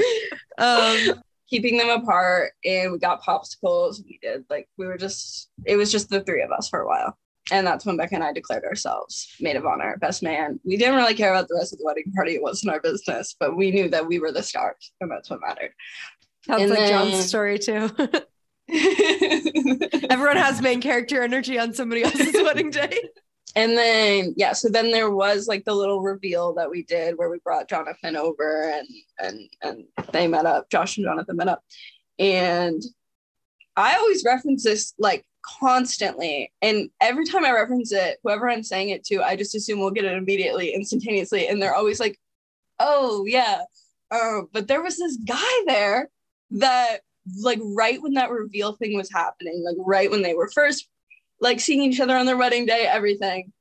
Um, 0.58 1.22
keeping 1.48 1.76
them 1.76 1.88
apart, 1.88 2.52
and 2.64 2.92
we 2.92 2.98
got 2.98 3.22
popsicles. 3.22 4.04
We 4.04 4.18
did 4.22 4.44
like 4.50 4.68
we 4.76 4.86
were 4.86 4.98
just 4.98 5.50
it 5.66 5.76
was 5.76 5.90
just 5.90 6.08
the 6.08 6.22
three 6.22 6.42
of 6.42 6.50
us 6.50 6.68
for 6.68 6.80
a 6.80 6.86
while. 6.86 7.16
And 7.50 7.66
that's 7.66 7.84
when 7.84 7.96
Becca 7.96 8.14
and 8.14 8.22
I 8.22 8.32
declared 8.32 8.64
ourselves 8.64 9.34
maid 9.40 9.56
of 9.56 9.66
honor, 9.66 9.96
best 10.00 10.22
man. 10.22 10.60
We 10.64 10.76
didn't 10.76 10.94
really 10.94 11.14
care 11.14 11.34
about 11.34 11.48
the 11.48 11.56
rest 11.56 11.72
of 11.72 11.80
the 11.80 11.84
wedding 11.84 12.12
party. 12.14 12.34
It 12.34 12.42
wasn't 12.42 12.72
our 12.72 12.80
business, 12.80 13.34
but 13.38 13.56
we 13.56 13.72
knew 13.72 13.88
that 13.88 14.06
we 14.06 14.20
were 14.20 14.30
the 14.30 14.42
stars, 14.42 14.92
and 15.00 15.10
that's 15.10 15.28
what 15.28 15.40
mattered. 15.40 15.72
Sounds 16.46 16.62
and 16.62 16.70
like 16.70 16.78
then... 16.78 16.88
John's 16.88 17.26
story 17.26 17.58
too. 17.58 17.90
Everyone 20.08 20.36
has 20.36 20.62
main 20.62 20.80
character 20.80 21.22
energy 21.22 21.58
on 21.58 21.74
somebody 21.74 22.04
else's 22.04 22.32
wedding 22.34 22.70
day. 22.70 22.96
And 23.54 23.76
then 23.76 24.34
yeah, 24.36 24.52
so 24.52 24.68
then 24.68 24.90
there 24.90 25.10
was 25.10 25.46
like 25.46 25.64
the 25.64 25.74
little 25.74 26.00
reveal 26.00 26.54
that 26.54 26.70
we 26.70 26.82
did 26.84 27.18
where 27.18 27.30
we 27.30 27.38
brought 27.44 27.68
Jonathan 27.68 28.16
over 28.16 28.70
and 28.70 28.88
and 29.18 29.40
and 29.62 29.84
they 30.12 30.26
met 30.26 30.46
up. 30.46 30.70
Josh 30.70 30.96
and 30.96 31.04
Jonathan 31.04 31.36
met 31.36 31.48
up. 31.48 31.62
And 32.18 32.82
I 33.76 33.96
always 33.96 34.24
reference 34.24 34.64
this 34.64 34.94
like 34.98 35.24
constantly. 35.42 36.52
And 36.62 36.90
every 37.00 37.24
time 37.26 37.44
I 37.44 37.52
reference 37.52 37.92
it, 37.92 38.18
whoever 38.22 38.48
I'm 38.48 38.62
saying 38.62 38.90
it 38.90 39.04
to, 39.06 39.22
I 39.22 39.36
just 39.36 39.54
assume 39.54 39.80
we'll 39.80 39.90
get 39.90 40.04
it 40.04 40.16
immediately, 40.16 40.74
instantaneously. 40.74 41.48
And 41.48 41.60
they're 41.60 41.74
always 41.74 42.00
like, 42.00 42.18
oh, 42.78 43.24
yeah. 43.26 43.62
Uh, 44.10 44.42
but 44.52 44.68
there 44.68 44.82
was 44.82 44.98
this 44.98 45.16
guy 45.16 45.64
there 45.66 46.10
that, 46.52 46.98
like, 47.40 47.60
right 47.62 48.00
when 48.02 48.14
that 48.14 48.30
reveal 48.30 48.74
thing 48.74 48.96
was 48.96 49.10
happening, 49.10 49.62
like, 49.64 49.76
right 49.78 50.10
when 50.10 50.22
they 50.22 50.34
were 50.34 50.50
first, 50.50 50.88
like, 51.42 51.60
seeing 51.60 51.82
each 51.82 52.00
other 52.00 52.16
on 52.16 52.24
their 52.26 52.38
wedding 52.38 52.64
day, 52.64 52.86
everything, 52.86 53.52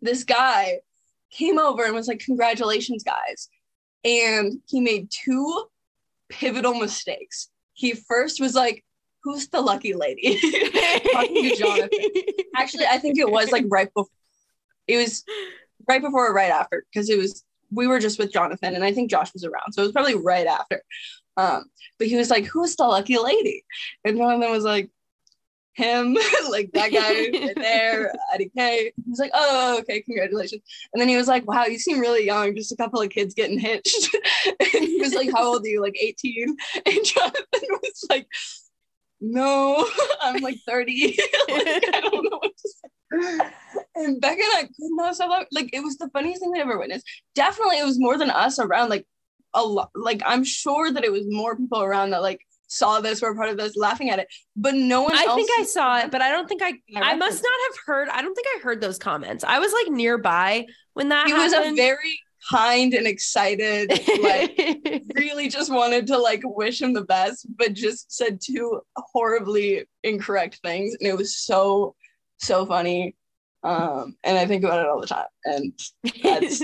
this 0.00 0.24
guy 0.24 0.80
came 1.30 1.58
over 1.58 1.84
and 1.84 1.94
was 1.94 2.08
like, 2.08 2.20
congratulations, 2.20 3.02
guys. 3.02 3.48
And 4.04 4.60
he 4.68 4.80
made 4.80 5.10
two 5.10 5.66
pivotal 6.28 6.74
mistakes. 6.74 7.50
He 7.72 7.92
first 7.92 8.40
was 8.40 8.54
like, 8.54 8.84
who's 9.22 9.48
the 9.48 9.60
lucky 9.60 9.94
lady? 9.94 10.38
Talking 11.12 11.50
to 11.50 11.56
Jonathan. 11.56 11.90
Actually, 12.56 12.86
I 12.86 12.98
think 12.98 13.18
it 13.18 13.30
was 13.30 13.50
like 13.50 13.64
right 13.68 13.92
before 13.92 14.08
it 14.86 14.98
was 14.98 15.24
right 15.88 16.02
before 16.02 16.28
or 16.28 16.34
right 16.34 16.50
after 16.50 16.84
because 16.92 17.08
it 17.08 17.18
was 17.18 17.42
we 17.70 17.86
were 17.86 17.98
just 17.98 18.18
with 18.18 18.32
Jonathan 18.32 18.74
and 18.74 18.84
I 18.84 18.92
think 18.92 19.10
Josh 19.10 19.32
was 19.32 19.44
around. 19.44 19.72
So 19.72 19.82
it 19.82 19.86
was 19.86 19.92
probably 19.92 20.14
right 20.14 20.46
after. 20.46 20.82
Um, 21.36 21.64
but 21.98 22.06
he 22.06 22.16
was 22.16 22.30
like, 22.30 22.44
Who's 22.44 22.76
the 22.76 22.84
lucky 22.84 23.18
lady? 23.18 23.64
And 24.04 24.16
Jonathan 24.16 24.50
was 24.50 24.64
like, 24.64 24.90
him, 25.74 26.16
like 26.50 26.70
that 26.72 26.92
guy 26.92 27.38
right 27.38 27.54
there, 27.56 28.12
Eddie 28.34 28.50
K. 28.56 28.92
He 28.96 29.10
was 29.10 29.18
like, 29.18 29.30
oh, 29.34 29.78
okay, 29.80 30.02
congratulations. 30.02 30.62
And 30.92 31.00
then 31.00 31.08
he 31.08 31.16
was 31.16 31.28
like, 31.28 31.46
wow, 31.46 31.64
you 31.64 31.78
seem 31.78 31.98
really 31.98 32.24
young, 32.24 32.54
just 32.54 32.72
a 32.72 32.76
couple 32.76 33.00
of 33.00 33.10
kids 33.10 33.34
getting 33.34 33.58
hitched. 33.58 34.16
and 34.46 34.84
he 34.84 35.00
was 35.00 35.14
like, 35.14 35.30
how 35.32 35.44
old 35.44 35.64
are 35.64 35.68
you? 35.68 35.80
Like 35.80 35.96
18? 36.00 36.56
And 36.86 37.04
Jonathan 37.04 37.68
was 37.82 38.06
like, 38.08 38.26
no, 39.20 39.86
I'm 40.20 40.42
like 40.42 40.58
30. 40.66 41.16
like, 41.48 41.84
I 41.94 42.00
don't 42.02 42.30
know 42.30 42.38
what 42.38 42.56
to 42.56 42.68
say. 42.68 43.50
And 43.96 44.20
Becca 44.20 44.42
and 44.42 44.56
I 44.56 44.62
could 44.62 44.90
not 44.90 45.14
stop 45.14 45.46
Like 45.52 45.70
it 45.72 45.80
was 45.80 45.96
the 45.96 46.10
funniest 46.10 46.40
thing 46.40 46.50
we 46.50 46.60
ever 46.60 46.78
witnessed. 46.78 47.06
Definitely, 47.34 47.78
it 47.78 47.84
was 47.84 47.98
more 47.98 48.18
than 48.18 48.30
us 48.30 48.58
around. 48.58 48.90
Like 48.90 49.06
a 49.54 49.62
lot. 49.62 49.90
Like 49.94 50.20
I'm 50.26 50.44
sure 50.44 50.90
that 50.92 51.04
it 51.04 51.12
was 51.12 51.24
more 51.26 51.56
people 51.56 51.82
around 51.82 52.10
that 52.10 52.22
like 52.22 52.40
saw 52.66 53.00
this, 53.00 53.22
were 53.22 53.34
part 53.34 53.50
of 53.50 53.56
this, 53.56 53.76
laughing 53.76 54.10
at 54.10 54.18
it. 54.18 54.28
But 54.56 54.74
no 54.74 55.02
one. 55.02 55.14
I 55.14 55.34
think 55.34 55.50
I 55.58 55.64
saw 55.64 55.98
it, 55.98 56.10
but 56.10 56.22
I 56.22 56.30
don't 56.30 56.48
think 56.48 56.62
I. 56.62 56.74
I 56.96 57.16
must 57.16 57.42
not 57.42 57.52
have 57.68 57.78
heard. 57.86 58.08
I 58.08 58.22
don't 58.22 58.34
think 58.34 58.46
I 58.56 58.60
heard 58.60 58.80
those 58.80 58.98
comments. 58.98 59.44
I 59.44 59.58
was 59.58 59.72
like 59.72 59.92
nearby 59.92 60.66
when 60.94 61.08
that. 61.10 61.26
He 61.26 61.32
happened. 61.32 61.52
was 61.52 61.72
a 61.72 61.74
very 61.74 62.18
kind 62.50 62.94
and 62.94 63.06
excited, 63.06 63.90
like 64.22 65.02
really 65.16 65.48
just 65.48 65.72
wanted 65.72 66.06
to 66.08 66.18
like 66.18 66.42
wish 66.44 66.82
him 66.82 66.92
the 66.92 67.04
best, 67.04 67.46
but 67.56 67.72
just 67.72 68.12
said 68.12 68.40
two 68.40 68.80
horribly 68.96 69.84
incorrect 70.02 70.60
things. 70.62 70.94
And 70.98 71.08
it 71.08 71.16
was 71.16 71.38
so, 71.38 71.94
so 72.38 72.66
funny. 72.66 73.16
Um, 73.62 74.16
and 74.22 74.36
I 74.36 74.46
think 74.46 74.64
about 74.64 74.80
it 74.80 74.86
all 74.86 75.00
the 75.00 75.06
time. 75.06 75.24
And 75.44 75.72
that's 76.22 76.62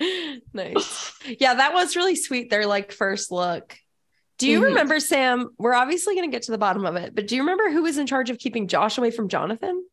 nice. 0.52 1.12
Yeah, 1.40 1.54
that 1.54 1.72
was 1.72 1.96
really 1.96 2.16
sweet. 2.16 2.50
Their 2.50 2.66
like 2.66 2.92
first 2.92 3.30
look. 3.30 3.76
Do 4.38 4.48
you 4.48 4.58
mm-hmm. 4.58 4.66
remember, 4.66 5.00
Sam? 5.00 5.50
We're 5.58 5.74
obviously 5.74 6.14
going 6.14 6.28
to 6.28 6.34
get 6.34 6.42
to 6.42 6.52
the 6.52 6.58
bottom 6.58 6.84
of 6.84 6.96
it, 6.96 7.14
but 7.14 7.28
do 7.28 7.36
you 7.36 7.42
remember 7.42 7.70
who 7.70 7.82
was 7.82 7.98
in 7.98 8.06
charge 8.06 8.30
of 8.30 8.38
keeping 8.38 8.66
Josh 8.68 8.98
away 8.98 9.10
from 9.10 9.28
Jonathan? 9.28 9.84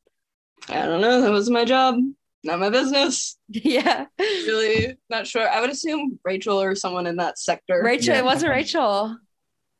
I 0.70 0.86
don't 0.86 1.02
know. 1.02 1.22
That 1.22 1.32
was 1.32 1.50
my 1.50 1.66
job 1.66 1.96
not 2.44 2.60
my 2.60 2.70
business. 2.70 3.38
Yeah. 3.54 4.06
Really 4.18 4.96
not 5.10 5.28
sure. 5.28 5.48
I 5.48 5.60
would 5.60 5.70
assume 5.70 6.18
Rachel 6.24 6.62
or 6.62 6.74
someone 6.74 7.06
in 7.06 7.18
that 7.18 7.38
sector. 7.38 7.82
Rachel, 7.84 8.14
yeah. 8.14 8.20
it 8.20 8.26
wasn't 8.26 8.52
Rachel. 8.52 9.18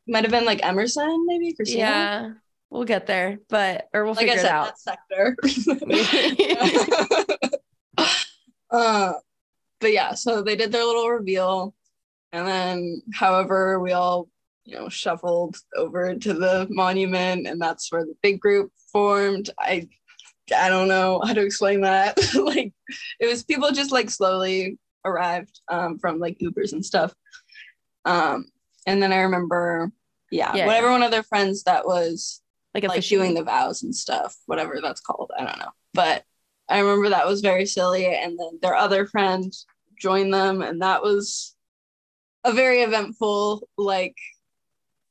Might 0.06 0.24
have 0.24 0.30
been 0.30 0.44
like 0.44 0.64
Emerson, 0.64 1.24
maybe 1.26 1.54
Christina. 1.54 1.80
Yeah. 1.80 2.30
We'll 2.68 2.84
get 2.84 3.06
there, 3.06 3.38
but 3.48 3.88
or 3.94 4.04
we'll 4.04 4.14
like 4.14 4.28
figure 4.28 4.34
I 4.34 4.42
said, 4.42 4.46
it 4.46 4.52
out. 4.52 4.74
That 4.84 4.96
sector. 5.08 5.36
uh, 8.70 9.12
but 9.80 9.92
yeah, 9.92 10.14
so 10.14 10.42
they 10.42 10.56
did 10.56 10.70
their 10.70 10.84
little 10.84 11.08
reveal, 11.08 11.74
and 12.32 12.46
then, 12.46 13.02
however, 13.14 13.80
we 13.80 13.92
all 13.92 14.28
you 14.64 14.76
know 14.76 14.88
shuffled 14.88 15.56
over 15.76 16.14
to 16.14 16.34
the 16.34 16.66
monument, 16.70 17.46
and 17.46 17.60
that's 17.60 17.90
where 17.90 18.04
the 18.04 18.14
big 18.22 18.40
group 18.40 18.72
formed. 18.92 19.50
I 19.58 19.88
I 20.56 20.68
don't 20.68 20.88
know 20.88 21.20
how 21.24 21.32
to 21.32 21.44
explain 21.44 21.82
that. 21.82 22.18
like 22.34 22.72
it 23.20 23.26
was 23.26 23.42
people 23.42 23.70
just 23.72 23.92
like 23.92 24.10
slowly 24.10 24.78
arrived 25.04 25.60
um, 25.68 25.98
from 25.98 26.18
like 26.18 26.38
Ubers 26.38 26.72
and 26.72 26.84
stuff. 26.84 27.14
Um, 28.04 28.46
and 28.86 29.02
then 29.02 29.12
I 29.12 29.20
remember, 29.20 29.90
yeah, 30.30 30.54
yeah 30.54 30.66
whatever 30.66 30.88
yeah. 30.88 30.92
one 30.92 31.02
of 31.02 31.10
their 31.10 31.22
friends 31.22 31.64
that 31.64 31.86
was 31.86 32.40
like, 32.74 32.84
like 32.84 33.04
doing 33.04 33.34
the 33.34 33.44
vows 33.44 33.82
and 33.82 33.94
stuff, 33.94 34.36
whatever 34.46 34.80
that's 34.82 35.00
called. 35.00 35.30
I 35.38 35.44
don't 35.44 35.58
know. 35.58 35.70
But 35.94 36.24
I 36.68 36.80
remember 36.80 37.10
that 37.10 37.26
was 37.26 37.40
very 37.40 37.66
silly. 37.66 38.06
And 38.06 38.38
then 38.38 38.58
their 38.60 38.74
other 38.74 39.06
friend 39.06 39.52
joined 40.00 40.32
them, 40.32 40.62
and 40.62 40.82
that 40.82 41.02
was 41.02 41.54
a 42.44 42.52
very 42.52 42.82
eventful, 42.82 43.68
like 43.76 44.16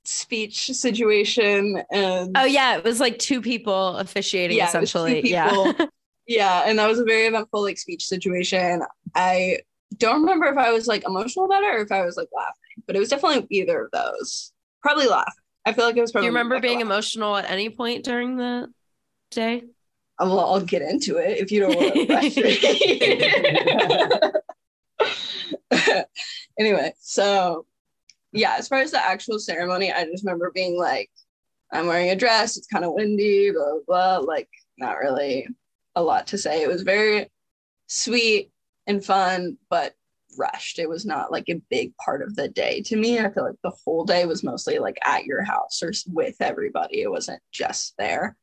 speech 0.04 0.72
situation 0.74 1.84
and 1.92 2.36
oh 2.38 2.46
yeah 2.46 2.78
it 2.78 2.84
was 2.84 3.00
like 3.00 3.20
two 3.20 3.42
people 3.42 3.98
officiating 3.98 4.58
yeah, 4.58 4.68
essentially. 4.68 5.30
Yeah. 5.30 5.74
yeah 6.28 6.64
and 6.66 6.80
that 6.80 6.88
was 6.88 7.00
a 7.00 7.04
very 7.04 7.28
eventful 7.28 7.62
like 7.62 7.78
speech 7.78 8.06
situation. 8.06 8.82
I 9.16 9.60
don't 9.98 10.22
remember 10.22 10.46
if 10.46 10.58
i 10.58 10.72
was 10.72 10.88
like 10.88 11.04
emotional 11.06 11.46
about 11.46 11.64
it 11.64 11.76
or 11.76 11.80
if 11.80 11.92
i 11.92 12.06
was 12.06 12.16
like 12.16 12.30
laughing 12.34 12.82
but 12.88 12.96
it 12.96 13.00
was 13.00 13.10
definitely 13.10 13.46
either 13.50 13.84
of 13.84 13.92
those. 13.92 14.54
Probably 14.82 15.08
laughing 15.08 15.34
i 15.66 15.74
feel 15.74 15.86
like 15.86 15.98
it 15.98 16.02
was 16.02 16.12
probably 16.12 16.28
do 16.28 16.32
you 16.32 16.38
remember 16.38 16.60
being 16.60 16.76
laughing. 16.76 16.88
emotional 16.88 17.36
at 17.36 17.52
any 17.52 17.70
point 17.70 18.04
during 18.04 18.38
the 18.38 18.72
day? 19.32 19.64
Uh, 20.20 20.24
I'll, 20.24 20.40
I'll 20.40 20.62
get 20.62 20.82
into 20.82 21.18
it 21.18 21.40
if 21.40 21.52
you 21.52 21.60
don't 21.60 21.76
want 21.76 21.94
to 21.94 22.06
anyway, 26.60 26.94
so 27.00 27.66
yeah, 28.32 28.56
as 28.58 28.68
far 28.68 28.80
as 28.80 28.92
the 28.92 29.04
actual 29.04 29.40
ceremony, 29.40 29.92
I 29.92 30.06
just 30.06 30.24
remember 30.24 30.52
being 30.54 30.78
like, 30.78 31.10
I'm 31.72 31.88
wearing 31.88 32.10
a 32.10 32.16
dress, 32.16 32.58
it's 32.58 32.68
kind 32.68 32.86
of 32.86 32.94
windy, 32.94 33.52
blah, 33.52 33.74
blah, 33.86 34.20
blah. 34.20 34.26
Like, 34.26 34.50
not 34.78 34.98
really 34.98 35.48
a 35.96 36.04
lot 36.04 36.28
to 36.28 36.38
say. 36.38 36.64
It 36.64 36.68
was 36.68 36.82
very 36.82 37.30
sweet 37.88 38.52
and 38.88 39.04
fun, 39.04 39.58
but 39.70 39.94
rushed. 40.38 40.80
It 40.80 40.90
was 40.90 41.06
not 41.06 41.32
like 41.32 41.50
a 41.50 41.62
big 41.70 41.96
part 41.98 42.22
of 42.22 42.36
the 42.36 42.48
day 42.48 42.82
to 42.84 42.96
me. 42.96 43.20
I 43.20 43.30
feel 43.32 43.44
like 43.44 43.56
the 43.64 43.74
whole 43.86 44.06
day 44.06 44.26
was 44.26 44.44
mostly 44.44 44.80
like 44.80 44.98
at 45.04 45.26
your 45.26 45.44
house 45.44 45.82
or 45.84 45.92
with 46.08 46.36
everybody. 46.40 47.02
It 47.02 47.12
wasn't 47.12 47.42
just 47.52 47.96
there. 47.98 48.36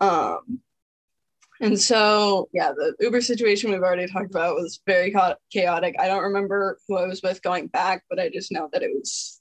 Um, 0.00 0.60
and 1.60 1.78
so, 1.78 2.48
yeah, 2.52 2.72
the 2.72 2.94
Uber 3.00 3.20
situation 3.20 3.70
we've 3.70 3.82
already 3.82 4.06
talked 4.06 4.30
about 4.30 4.56
was 4.56 4.80
very 4.86 5.14
chaotic. 5.52 5.94
I 5.98 6.08
don't 6.08 6.22
remember 6.22 6.78
who 6.88 6.96
I 6.96 7.06
was 7.06 7.22
with 7.22 7.42
going 7.42 7.66
back, 7.66 8.04
but 8.08 8.18
I 8.18 8.30
just 8.30 8.50
know 8.50 8.68
that 8.72 8.82
it 8.82 8.90
was 8.94 9.40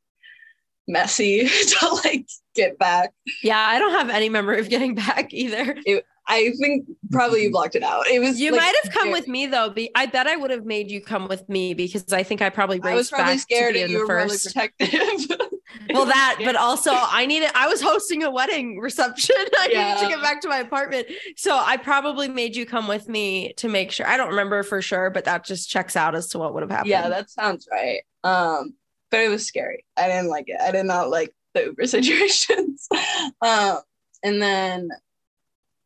messy 0.88 1.48
to 1.80 1.88
like 2.04 2.28
get 2.56 2.78
back. 2.78 3.14
Yeah, 3.42 3.60
I 3.60 3.80
don't 3.80 3.94
have 3.94 4.10
any 4.10 4.28
memory 4.28 4.60
of 4.60 4.70
getting 4.70 4.96
back 4.96 5.34
either. 5.34 5.78
It, 5.86 6.04
I 6.30 6.52
think 6.62 6.86
probably 7.12 7.44
you 7.44 7.52
blocked 7.52 7.76
it 7.76 7.82
out. 7.82 8.08
It 8.08 8.20
was 8.20 8.40
you 8.40 8.52
like, 8.52 8.62
might 8.62 8.76
have 8.84 8.94
come 8.94 9.12
with 9.12 9.28
me 9.28 9.48
though. 9.48 9.72
Be, 9.72 9.90
I 9.96 10.06
bet 10.06 10.28
I 10.28 10.36
would 10.36 10.52
have 10.52 10.64
made 10.64 10.92
you 10.92 11.02
come 11.02 11.28
with 11.28 11.50
me 11.50 11.74
because 11.74 12.14
I 12.14 12.22
think 12.22 12.42
I 12.42 12.50
probably 12.50 12.80
I 12.84 12.94
was 12.94 13.10
probably 13.10 13.40
scared 13.40 13.76
and 13.76 13.92
you 13.92 14.00
were 14.00 14.08
first. 14.08 14.54
probably 14.54 14.72
protective. 14.78 15.38
well, 15.94 16.06
that, 16.06 16.38
but 16.44 16.56
also 16.56 16.92
I 16.94 17.26
needed. 17.26 17.50
I 17.56 17.68
was 17.68 17.82
hosting 17.82 18.24
a 18.24 18.30
wedding 18.30 18.80
reception. 18.80 19.36
I 19.58 19.70
yeah. 19.72 19.94
needed 19.94 20.04
to 20.04 20.10
get 20.10 20.22
back 20.22 20.42
to 20.42 20.48
my 20.48 20.60
apartment, 20.60 21.08
so 21.36 21.58
I 21.58 21.78
probably 21.78 22.28
made 22.28 22.56
you 22.56 22.66
come 22.66 22.88
with 22.88 23.10
me 23.10 23.54
to 23.54 23.68
make 23.68 23.92
sure. 23.92 24.08
I 24.08 24.16
don't 24.16 24.30
remember 24.30 24.62
for 24.64 24.82
sure, 24.82 25.10
but 25.10 25.26
that 25.26 25.46
just 25.46 25.70
checks 25.70 25.96
out 25.96 26.16
as 26.16 26.28
to 26.30 26.40
what 26.40 26.54
would 26.54 26.62
have 26.62 26.72
happened. 26.72 26.90
Yeah, 26.90 27.10
that 27.10 27.30
sounds 27.30 27.68
right. 27.72 28.02
Um, 28.24 28.76
but 29.10 29.22
it 29.22 29.30
was 29.30 29.46
scary. 29.46 29.86
I 29.98 30.08
didn't 30.08 30.30
like 30.30 30.46
it. 30.48 30.60
I 30.62 30.72
did 30.72 30.86
not 30.86 31.10
like 31.10 31.34
the 31.56 31.66
Uber 31.66 31.88
situations. 31.88 32.88
um, 33.42 33.80
and 34.24 34.42
then 34.42 34.90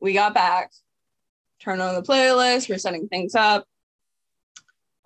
we 0.04 0.12
got 0.14 0.34
back, 0.34 0.72
turned 1.62 1.82
on 1.82 1.96
the 1.96 2.04
playlist, 2.04 2.70
we're 2.70 2.78
setting 2.78 3.08
things 3.08 3.36
up. 3.36 3.66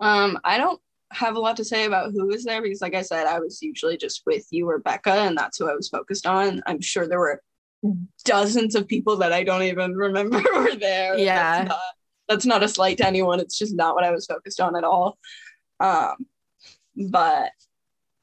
Um, 0.00 0.38
I 0.44 0.58
don't 0.58 0.80
have 1.12 1.36
a 1.36 1.40
lot 1.40 1.56
to 1.56 1.64
say 1.64 1.84
about 1.84 2.10
who 2.10 2.26
was 2.26 2.44
there 2.44 2.60
because, 2.60 2.82
like 2.82 2.96
I 2.96 3.02
said, 3.02 3.26
I 3.26 3.38
was 3.38 3.62
usually 3.62 3.96
just 3.96 4.22
with 4.26 4.44
you 4.50 4.68
or 4.68 4.80
Becca, 4.80 5.12
and 5.12 5.38
that's 5.38 5.56
who 5.56 5.70
I 5.70 5.74
was 5.74 5.88
focused 5.88 6.26
on. 6.26 6.62
I'm 6.66 6.80
sure 6.80 7.06
there 7.06 7.20
were 7.20 7.40
dozens 8.24 8.74
of 8.74 8.88
people 8.88 9.16
that 9.18 9.32
I 9.32 9.44
don't 9.44 9.62
even 9.62 9.94
remember 9.94 10.42
were 10.54 10.74
there. 10.74 11.16
Yeah. 11.16 11.58
That's 11.58 11.68
not, 11.68 11.80
that's 12.28 12.46
not 12.46 12.62
a 12.64 12.68
slight 12.68 12.98
to 12.98 13.06
anyone. 13.06 13.38
It's 13.38 13.56
just 13.56 13.76
not 13.76 13.94
what 13.94 14.04
I 14.04 14.10
was 14.10 14.26
focused 14.26 14.60
on 14.60 14.76
at 14.76 14.84
all. 14.84 15.16
Um, 15.78 16.26
but 17.10 17.52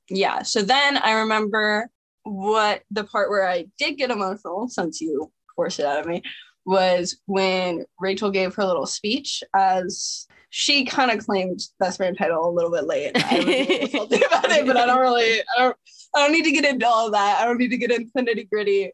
yeah, 0.09 0.43
so 0.43 0.61
then 0.61 0.97
I 0.97 1.13
remember 1.21 1.89
what 2.23 2.83
the 2.91 3.05
part 3.05 3.29
where 3.29 3.47
I 3.47 3.67
did 3.77 3.97
get 3.97 4.11
emotional, 4.11 4.67
since 4.67 4.99
you 4.99 5.31
forced 5.55 5.79
it 5.79 5.85
out 5.85 6.01
of 6.01 6.05
me, 6.05 6.21
was 6.65 7.17
when 7.27 7.85
Rachel 7.99 8.31
gave 8.31 8.55
her 8.55 8.65
little 8.65 8.87
speech 8.87 9.43
as 9.55 10.27
she 10.49 10.85
kind 10.85 11.11
of 11.11 11.25
claimed 11.25 11.59
best 11.79 11.99
man 11.99 12.15
title 12.15 12.47
a 12.47 12.51
little 12.51 12.71
bit 12.71 12.85
late. 12.85 13.11
I 13.15 13.39
was 13.93 14.05
about 14.23 14.51
it, 14.51 14.65
but 14.65 14.77
I 14.77 14.85
don't 14.85 14.99
really, 14.99 15.41
I 15.41 15.61
don't, 15.61 15.77
I 16.15 16.19
don't 16.19 16.31
need 16.31 16.45
to 16.45 16.51
get 16.51 16.65
into 16.65 16.87
all 16.87 17.11
that. 17.11 17.39
I 17.41 17.45
don't 17.45 17.57
need 17.57 17.69
to 17.69 17.77
get 17.77 17.91
into 17.91 18.11
nitty 18.15 18.49
gritty. 18.49 18.91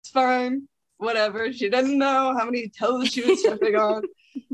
It's 0.00 0.10
fine, 0.10 0.68
whatever. 0.98 1.52
She 1.52 1.70
didn't 1.70 1.98
know 1.98 2.34
how 2.36 2.44
many 2.44 2.68
toes 2.68 3.08
she 3.08 3.22
was 3.22 3.40
stepping 3.40 3.76
on, 3.76 4.02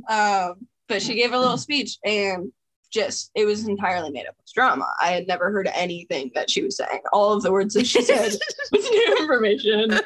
um, 0.08 0.66
but 0.88 1.02
she 1.02 1.14
gave 1.14 1.32
a 1.32 1.38
little 1.38 1.58
speech 1.58 1.98
and 2.04 2.52
just 2.92 3.30
it 3.34 3.46
was 3.46 3.66
entirely 3.66 4.10
made 4.10 4.26
up 4.26 4.36
of 4.38 4.52
drama. 4.54 4.86
I 5.00 5.12
had 5.12 5.26
never 5.26 5.50
heard 5.50 5.68
anything 5.72 6.30
that 6.34 6.50
she 6.50 6.62
was 6.62 6.76
saying. 6.76 7.00
All 7.12 7.32
of 7.32 7.42
the 7.42 7.50
words 7.50 7.74
that 7.74 7.86
she 7.86 8.02
said 8.02 8.32
was 8.72 8.90
new 8.90 9.16
information 9.20 9.98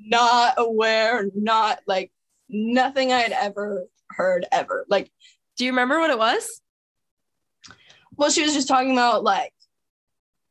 not 0.00 0.54
aware, 0.56 1.28
not 1.34 1.80
like 1.86 2.12
nothing 2.48 3.12
I 3.12 3.20
had 3.20 3.32
ever 3.32 3.86
heard 4.08 4.46
ever. 4.50 4.86
Like, 4.88 5.10
do 5.56 5.64
you 5.64 5.72
remember 5.72 5.98
what 5.98 6.10
it 6.10 6.18
was? 6.18 6.60
Well, 8.16 8.30
she 8.30 8.42
was 8.42 8.54
just 8.54 8.68
talking 8.68 8.92
about 8.92 9.24
like 9.24 9.52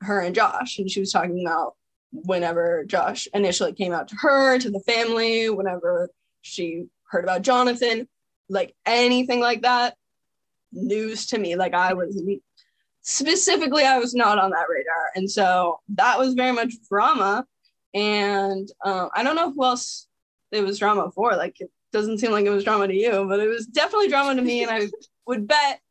her 0.01 0.21
and 0.21 0.35
Josh, 0.35 0.79
and 0.79 0.89
she 0.89 0.99
was 0.99 1.11
talking 1.11 1.45
about 1.45 1.75
whenever 2.11 2.83
Josh 2.85 3.27
initially 3.33 3.73
came 3.73 3.93
out 3.93 4.07
to 4.07 4.15
her, 4.15 4.57
to 4.59 4.69
the 4.69 4.79
family, 4.81 5.49
whenever 5.49 6.09
she 6.41 6.85
heard 7.09 7.23
about 7.23 7.41
Jonathan, 7.41 8.07
like 8.49 8.73
anything 8.85 9.39
like 9.39 9.61
that, 9.61 9.95
news 10.71 11.27
to 11.27 11.37
me. 11.37 11.55
Like 11.55 11.73
I 11.73 11.93
was 11.93 12.21
specifically, 13.01 13.83
I 13.83 13.99
was 13.99 14.15
not 14.15 14.39
on 14.39 14.51
that 14.51 14.67
radar. 14.69 15.11
And 15.15 15.29
so 15.29 15.79
that 15.89 16.17
was 16.17 16.33
very 16.33 16.51
much 16.51 16.73
drama 16.87 17.45
and 17.93 18.69
um, 18.83 19.09
I 19.15 19.23
don't 19.23 19.35
know 19.35 19.51
who 19.51 19.63
else 19.63 20.07
it 20.51 20.63
was 20.63 20.79
drama 20.79 21.11
for. 21.11 21.35
Like 21.35 21.59
it 21.59 21.71
doesn't 21.91 22.19
seem 22.19 22.31
like 22.31 22.45
it 22.45 22.51
was 22.51 22.63
drama 22.63 22.87
to 22.87 22.93
you, 22.93 23.25
but 23.27 23.39
it 23.39 23.47
was 23.47 23.65
definitely 23.65 24.09
drama 24.09 24.35
to 24.35 24.41
me. 24.41 24.63
And 24.63 24.71
I 24.71 24.87
would 25.27 25.47
bet, 25.47 25.81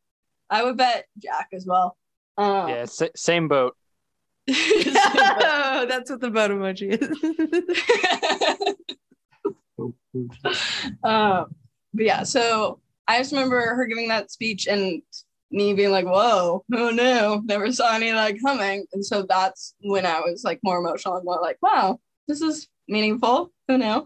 I 0.49 0.63
would 0.63 0.77
bet 0.77 1.05
Jack 1.17 1.49
as 1.53 1.65
well. 1.65 1.97
Um, 2.37 2.69
yeah, 2.69 2.85
same 3.15 3.47
boat. 3.47 3.75
oh, 4.49 5.85
that's 5.89 6.09
what 6.09 6.21
the 6.21 6.31
boat 6.31 6.51
emoji 6.51 6.97
is. 6.99 7.09
um, 11.03 11.55
but 11.93 12.05
yeah, 12.05 12.23
so 12.23 12.79
I 13.07 13.17
just 13.17 13.31
remember 13.31 13.59
her 13.59 13.85
giving 13.87 14.07
that 14.09 14.31
speech 14.31 14.67
and 14.67 15.01
me 15.51 15.73
being 15.73 15.91
like, 15.91 16.05
whoa, 16.05 16.63
oh 16.73 16.89
no, 16.89 17.41
never 17.45 17.71
saw 17.71 17.95
any 17.95 18.09
of 18.09 18.15
that 18.15 18.35
coming. 18.43 18.85
And 18.93 19.05
so 19.05 19.25
that's 19.27 19.73
when 19.81 20.05
I 20.05 20.19
was 20.19 20.43
like 20.43 20.59
more 20.63 20.77
emotional 20.77 21.15
and 21.15 21.25
more 21.25 21.39
like, 21.41 21.57
wow, 21.61 21.99
this 22.27 22.41
is 22.41 22.67
meaningful. 22.87 23.51
Who 23.67 23.77
knew? 23.77 24.05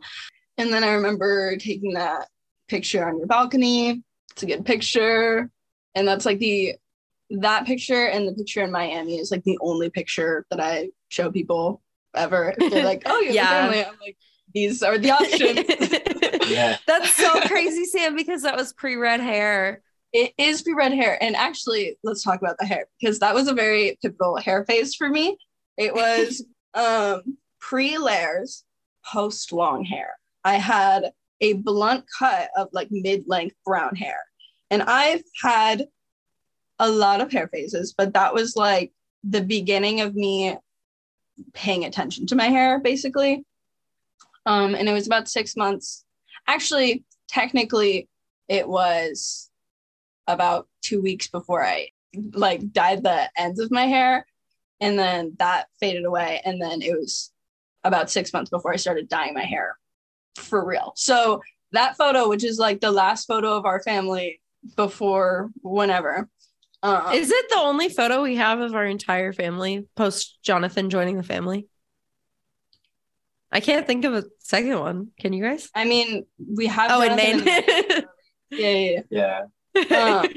And 0.58 0.72
then 0.72 0.84
I 0.84 0.94
remember 0.94 1.58
taking 1.58 1.94
that 1.94 2.28
picture 2.68 3.08
on 3.08 3.18
your 3.18 3.28
balcony. 3.28 4.04
It's 4.32 4.44
a 4.44 4.46
good 4.46 4.66
picture. 4.66 5.50
And 5.96 6.08
that's 6.08 6.26
like 6.26 6.40
the 6.40 6.76
that 7.30 7.66
picture 7.66 8.06
and 8.06 8.28
the 8.28 8.34
picture 8.34 8.62
in 8.62 8.72
Miami 8.72 9.18
is 9.18 9.32
like 9.32 9.44
the 9.44 9.58
only 9.62 9.90
picture 9.90 10.46
that 10.50 10.60
I 10.60 10.90
show 11.10 11.32
people 11.32 11.82
ever. 12.16 12.54
If 12.58 12.72
they're 12.72 12.86
like, 12.86 13.04
oh, 13.06 13.20
you 13.22 13.32
yeah. 13.32 13.50
family. 13.50 13.84
I'm 13.84 13.96
like, 14.02 14.18
these 14.54 14.84
are 14.84 14.98
the 14.98 15.12
options. 15.12 16.50
yeah. 16.50 16.78
That's 16.86 17.16
so 17.16 17.42
crazy, 17.42 17.86
Sam, 17.86 18.16
because 18.16 18.44
that 18.44 18.56
was 18.56 18.74
pre-red 18.74 19.20
hair. 19.20 19.82
It 20.14 20.34
is 20.38 20.62
pre 20.62 20.74
red 20.74 20.94
hair. 20.94 21.22
And 21.22 21.36
actually, 21.36 21.98
let's 22.04 22.24
talk 22.24 22.40
about 22.40 22.58
the 22.60 22.66
hair 22.66 22.86
because 23.02 23.20
that 23.20 23.34
was 23.34 23.48
a 23.48 23.54
very 23.54 23.98
typical 24.02 24.38
hair 24.38 24.64
phase 24.66 24.96
for 24.96 25.10
me. 25.10 25.38
It 25.78 25.94
was 25.96 26.46
um, 26.74 27.38
pre 27.60 27.98
layers, 27.98 28.64
post 29.06 29.52
long 29.52 29.84
hair. 29.84 30.12
I 30.44 30.56
had 30.56 31.12
a 31.42 31.54
blunt 31.54 32.06
cut 32.18 32.50
of 32.56 32.70
like 32.72 32.88
mid 32.92 33.26
length 33.28 33.56
brown 33.66 33.96
hair. 33.96 34.20
And 34.70 34.84
I've 34.84 35.24
had 35.42 35.88
a 36.80 36.90
lot 36.90 37.22
of 37.22 37.32
hair 37.32 37.48
phases, 37.48 37.94
but 37.96 38.14
that 38.14 38.34
was 38.34 38.56
like 38.56 38.92
the 39.24 39.42
beginning 39.42 40.02
of 40.02 40.16
me 40.16 40.58
paying 41.54 41.86
attention 41.86 42.28
to 42.28 42.36
my 42.36 42.48
hair, 42.48 42.80
basically. 42.80 43.44
Um, 44.46 44.76
and 44.76 44.90
it 44.90 44.94
was 44.94 45.08
about 45.08 45.30
six 45.30 45.56
months. 45.56 46.06
Actually, 46.48 47.04
technically, 47.28 48.10
it 48.48 48.68
was 48.68 49.50
about 50.28 50.68
two 50.82 51.02
weeks 51.02 51.28
before 51.28 51.64
I 51.64 51.90
like 52.34 52.72
dyed 52.72 53.04
the 53.04 53.30
ends 53.38 53.60
of 53.60 53.72
my 53.72 53.86
hair. 53.86 54.26
And 54.80 54.98
then 54.98 55.36
that 55.40 55.68
faded 55.80 56.06
away. 56.06 56.42
And 56.44 56.62
then 56.62 56.82
it 56.82 56.92
was 56.92 57.32
about 57.84 58.10
six 58.10 58.34
months 58.34 58.50
before 58.50 58.74
I 58.74 58.78
started 58.78 59.10
dyeing 59.10 59.34
my 59.34 59.44
hair 59.44 59.78
for 60.36 60.66
real. 60.66 60.94
So 60.96 61.42
that 61.72 61.98
photo, 61.98 62.30
which 62.30 62.44
is 62.44 62.60
like 62.60 62.82
the 62.82 62.92
last 62.92 63.28
photo 63.28 63.56
of 63.56 63.66
our 63.66 63.82
family 63.82 64.42
before 64.76 65.50
whenever. 65.62 66.30
Um, 66.82 67.14
is 67.14 67.32
it 67.32 67.46
the 67.50 67.58
only 67.58 67.90
photo 67.90 68.22
we 68.22 68.36
have 68.36 68.60
of 68.60 68.76
our 68.76 68.86
entire 68.86 69.32
family 69.32 69.88
post 69.96 70.38
Jonathan 70.44 70.90
joining 70.90 71.18
the 71.18 71.24
family? 71.24 71.68
I 73.52 73.60
can't 73.60 73.86
think 73.86 74.04
of 74.04 74.14
a 74.16 74.24
second 74.40 74.80
one. 74.80 75.10
Can 75.20 75.32
you 75.32 75.44
guys? 75.44 75.70
I 75.76 75.86
mean, 75.86 76.26
we 76.40 76.66
have. 76.68 76.92
Oh, 76.92 77.02
in 77.02 77.16
Maine. 77.16 77.44
yeah, 77.46 78.06
yeah, 78.50 79.02
yeah. 79.10 79.42
Um, 79.76 80.28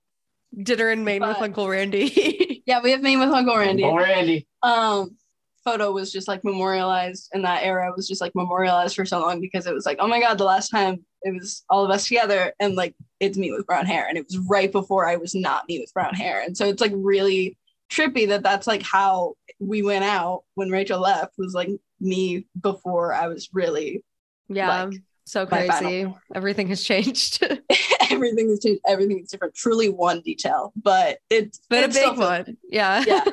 Dinner 0.62 0.90
in 0.90 1.04
Maine 1.04 1.20
but, 1.20 1.28
with 1.28 1.38
Uncle 1.38 1.68
Randy. 1.68 2.62
yeah, 2.66 2.80
we 2.82 2.90
have 2.90 3.02
Maine 3.02 3.20
with 3.20 3.28
Uncle 3.28 3.56
Randy. 3.56 3.84
Uncle 3.84 3.98
Randy. 3.98 4.46
Um, 4.62 5.16
photo 5.64 5.92
was 5.92 6.10
just 6.10 6.28
like 6.28 6.42
memorialized 6.44 7.28
in 7.34 7.42
that 7.42 7.62
era 7.62 7.92
was 7.94 8.08
just 8.08 8.20
like 8.20 8.34
memorialized 8.34 8.96
for 8.96 9.04
so 9.04 9.20
long 9.20 9.40
because 9.40 9.66
it 9.66 9.74
was 9.74 9.84
like, 9.84 9.98
oh 10.00 10.08
my 10.08 10.20
god, 10.20 10.38
the 10.38 10.44
last 10.44 10.70
time 10.70 11.04
it 11.22 11.34
was 11.34 11.64
all 11.68 11.84
of 11.84 11.90
us 11.90 12.06
together 12.06 12.52
and 12.60 12.74
like 12.74 12.94
it's 13.20 13.36
me 13.36 13.52
with 13.52 13.66
brown 13.66 13.86
hair, 13.86 14.06
and 14.08 14.16
it 14.16 14.24
was 14.24 14.38
right 14.38 14.72
before 14.72 15.06
I 15.06 15.16
was 15.16 15.34
not 15.34 15.68
me 15.68 15.78
with 15.78 15.92
brown 15.92 16.14
hair, 16.14 16.42
and 16.42 16.56
so 16.56 16.66
it's 16.66 16.80
like 16.80 16.92
really 16.94 17.56
trippy 17.90 18.28
that 18.28 18.42
that's 18.42 18.66
like 18.66 18.82
how 18.82 19.34
we 19.60 19.82
went 19.82 20.04
out 20.04 20.44
when 20.54 20.70
Rachel 20.70 21.00
left 21.00 21.34
was 21.38 21.54
like 21.54 21.70
me 22.00 22.46
before 22.60 23.12
I 23.12 23.28
was 23.28 23.48
really 23.52 24.04
yeah 24.48 24.84
like 24.84 25.00
So 25.24 25.46
crazy. 25.46 26.12
Everything 26.34 26.68
has 26.68 26.82
changed. 26.82 27.42
everything 28.12 28.48
has 28.50 28.60
changed. 28.60 28.80
Everything 28.86 29.20
is 29.20 29.30
different. 29.30 29.54
Truly 29.54 29.88
one 29.88 30.20
detail, 30.20 30.72
but 30.76 31.18
it's 31.30 31.60
but 31.68 31.84
it's 31.84 31.96
a 31.96 32.00
big 32.10 32.18
one. 32.18 32.56
Yeah. 32.70 33.04
Yeah. 33.06 33.24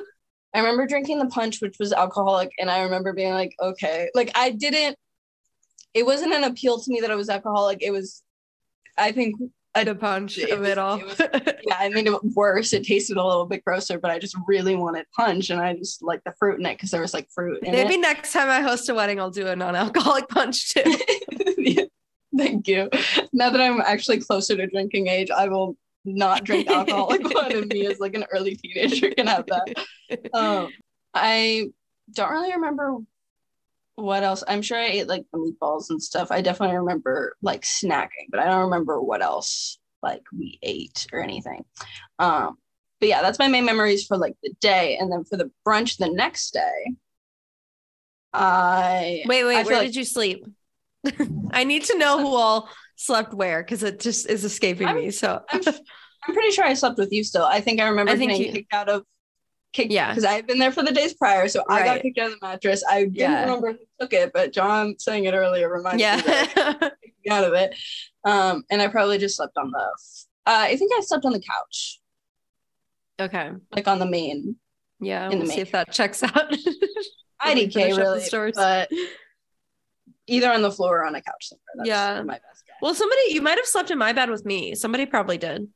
I 0.53 0.59
remember 0.59 0.87
drinking 0.87 1.19
the 1.19 1.25
punch, 1.27 1.61
which 1.61 1.77
was 1.79 1.91
alcoholic, 1.91 2.49
and 2.59 2.69
I 2.71 2.83
remember 2.83 3.11
being 3.13 3.33
like, 3.33 3.53
okay, 3.61 4.09
like 4.15 4.31
I 4.35 4.51
didn't. 4.51 4.97
It 5.93 6.05
wasn't 6.05 6.33
an 6.33 6.43
appeal 6.45 6.79
to 6.79 6.91
me 6.91 7.01
that 7.01 7.11
I 7.11 7.15
was 7.15 7.29
alcoholic. 7.29 7.81
It 7.81 7.91
was, 7.91 8.21
I 8.97 9.11
think, 9.11 9.35
a 9.75 9.83
the 9.83 9.95
punch 9.95 10.37
It 10.37 10.49
of 10.51 10.59
was- 10.61 10.69
it 10.69 10.77
all. 10.77 10.97
it 10.99 11.05
was- 11.05 11.19
yeah, 11.67 11.75
I 11.77 11.89
made 11.89 12.07
it 12.07 12.23
worse. 12.23 12.71
It 12.71 12.83
tasted 12.85 13.17
a 13.17 13.25
little 13.25 13.45
bit 13.45 13.65
grosser, 13.65 13.99
but 13.99 14.11
I 14.11 14.19
just 14.19 14.35
really 14.47 14.75
wanted 14.75 15.05
punch, 15.15 15.49
and 15.49 15.59
I 15.59 15.73
just 15.73 16.01
like 16.01 16.21
the 16.23 16.33
fruit 16.39 16.59
in 16.59 16.65
it 16.65 16.75
because 16.75 16.91
there 16.91 17.01
was 17.01 17.13
like 17.13 17.29
fruit 17.31 17.59
Maybe 17.61 17.95
it. 17.95 17.99
next 18.01 18.31
time 18.31 18.49
I 18.49 18.61
host 18.61 18.87
a 18.87 18.93
wedding, 18.93 19.19
I'll 19.19 19.31
do 19.31 19.47
a 19.47 19.55
non-alcoholic 19.57 20.29
punch 20.29 20.73
too. 20.73 20.83
Yeah, 21.57 21.85
Thank 22.37 22.67
you. 22.67 22.89
Now 23.33 23.49
that 23.49 23.61
I'm 23.61 23.81
actually 23.81 24.19
closer 24.19 24.55
to 24.55 24.67
drinking 24.67 25.07
age, 25.07 25.29
I 25.31 25.47
will 25.47 25.77
not 26.03 26.43
drink 26.43 26.69
alcoholic 26.69 27.23
one, 27.33 27.51
and 27.51 27.67
me 27.67 27.85
as 27.87 27.99
like 27.99 28.13
an 28.15 28.25
early 28.31 28.55
teenager 28.55 29.09
can 29.11 29.27
have 29.27 29.45
that. 29.47 29.85
Um, 30.33 30.69
I 31.13 31.67
don't 32.11 32.31
really 32.31 32.53
remember 32.53 32.97
what 33.95 34.23
else. 34.23 34.43
I'm 34.47 34.61
sure 34.61 34.77
I 34.77 34.85
ate 34.87 35.07
like 35.07 35.23
the 35.31 35.39
meatballs 35.39 35.89
and 35.89 36.01
stuff. 36.01 36.27
I 36.31 36.41
definitely 36.41 36.77
remember 36.77 37.35
like 37.41 37.61
snacking, 37.61 38.27
but 38.29 38.39
I 38.39 38.45
don't 38.45 38.65
remember 38.65 39.01
what 39.01 39.21
else 39.21 39.79
like 40.03 40.21
we 40.37 40.59
ate 40.61 41.07
or 41.13 41.21
anything. 41.21 41.63
Um, 42.19 42.57
but 42.99 43.09
yeah, 43.09 43.21
that's 43.21 43.39
my 43.39 43.47
main 43.47 43.65
memories 43.65 44.05
for 44.05 44.17
like 44.17 44.35
the 44.43 44.53
day, 44.59 44.97
and 44.97 45.11
then 45.11 45.23
for 45.23 45.37
the 45.37 45.49
brunch 45.65 45.97
the 45.97 46.09
next 46.09 46.51
day. 46.51 46.93
I 48.33 49.23
Wait, 49.25 49.45
wait, 49.45 49.55
feel 49.57 49.65
where 49.65 49.77
like- 49.77 49.87
did 49.87 49.95
you 49.95 50.03
sleep? 50.03 50.45
I 51.51 51.63
need 51.63 51.83
to 51.85 51.97
know 51.97 52.19
who 52.19 52.35
all 52.35 52.69
slept 52.95 53.33
where 53.33 53.61
because 53.63 53.83
it 53.83 53.99
just 53.99 54.29
is 54.29 54.43
escaping 54.43 54.87
I'm- 54.87 54.95
me. 54.97 55.11
So 55.11 55.41
I'm, 55.49 55.61
I'm 56.27 56.33
pretty 56.33 56.51
sure 56.51 56.65
I 56.65 56.73
slept 56.73 56.97
with 56.97 57.11
you 57.11 57.23
still. 57.23 57.45
I 57.45 57.61
think 57.61 57.79
I 57.79 57.87
remember 57.87 58.11
I 58.11 58.15
think 58.17 58.31
getting 58.31 58.47
you- 58.47 58.53
kicked 58.53 58.73
out 58.73 58.89
of 58.89 59.03
kicked 59.73 59.91
Yeah. 59.91 60.09
because 60.11 60.23
I 60.23 60.31
had 60.33 60.47
been 60.47 60.57
there 60.59 60.71
for 60.71 60.83
the 60.83 60.91
days 60.93 61.13
prior. 61.13 61.47
So 61.49 61.63
I 61.69 61.83
got 61.83 62.01
kicked 62.01 62.17
out 62.17 62.31
of 62.31 62.39
the 62.39 62.47
mattress. 62.47 62.81
I 62.89 63.01
didn't 63.01 63.15
Yeah. 63.15 63.41
remember 63.41 63.73
who 63.73 63.79
took 63.99 64.13
it, 64.13 64.31
but 64.33 64.53
John 64.53 64.95
saying 64.99 65.25
it 65.25 65.33
earlier 65.33 65.69
reminded 65.69 65.97
me 65.97 66.21
that 66.23 66.53
yeah. 66.55 66.73
I 66.81 66.91
kicked 67.03 67.29
out 67.29 67.43
of 67.43 67.53
it. 67.53 67.75
Um, 68.23 68.63
and 68.71 68.81
I 68.81 68.87
probably 68.87 69.17
just 69.17 69.35
slept 69.35 69.57
on 69.57 69.71
the 69.71 69.77
uh, 69.77 69.89
I 70.45 70.75
think 70.77 70.91
I 70.95 71.01
slept 71.01 71.25
on 71.25 71.33
the 71.33 71.39
couch, 71.41 71.99
okay. 73.19 73.51
like 73.75 73.87
on 73.87 73.99
the 73.99 74.05
main 74.05 74.55
Yeah. 75.01 75.25
In 75.25 75.31
the 75.31 75.37
We'll 75.39 75.47
see 75.47 75.55
main. 75.57 75.61
if 75.63 75.71
that 75.71 75.91
checks 75.91 76.23
out. 76.23 76.31
IDK 77.43 77.73
finish 77.73 77.97
up 77.97 78.21
the 78.31 78.37
really, 78.37 78.51
but 78.55 78.89
either 80.27 80.51
on 80.51 80.61
the 80.61 80.71
floor 80.71 80.99
or 81.01 81.05
on 81.05 81.15
a 81.15 81.21
couch 81.21 81.47
somewhere. 81.49 81.61
That's 81.75 81.87
Yeah. 81.87 82.21
my 82.23 82.33
best 82.35 82.65
guess. 82.65 82.75
well, 82.81 82.93
somebody 82.95 83.21
you 83.29 83.41
might 83.41 83.57
have 83.57 83.65
slept 83.65 83.91
in 83.91 83.97
my 83.97 84.13
bed 84.13 84.29
with 84.29 84.45
me. 84.45 84.75
Somebody 84.75 85.05
probably 85.05 85.37
did. 85.37 85.67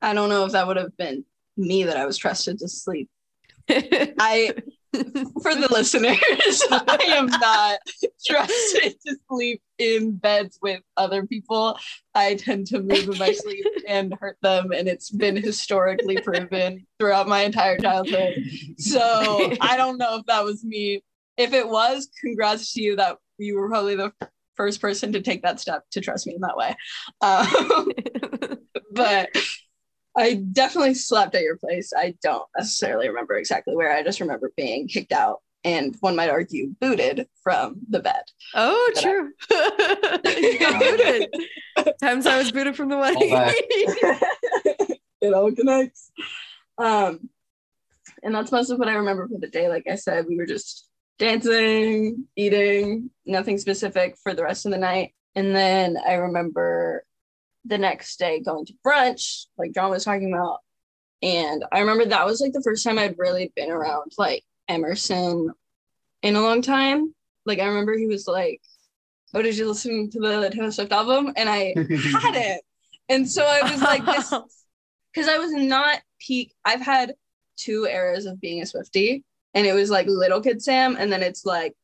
I 0.00 0.14
don't 0.14 0.28
know 0.28 0.44
if 0.46 0.52
that 0.52 0.66
would 0.66 0.76
have 0.76 0.96
been 0.96 1.24
me 1.56 1.84
that 1.84 1.96
I 1.96 2.06
was 2.06 2.16
trusted 2.16 2.58
to 2.58 2.68
sleep. 2.68 3.08
I 3.68 4.52
for 5.42 5.54
the 5.54 5.68
listeners, 5.70 6.18
I 6.70 6.98
am 7.16 7.26
not 7.26 7.78
trusted 8.26 8.94
to 9.06 9.16
sleep 9.30 9.62
in 9.78 10.16
beds 10.16 10.58
with 10.60 10.80
other 10.96 11.24
people. 11.26 11.78
I 12.14 12.34
tend 12.34 12.66
to 12.68 12.80
move 12.80 13.08
in 13.08 13.18
my 13.18 13.32
sleep 13.32 13.64
and 13.88 14.12
hurt 14.20 14.36
them, 14.42 14.72
and 14.72 14.88
it's 14.88 15.08
been 15.10 15.36
historically 15.36 16.16
proven 16.20 16.86
throughout 16.98 17.28
my 17.28 17.42
entire 17.42 17.78
childhood. 17.78 18.34
So 18.78 19.54
I 19.60 19.76
don't 19.76 19.96
know 19.98 20.16
if 20.18 20.26
that 20.26 20.44
was 20.44 20.64
me. 20.64 21.02
If 21.36 21.52
it 21.52 21.68
was, 21.68 22.08
congrats 22.20 22.72
to 22.74 22.82
you 22.82 22.96
that 22.96 23.18
you 23.38 23.58
were 23.58 23.68
probably 23.68 23.96
the 23.96 24.12
first 24.54 24.80
person 24.80 25.12
to 25.12 25.20
take 25.22 25.42
that 25.42 25.60
step 25.60 25.82
to 25.92 26.00
trust 26.00 26.26
me 26.26 26.34
in 26.34 26.40
that 26.42 26.56
way. 26.56 26.76
Um, 27.20 28.58
but 28.92 29.30
I 30.16 30.34
definitely 30.34 30.94
slept 30.94 31.34
at 31.34 31.42
your 31.42 31.56
place. 31.56 31.92
I 31.96 32.14
don't 32.22 32.46
necessarily 32.56 33.08
remember 33.08 33.34
exactly 33.36 33.74
where. 33.74 33.92
I 33.92 34.02
just 34.02 34.20
remember 34.20 34.52
being 34.56 34.88
kicked 34.88 35.12
out 35.12 35.40
and 35.64 35.96
one 36.00 36.16
might 36.16 36.28
argue 36.28 36.74
booted 36.80 37.28
from 37.42 37.76
the 37.88 38.00
bed. 38.00 38.22
oh, 38.54 38.90
But 38.94 38.98
I- 38.98 39.10
true. 39.10 39.32
you 40.42 40.58
got 40.58 40.80
booted. 40.80 41.34
Times 42.00 42.26
I 42.26 42.36
was 42.38 42.52
booted 42.52 42.76
from 42.76 42.88
the 42.90 42.98
wedding. 42.98 43.30
back. 43.30 43.54
it 45.20 45.32
all 45.32 45.50
connects. 45.52 46.10
Um, 46.78 47.30
and 48.22 48.34
that's 48.34 48.52
most 48.52 48.70
of 48.70 48.78
what 48.78 48.88
I 48.88 48.94
remember 48.94 49.28
for 49.28 49.38
the 49.38 49.46
day. 49.48 49.68
Like 49.68 49.86
I 49.90 49.94
said, 49.94 50.26
we 50.28 50.36
were 50.36 50.46
just 50.46 50.88
dancing, 51.22 52.24
eating, 52.34 53.08
nothing 53.24 53.56
specific 53.56 54.16
for 54.20 54.34
the 54.34 54.42
rest 54.42 54.66
of 54.66 54.72
the 54.72 54.78
night. 54.78 55.14
And 55.36 55.54
then 55.54 55.96
I 56.04 56.14
remember 56.14 57.04
the 57.64 57.78
next 57.78 58.18
day 58.18 58.40
going 58.40 58.66
to 58.66 58.74
brunch, 58.84 59.46
like 59.56 59.72
John 59.72 59.90
was 59.90 60.04
talking 60.04 60.32
about. 60.32 60.58
And 61.22 61.64
I 61.70 61.78
remember 61.78 62.06
that 62.06 62.26
was 62.26 62.40
like 62.40 62.52
the 62.52 62.62
first 62.62 62.82
time 62.82 62.98
I'd 62.98 63.18
really 63.18 63.52
been 63.54 63.70
around 63.70 64.10
like 64.18 64.42
Emerson 64.68 65.52
in 66.22 66.34
a 66.34 66.42
long 66.42 66.60
time. 66.60 67.14
Like 67.46 67.60
I 67.60 67.66
remember 67.66 67.96
he 67.96 68.06
was 68.06 68.26
like, 68.26 68.60
Oh, 69.32 69.42
did 69.42 69.56
you 69.56 69.68
listen 69.68 70.10
to 70.10 70.18
the 70.18 70.50
Taylor 70.52 70.72
Swift 70.72 70.90
album? 70.92 71.32
And 71.36 71.48
I 71.48 71.72
had 71.76 72.34
it. 72.34 72.62
And 73.08 73.28
so 73.28 73.44
I 73.44 73.70
was 73.70 73.82
like, 73.82 74.06
this 74.06 74.32
because 75.12 75.28
I 75.28 75.36
was 75.36 75.52
not 75.52 76.00
peak. 76.18 76.54
I've 76.64 76.80
had 76.80 77.14
two 77.56 77.84
eras 77.84 78.24
of 78.26 78.40
being 78.40 78.62
a 78.62 78.66
Swifty, 78.66 79.24
and 79.54 79.66
it 79.66 79.74
was 79.74 79.90
like 79.90 80.06
little 80.06 80.40
kid 80.40 80.62
Sam, 80.62 80.96
and 80.98 81.12
then 81.12 81.22
it's 81.22 81.44
like 81.44 81.74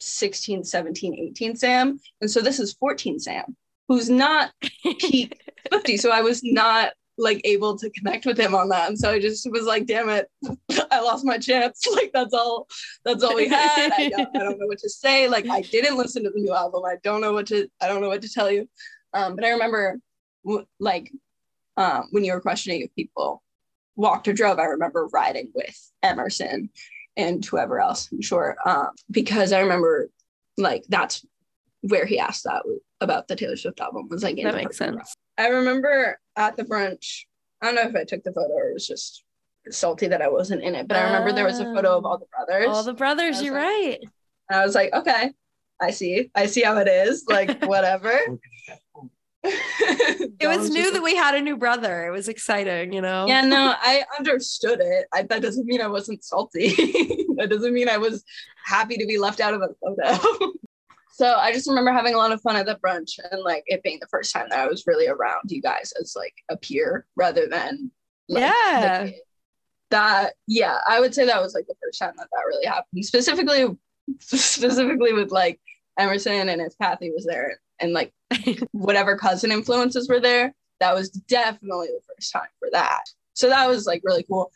16, 0.00 0.64
17, 0.64 1.14
18 1.14 1.56
Sam. 1.56 1.98
And 2.20 2.30
so 2.30 2.40
this 2.40 2.60
is 2.60 2.72
14 2.74 3.18
Sam, 3.18 3.56
who's 3.88 4.10
not 4.10 4.52
peak 4.82 5.40
Swifty. 5.68 5.96
So 5.96 6.10
I 6.10 6.22
was 6.22 6.42
not 6.42 6.92
like 7.18 7.40
able 7.44 7.78
to 7.78 7.90
connect 7.90 8.26
with 8.26 8.38
him 8.38 8.54
on 8.54 8.68
that. 8.70 8.88
And 8.88 8.98
so 8.98 9.10
I 9.10 9.20
just 9.20 9.48
was 9.50 9.64
like, 9.64 9.86
damn 9.86 10.08
it, 10.08 10.28
I 10.90 11.00
lost 11.00 11.24
my 11.24 11.38
chance. 11.38 11.86
Like 11.92 12.10
that's 12.12 12.34
all 12.34 12.66
that's 13.04 13.22
all 13.22 13.34
we 13.34 13.48
had. 13.48 13.92
I 13.92 14.08
don't, 14.08 14.36
I 14.36 14.40
don't 14.40 14.58
know 14.58 14.66
what 14.66 14.78
to 14.78 14.88
say. 14.88 15.28
Like 15.28 15.48
I 15.48 15.60
didn't 15.60 15.98
listen 15.98 16.24
to 16.24 16.30
the 16.30 16.40
new 16.40 16.54
album. 16.54 16.82
I 16.84 16.96
don't 17.02 17.20
know 17.20 17.32
what 17.32 17.46
to 17.48 17.68
I 17.80 17.86
don't 17.86 18.00
know 18.00 18.08
what 18.08 18.22
to 18.22 18.32
tell 18.32 18.50
you. 18.50 18.68
Um, 19.12 19.36
but 19.36 19.44
I 19.44 19.50
remember 19.50 19.98
like 20.80 21.12
um, 21.76 22.08
when 22.10 22.24
you 22.24 22.32
were 22.32 22.40
questioning 22.40 22.88
people 22.96 23.41
walked 23.96 24.28
or 24.28 24.32
drove, 24.32 24.58
I 24.58 24.64
remember 24.64 25.08
riding 25.12 25.50
with 25.54 25.90
Emerson 26.02 26.70
and 27.16 27.44
whoever 27.44 27.80
else, 27.80 28.08
I'm 28.12 28.22
sure, 28.22 28.56
um, 28.64 28.88
because 29.10 29.52
I 29.52 29.60
remember 29.60 30.08
like 30.56 30.84
that's 30.88 31.24
where 31.82 32.06
he 32.06 32.18
asked 32.18 32.44
that 32.44 32.62
about 33.00 33.28
the 33.28 33.36
Taylor 33.36 33.56
Swift 33.56 33.80
album 33.80 34.08
was 34.08 34.22
like 34.22 34.36
That 34.36 34.54
makes 34.54 34.78
sense. 34.78 34.96
lot. 34.96 35.06
I 35.38 35.48
remember 35.48 36.18
at 36.36 36.56
the 36.56 36.64
brunch. 36.64 37.22
I 37.60 37.66
don't 37.66 37.74
know 37.76 37.82
if 37.88 37.94
I 37.96 38.04
took 38.04 38.22
the 38.24 38.32
photo 38.32 38.52
or 38.52 38.70
it 38.70 38.74
was 38.74 38.86
just 38.86 39.24
salty 39.70 40.08
that 40.08 40.20
I 40.22 40.28
wasn't 40.28 40.62
in 40.62 40.74
it, 40.74 40.88
but 40.88 40.96
I 40.96 41.04
remember 41.04 41.32
there 41.32 41.44
was 41.44 41.60
a 41.60 41.64
photo 41.64 41.96
of 41.98 42.04
all 42.04 42.18
the 42.18 42.26
brothers. 42.26 42.66
All 42.68 42.82
the 42.82 42.92
brothers, 42.94 43.40
you're 43.42 43.54
like- 43.54 43.62
right. 43.62 43.98
and 44.50 44.60
I 44.60 44.64
was 44.64 44.74
like, 44.74 44.92
okay, 44.92 45.30
I 45.80 45.90
see, 45.90 46.30
I 46.34 46.46
see 46.46 46.62
how 46.62 46.78
it 46.78 46.88
is. 46.88 47.24
Like 47.28 47.62
whatever. 47.66 48.18
It 50.40 50.48
was 50.48 50.70
new 50.70 50.92
that 50.92 51.02
we 51.02 51.14
had 51.14 51.36
a 51.36 51.40
new 51.40 51.56
brother. 51.56 52.06
It 52.06 52.10
was 52.10 52.28
exciting, 52.28 52.92
you 52.92 53.00
know? 53.00 53.26
Yeah, 53.26 53.42
no, 53.42 53.74
I 53.80 54.04
understood 54.18 54.80
it. 54.80 55.06
I, 55.12 55.22
that 55.22 55.40
doesn't 55.40 55.66
mean 55.66 55.80
I 55.80 55.86
wasn't 55.86 56.24
salty. 56.24 56.68
that 57.36 57.48
doesn't 57.48 57.72
mean 57.72 57.88
I 57.88 57.98
was 57.98 58.24
happy 58.64 58.96
to 58.96 59.06
be 59.06 59.18
left 59.18 59.40
out 59.40 59.54
of 59.54 59.62
a 59.62 59.68
photo. 59.80 60.52
so 61.12 61.34
I 61.36 61.52
just 61.52 61.68
remember 61.68 61.92
having 61.92 62.14
a 62.14 62.18
lot 62.18 62.32
of 62.32 62.40
fun 62.40 62.56
at 62.56 62.66
the 62.66 62.78
brunch 62.84 63.18
and 63.30 63.42
like 63.42 63.62
it 63.66 63.82
being 63.82 63.98
the 64.00 64.08
first 64.08 64.32
time 64.32 64.46
that 64.50 64.58
I 64.58 64.66
was 64.66 64.84
really 64.86 65.06
around 65.06 65.50
you 65.50 65.62
guys 65.62 65.92
as 66.00 66.14
like 66.16 66.34
a 66.48 66.56
peer 66.56 67.06
rather 67.16 67.46
than 67.48 67.90
like, 68.28 68.42
Yeah. 68.42 69.10
That 69.90 70.34
yeah, 70.46 70.78
I 70.88 71.00
would 71.00 71.14
say 71.14 71.26
that 71.26 71.42
was 71.42 71.54
like 71.54 71.66
the 71.66 71.74
first 71.82 71.98
time 71.98 72.14
that 72.16 72.28
that 72.32 72.44
really 72.48 72.66
happened. 72.66 73.04
Specifically, 73.04 73.66
specifically 74.20 75.12
with 75.12 75.30
like 75.30 75.60
Emerson 75.98 76.48
and 76.48 76.60
if 76.60 76.76
Kathy 76.78 77.10
was 77.10 77.24
there 77.24 77.58
and 77.78 77.92
like 77.92 78.12
whatever 78.72 79.16
cousin 79.16 79.52
influences 79.52 80.08
were 80.08 80.20
there, 80.20 80.54
that 80.80 80.94
was 80.94 81.10
definitely 81.10 81.88
the 81.88 82.00
first 82.14 82.32
time 82.32 82.48
for 82.58 82.68
that. 82.72 83.04
So 83.34 83.48
that 83.48 83.68
was 83.68 83.86
like 83.86 84.02
really 84.04 84.24
cool. 84.24 84.50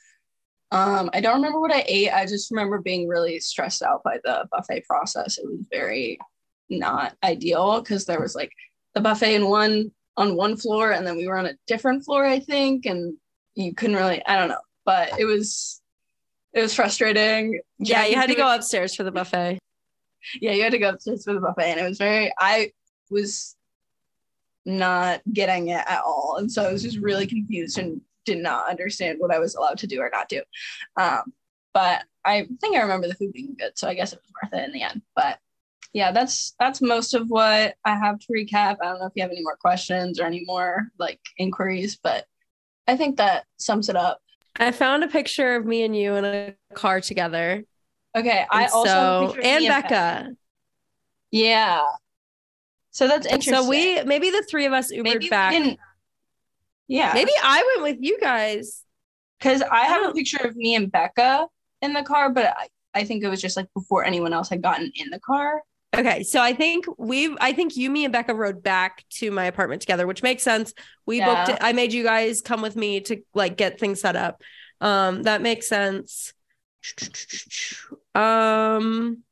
Um, 0.72 1.10
I 1.12 1.20
don't 1.20 1.36
remember 1.36 1.60
what 1.60 1.74
I 1.74 1.84
ate. 1.86 2.10
I 2.10 2.26
just 2.26 2.50
remember 2.50 2.80
being 2.80 3.06
really 3.06 3.38
stressed 3.38 3.82
out 3.82 4.02
by 4.02 4.18
the 4.24 4.48
buffet 4.50 4.84
process. 4.84 5.38
It 5.38 5.46
was 5.46 5.60
very 5.70 6.18
not 6.68 7.16
ideal 7.22 7.80
because 7.80 8.04
there 8.04 8.20
was 8.20 8.34
like 8.34 8.50
the 8.94 9.00
buffet 9.00 9.36
in 9.36 9.48
one 9.48 9.92
on 10.16 10.34
one 10.34 10.56
floor 10.56 10.92
and 10.92 11.06
then 11.06 11.16
we 11.16 11.28
were 11.28 11.36
on 11.36 11.46
a 11.46 11.56
different 11.66 12.04
floor, 12.04 12.24
I 12.24 12.40
think, 12.40 12.86
and 12.86 13.16
you 13.54 13.74
couldn't 13.74 13.96
really, 13.96 14.24
I 14.26 14.36
don't 14.36 14.48
know, 14.48 14.60
but 14.84 15.18
it 15.18 15.24
was 15.24 15.80
it 16.52 16.62
was 16.62 16.74
frustrating. 16.74 17.60
Yeah, 17.78 18.06
you 18.06 18.16
had 18.16 18.30
to 18.30 18.34
go 18.34 18.52
upstairs 18.52 18.94
for 18.94 19.04
the 19.04 19.12
buffet. 19.12 19.58
Yeah, 20.40 20.52
you 20.52 20.62
had 20.62 20.72
to 20.72 20.78
go 20.78 20.90
upstairs 20.90 21.24
for 21.24 21.34
the 21.34 21.40
buffet, 21.40 21.72
and 21.72 21.80
it 21.80 21.88
was 21.88 21.98
very. 21.98 22.32
I 22.38 22.72
was 23.10 23.56
not 24.64 25.22
getting 25.32 25.68
it 25.68 25.84
at 25.86 26.02
all, 26.04 26.36
and 26.38 26.50
so 26.50 26.62
I 26.62 26.72
was 26.72 26.82
just 26.82 26.98
really 26.98 27.26
confused 27.26 27.78
and 27.78 28.00
did 28.24 28.38
not 28.38 28.68
understand 28.68 29.18
what 29.20 29.32
I 29.32 29.38
was 29.38 29.54
allowed 29.54 29.78
to 29.78 29.86
do 29.86 30.00
or 30.00 30.10
not 30.12 30.28
do. 30.28 30.42
Um, 30.96 31.32
but 31.72 32.04
I 32.24 32.48
think 32.60 32.76
I 32.76 32.80
remember 32.80 33.06
the 33.06 33.14
food 33.14 33.32
being 33.32 33.54
good, 33.58 33.78
so 33.78 33.88
I 33.88 33.94
guess 33.94 34.12
it 34.12 34.20
was 34.20 34.32
worth 34.42 34.60
it 34.60 34.64
in 34.64 34.72
the 34.72 34.82
end. 34.82 35.02
But 35.14 35.38
yeah, 35.92 36.12
that's 36.12 36.54
that's 36.58 36.82
most 36.82 37.14
of 37.14 37.28
what 37.28 37.74
I 37.84 37.96
have 37.96 38.18
to 38.18 38.26
recap. 38.32 38.76
I 38.82 38.86
don't 38.86 38.98
know 38.98 39.06
if 39.06 39.12
you 39.14 39.22
have 39.22 39.30
any 39.30 39.42
more 39.42 39.56
questions 39.56 40.20
or 40.20 40.24
any 40.24 40.44
more 40.44 40.88
like 40.98 41.20
inquiries, 41.38 41.98
but 42.02 42.26
I 42.86 42.96
think 42.96 43.16
that 43.16 43.44
sums 43.56 43.88
it 43.88 43.96
up. 43.96 44.20
I 44.58 44.72
found 44.72 45.04
a 45.04 45.08
picture 45.08 45.54
of 45.56 45.66
me 45.66 45.84
and 45.84 45.96
you 45.96 46.14
in 46.14 46.24
a 46.24 46.54
car 46.74 47.00
together. 47.00 47.64
Okay, 48.16 48.46
I 48.50 48.66
also 48.66 49.34
so 49.34 49.36
and 49.42 49.66
Becca. 49.66 50.30
Yeah. 51.30 51.84
So 52.90 53.06
that's 53.08 53.26
interesting. 53.26 53.54
So 53.54 53.68
we 53.68 54.02
maybe 54.04 54.30
the 54.30 54.44
three 54.50 54.64
of 54.64 54.72
us 54.72 54.90
Ubered 54.90 55.02
maybe 55.02 55.28
back. 55.28 55.78
Yeah, 56.88 57.12
Maybe 57.12 57.32
I 57.42 57.62
went 57.74 57.82
with 57.82 58.04
you 58.04 58.18
guys. 58.20 58.84
because 59.38 59.60
I 59.60 59.80
have 59.86 60.08
a 60.08 60.14
picture 60.14 60.44
of 60.44 60.56
me 60.56 60.76
and 60.76 60.90
Becca 60.90 61.48
in 61.82 61.92
the 61.92 62.02
car, 62.02 62.30
but 62.30 62.46
I, 62.46 62.68
I 62.94 63.04
think 63.04 63.24
it 63.24 63.28
was 63.28 63.42
just 63.42 63.56
like 63.56 63.66
before 63.74 64.04
anyone 64.04 64.32
else 64.32 64.48
had 64.48 64.62
gotten 64.62 64.92
in 64.94 65.10
the 65.10 65.18
car. 65.18 65.62
Okay, 65.94 66.22
so 66.22 66.40
I 66.40 66.52
think 66.52 66.86
we, 66.98 67.34
I 67.40 67.52
think 67.52 67.76
you, 67.76 67.90
me, 67.90 68.04
and 68.04 68.12
Becca 68.12 68.34
rode 68.34 68.62
back 68.62 69.04
to 69.10 69.30
my 69.30 69.46
apartment 69.46 69.80
together, 69.80 70.06
which 70.06 70.22
makes 70.22 70.42
sense. 70.42 70.74
We 71.06 71.20
booked 71.20 71.48
it. 71.48 71.58
I 71.60 71.72
made 71.72 71.92
you 71.92 72.04
guys 72.04 72.40
come 72.40 72.62
with 72.62 72.76
me 72.76 73.00
to 73.02 73.22
like 73.34 73.56
get 73.56 73.80
things 73.80 74.00
set 74.00 74.14
up. 74.14 74.42
Um, 74.80 75.22
that 75.24 75.42
makes 75.42 75.68
sense. 75.68 76.34
Um, 78.16 79.22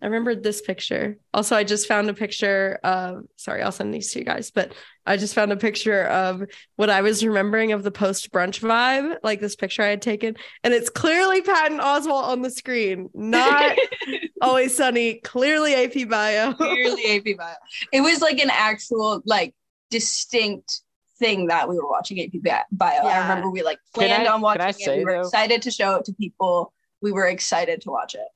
I 0.00 0.06
remembered 0.06 0.42
this 0.42 0.60
picture. 0.60 1.16
Also, 1.32 1.54
I 1.54 1.62
just 1.62 1.86
found 1.86 2.10
a 2.10 2.14
picture 2.14 2.80
of. 2.82 3.22
Sorry, 3.36 3.62
I'll 3.62 3.70
send 3.70 3.94
these 3.94 4.10
to 4.12 4.18
you 4.18 4.24
guys, 4.24 4.50
but 4.50 4.72
I 5.06 5.16
just 5.16 5.34
found 5.34 5.52
a 5.52 5.56
picture 5.56 6.04
of 6.06 6.42
what 6.76 6.90
I 6.90 7.02
was 7.02 7.24
remembering 7.24 7.70
of 7.72 7.82
the 7.84 7.92
post 7.92 8.32
brunch 8.32 8.60
vibe, 8.60 9.16
like 9.22 9.40
this 9.40 9.54
picture 9.54 9.82
I 9.82 9.88
had 9.88 10.02
taken, 10.02 10.34
and 10.64 10.74
it's 10.74 10.90
clearly 10.90 11.40
Patton 11.42 11.78
Oswalt 11.78 12.24
on 12.24 12.42
the 12.42 12.50
screen, 12.50 13.10
not 13.14 13.76
Always 14.42 14.74
Sunny, 14.76 15.20
clearly 15.20 15.74
AP 15.74 16.08
Bio. 16.08 16.52
Clearly 16.54 17.16
AP 17.18 17.36
Bio. 17.38 17.54
It 17.92 18.00
was 18.00 18.20
like 18.20 18.40
an 18.40 18.50
actual 18.50 19.22
like 19.24 19.54
distinct 19.90 20.80
thing 21.20 21.46
that 21.46 21.68
we 21.68 21.76
were 21.76 21.88
watching 21.88 22.18
AP 22.20 22.42
Bi- 22.42 22.64
Bio. 22.72 23.02
I 23.02 23.20
remember 23.22 23.50
we 23.50 23.62
like 23.62 23.78
planned 23.94 24.26
I- 24.26 24.32
on 24.32 24.40
watching 24.40 24.66
it. 24.68 24.74
say, 24.74 24.98
we 24.98 25.04
were 25.04 25.12
though? 25.12 25.20
excited 25.20 25.62
to 25.62 25.70
show 25.70 25.94
it 25.96 26.06
to 26.06 26.12
people. 26.14 26.72
We 27.02 27.12
were 27.12 27.26
excited 27.26 27.82
to 27.82 27.90
watch 27.90 28.14
it. 28.14 28.28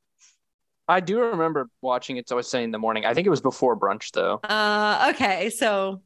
I 0.89 1.01
do 1.01 1.19
remember 1.21 1.69
watching 1.81 2.17
It's 2.17 2.31
Always 2.31 2.47
Sunny 2.49 2.65
in 2.65 2.71
the 2.71 2.79
morning. 2.79 3.05
I 3.07 3.15
think 3.15 3.27
it 3.27 3.31
was 3.31 3.41
before 3.41 3.77
brunch 3.77 4.13
though. 4.13 4.41
Uh, 4.45 5.13
okay, 5.15 5.51
so 5.51 6.03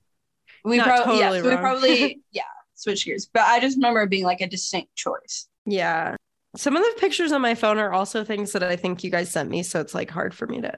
We 0.65 0.77
Not 0.77 0.87
probably 0.87 1.19
yeah, 1.19 1.33
so 1.33 1.49
we 1.51 1.57
probably 1.57 2.21
yeah, 2.33 2.43
switch 2.75 3.05
gears. 3.05 3.29
But 3.33 3.43
I 3.43 3.61
just 3.61 3.77
remember 3.77 4.03
it 4.03 4.11
being 4.11 4.25
like 4.25 4.41
a 4.41 4.47
distinct 4.47 4.95
choice. 4.97 5.49
yeah, 5.67 6.17
some 6.57 6.77
of 6.77 6.83
the 6.83 7.01
pictures 7.01 7.33
on 7.33 7.41
my 7.41 7.55
phone 7.55 7.79
are 7.79 7.93
also 7.93 8.25
things 8.25 8.53
that 8.53 8.63
I 8.63 8.77
think 8.77 9.05
you 9.05 9.11
guys 9.11 9.31
sent 9.31 9.51
me, 9.51 9.63
so 9.63 9.81
it's 9.81 9.95
like 9.95 10.11
hard 10.11 10.35
for 10.35 10.47
me 10.47 10.61
to 10.63 10.77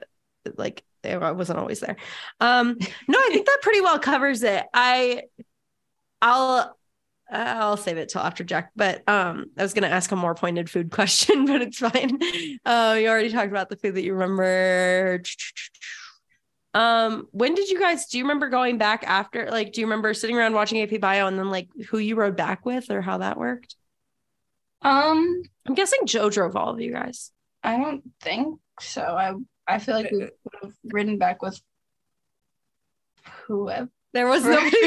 like. 0.57 0.83
I 1.05 1.31
wasn't 1.31 1.59
always 1.59 1.81
there. 1.81 1.97
Um, 2.39 2.77
no, 3.09 3.19
I 3.19 3.29
think 3.33 3.45
that 3.45 3.59
pretty 3.61 3.81
well 3.81 3.99
covers 3.99 4.41
it. 4.41 4.63
I, 4.73 5.23
I'll. 6.21 6.77
I'll 7.33 7.77
save 7.77 7.97
it 7.97 8.09
till 8.09 8.21
after 8.21 8.43
Jack, 8.43 8.71
but 8.75 9.07
um, 9.09 9.47
I 9.57 9.63
was 9.63 9.73
gonna 9.73 9.87
ask 9.87 10.11
a 10.11 10.15
more 10.15 10.35
pointed 10.35 10.69
food 10.69 10.91
question, 10.91 11.45
but 11.45 11.61
it's 11.61 11.79
fine. 11.79 12.19
Uh, 12.65 12.97
you 12.99 13.07
already 13.07 13.31
talked 13.31 13.49
about 13.49 13.69
the 13.69 13.75
food 13.75 13.95
that 13.95 14.03
you 14.03 14.13
remember. 14.13 15.21
Um, 16.75 17.27
when 17.31 17.53
did 17.55 17.69
you 17.69 17.79
guys 17.79 18.07
do 18.07 18.17
you 18.17 18.23
remember 18.23 18.49
going 18.49 18.77
back 18.77 19.03
after? 19.05 19.49
Like, 19.49 19.73
do 19.73 19.81
you 19.81 19.87
remember 19.87 20.13
sitting 20.13 20.37
around 20.37 20.53
watching 20.53 20.81
AP 20.81 20.99
Bio 20.99 21.27
and 21.27 21.37
then 21.37 21.49
like 21.49 21.69
who 21.89 21.97
you 21.97 22.15
rode 22.15 22.35
back 22.35 22.65
with 22.65 22.89
or 22.89 23.01
how 23.01 23.19
that 23.19 23.37
worked? 23.37 23.75
Um, 24.81 25.43
I'm 25.65 25.75
guessing 25.75 26.05
Joe 26.05 26.29
drove 26.29 26.55
all 26.55 26.69
of 26.69 26.81
you 26.81 26.91
guys. 26.91 27.31
I 27.63 27.77
don't 27.77 28.03
think 28.21 28.59
so. 28.79 29.01
I 29.01 29.33
I 29.67 29.79
feel 29.79 29.95
like 29.95 30.11
we 30.11 30.19
would 30.19 30.31
have 30.61 30.73
ridden 30.83 31.17
back 31.17 31.41
with 31.41 31.59
whoever. 33.47 33.89
There 34.13 34.27
was 34.27 34.43
nobody 34.43 34.77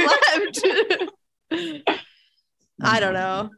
left. 1.51 2.01
I 2.83 3.01
don't 3.01 3.15
know. 3.15 3.51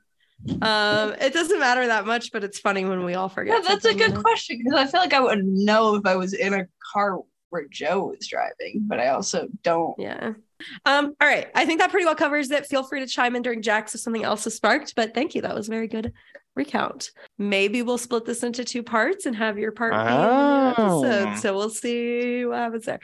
Um, 0.62 1.14
it 1.20 1.32
doesn't 1.32 1.58
matter 1.58 1.86
that 1.86 2.06
much, 2.06 2.30
but 2.32 2.44
it's 2.44 2.60
funny 2.60 2.84
when 2.84 3.04
we 3.04 3.14
all 3.14 3.28
forget. 3.28 3.62
Yeah, 3.62 3.68
that's 3.68 3.84
a 3.84 3.94
good 3.94 4.14
know? 4.14 4.20
question 4.22 4.58
because 4.62 4.78
I 4.78 4.86
feel 4.86 5.00
like 5.00 5.12
I 5.12 5.20
would 5.20 5.44
know 5.44 5.96
if 5.96 6.06
I 6.06 6.14
was 6.16 6.32
in 6.32 6.54
a 6.54 6.66
car 6.92 7.18
where 7.50 7.66
Joe 7.70 8.12
was 8.16 8.26
driving, 8.28 8.82
but 8.86 9.00
I 9.00 9.08
also 9.08 9.48
don't. 9.62 9.94
Yeah. 9.98 10.34
Um, 10.84 11.14
all 11.20 11.28
right. 11.28 11.48
I 11.54 11.64
think 11.66 11.80
that 11.80 11.90
pretty 11.90 12.04
well 12.04 12.14
covers 12.14 12.50
it. 12.50 12.66
Feel 12.66 12.82
free 12.82 13.00
to 13.00 13.06
chime 13.06 13.34
in 13.36 13.42
during 13.42 13.62
Jack's 13.62 13.94
if 13.94 14.00
something 14.00 14.22
else 14.24 14.46
is 14.46 14.54
sparked, 14.54 14.94
but 14.94 15.14
thank 15.14 15.34
you. 15.34 15.42
That 15.42 15.54
was 15.54 15.68
a 15.68 15.70
very 15.70 15.88
good 15.88 16.12
recount. 16.54 17.10
Maybe 17.38 17.82
we'll 17.82 17.98
split 17.98 18.24
this 18.24 18.42
into 18.42 18.64
two 18.64 18.82
parts 18.82 19.26
and 19.26 19.34
have 19.36 19.58
your 19.58 19.72
part 19.72 19.92
be 19.92 19.98
Oh. 19.98 21.02
episode. 21.04 21.38
So 21.40 21.54
we'll 21.56 21.70
see 21.70 22.44
what 22.44 22.58
happens 22.58 22.84
there. 22.84 23.00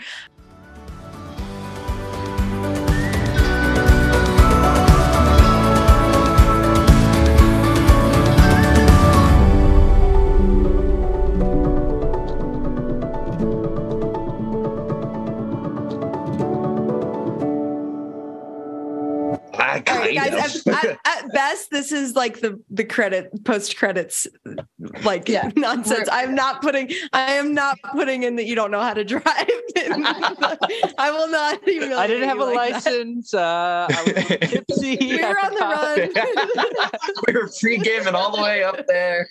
I 20.05 20.15
kind 20.17 20.33
guys. 20.33 20.67
At, 20.67 20.85
at, 20.85 20.99
at 21.07 21.33
best, 21.33 21.71
this 21.71 21.93
is 21.93 22.15
like 22.15 22.41
the 22.41 22.61
the 22.71 22.85
credit 22.85 23.45
post 23.45 23.77
credits, 23.77 24.27
like 25.05 25.29
Yeah. 25.29 25.51
nonsense. 25.57 26.09
We're- 26.11 26.23
I'm 26.23 26.35
not 26.35 26.63
putting. 26.63 26.91
I 27.13 27.33
am 27.33 27.55
not 27.55 27.79
putting 27.93 28.23
in 28.23 28.37
that 28.37 28.47
you 28.47 28.55
don't 28.55 28.71
know 28.71 28.81
how 28.81 28.95
to 28.95 29.05
drive. 29.05 29.25
I 29.77 31.11
will 31.13 31.29
not. 31.29 31.61
I 31.67 32.07
didn't 32.07 32.29
have 32.29 32.39
a 32.39 32.45
license. 32.45 33.35
Uh, 33.35 33.87
I 33.91 34.03
was 34.05 34.27
tipsy. 34.51 34.97
We 35.01 35.19
were 35.23 35.39
on 35.39 35.55
the 35.55 35.61
run. 35.61 37.15
we 37.27 37.33
were 37.35 37.49
free 37.49 37.79
gaming 37.79 38.15
all 38.15 38.35
the 38.35 38.43
way 38.43 38.63
up 38.65 38.87
there. 38.87 39.29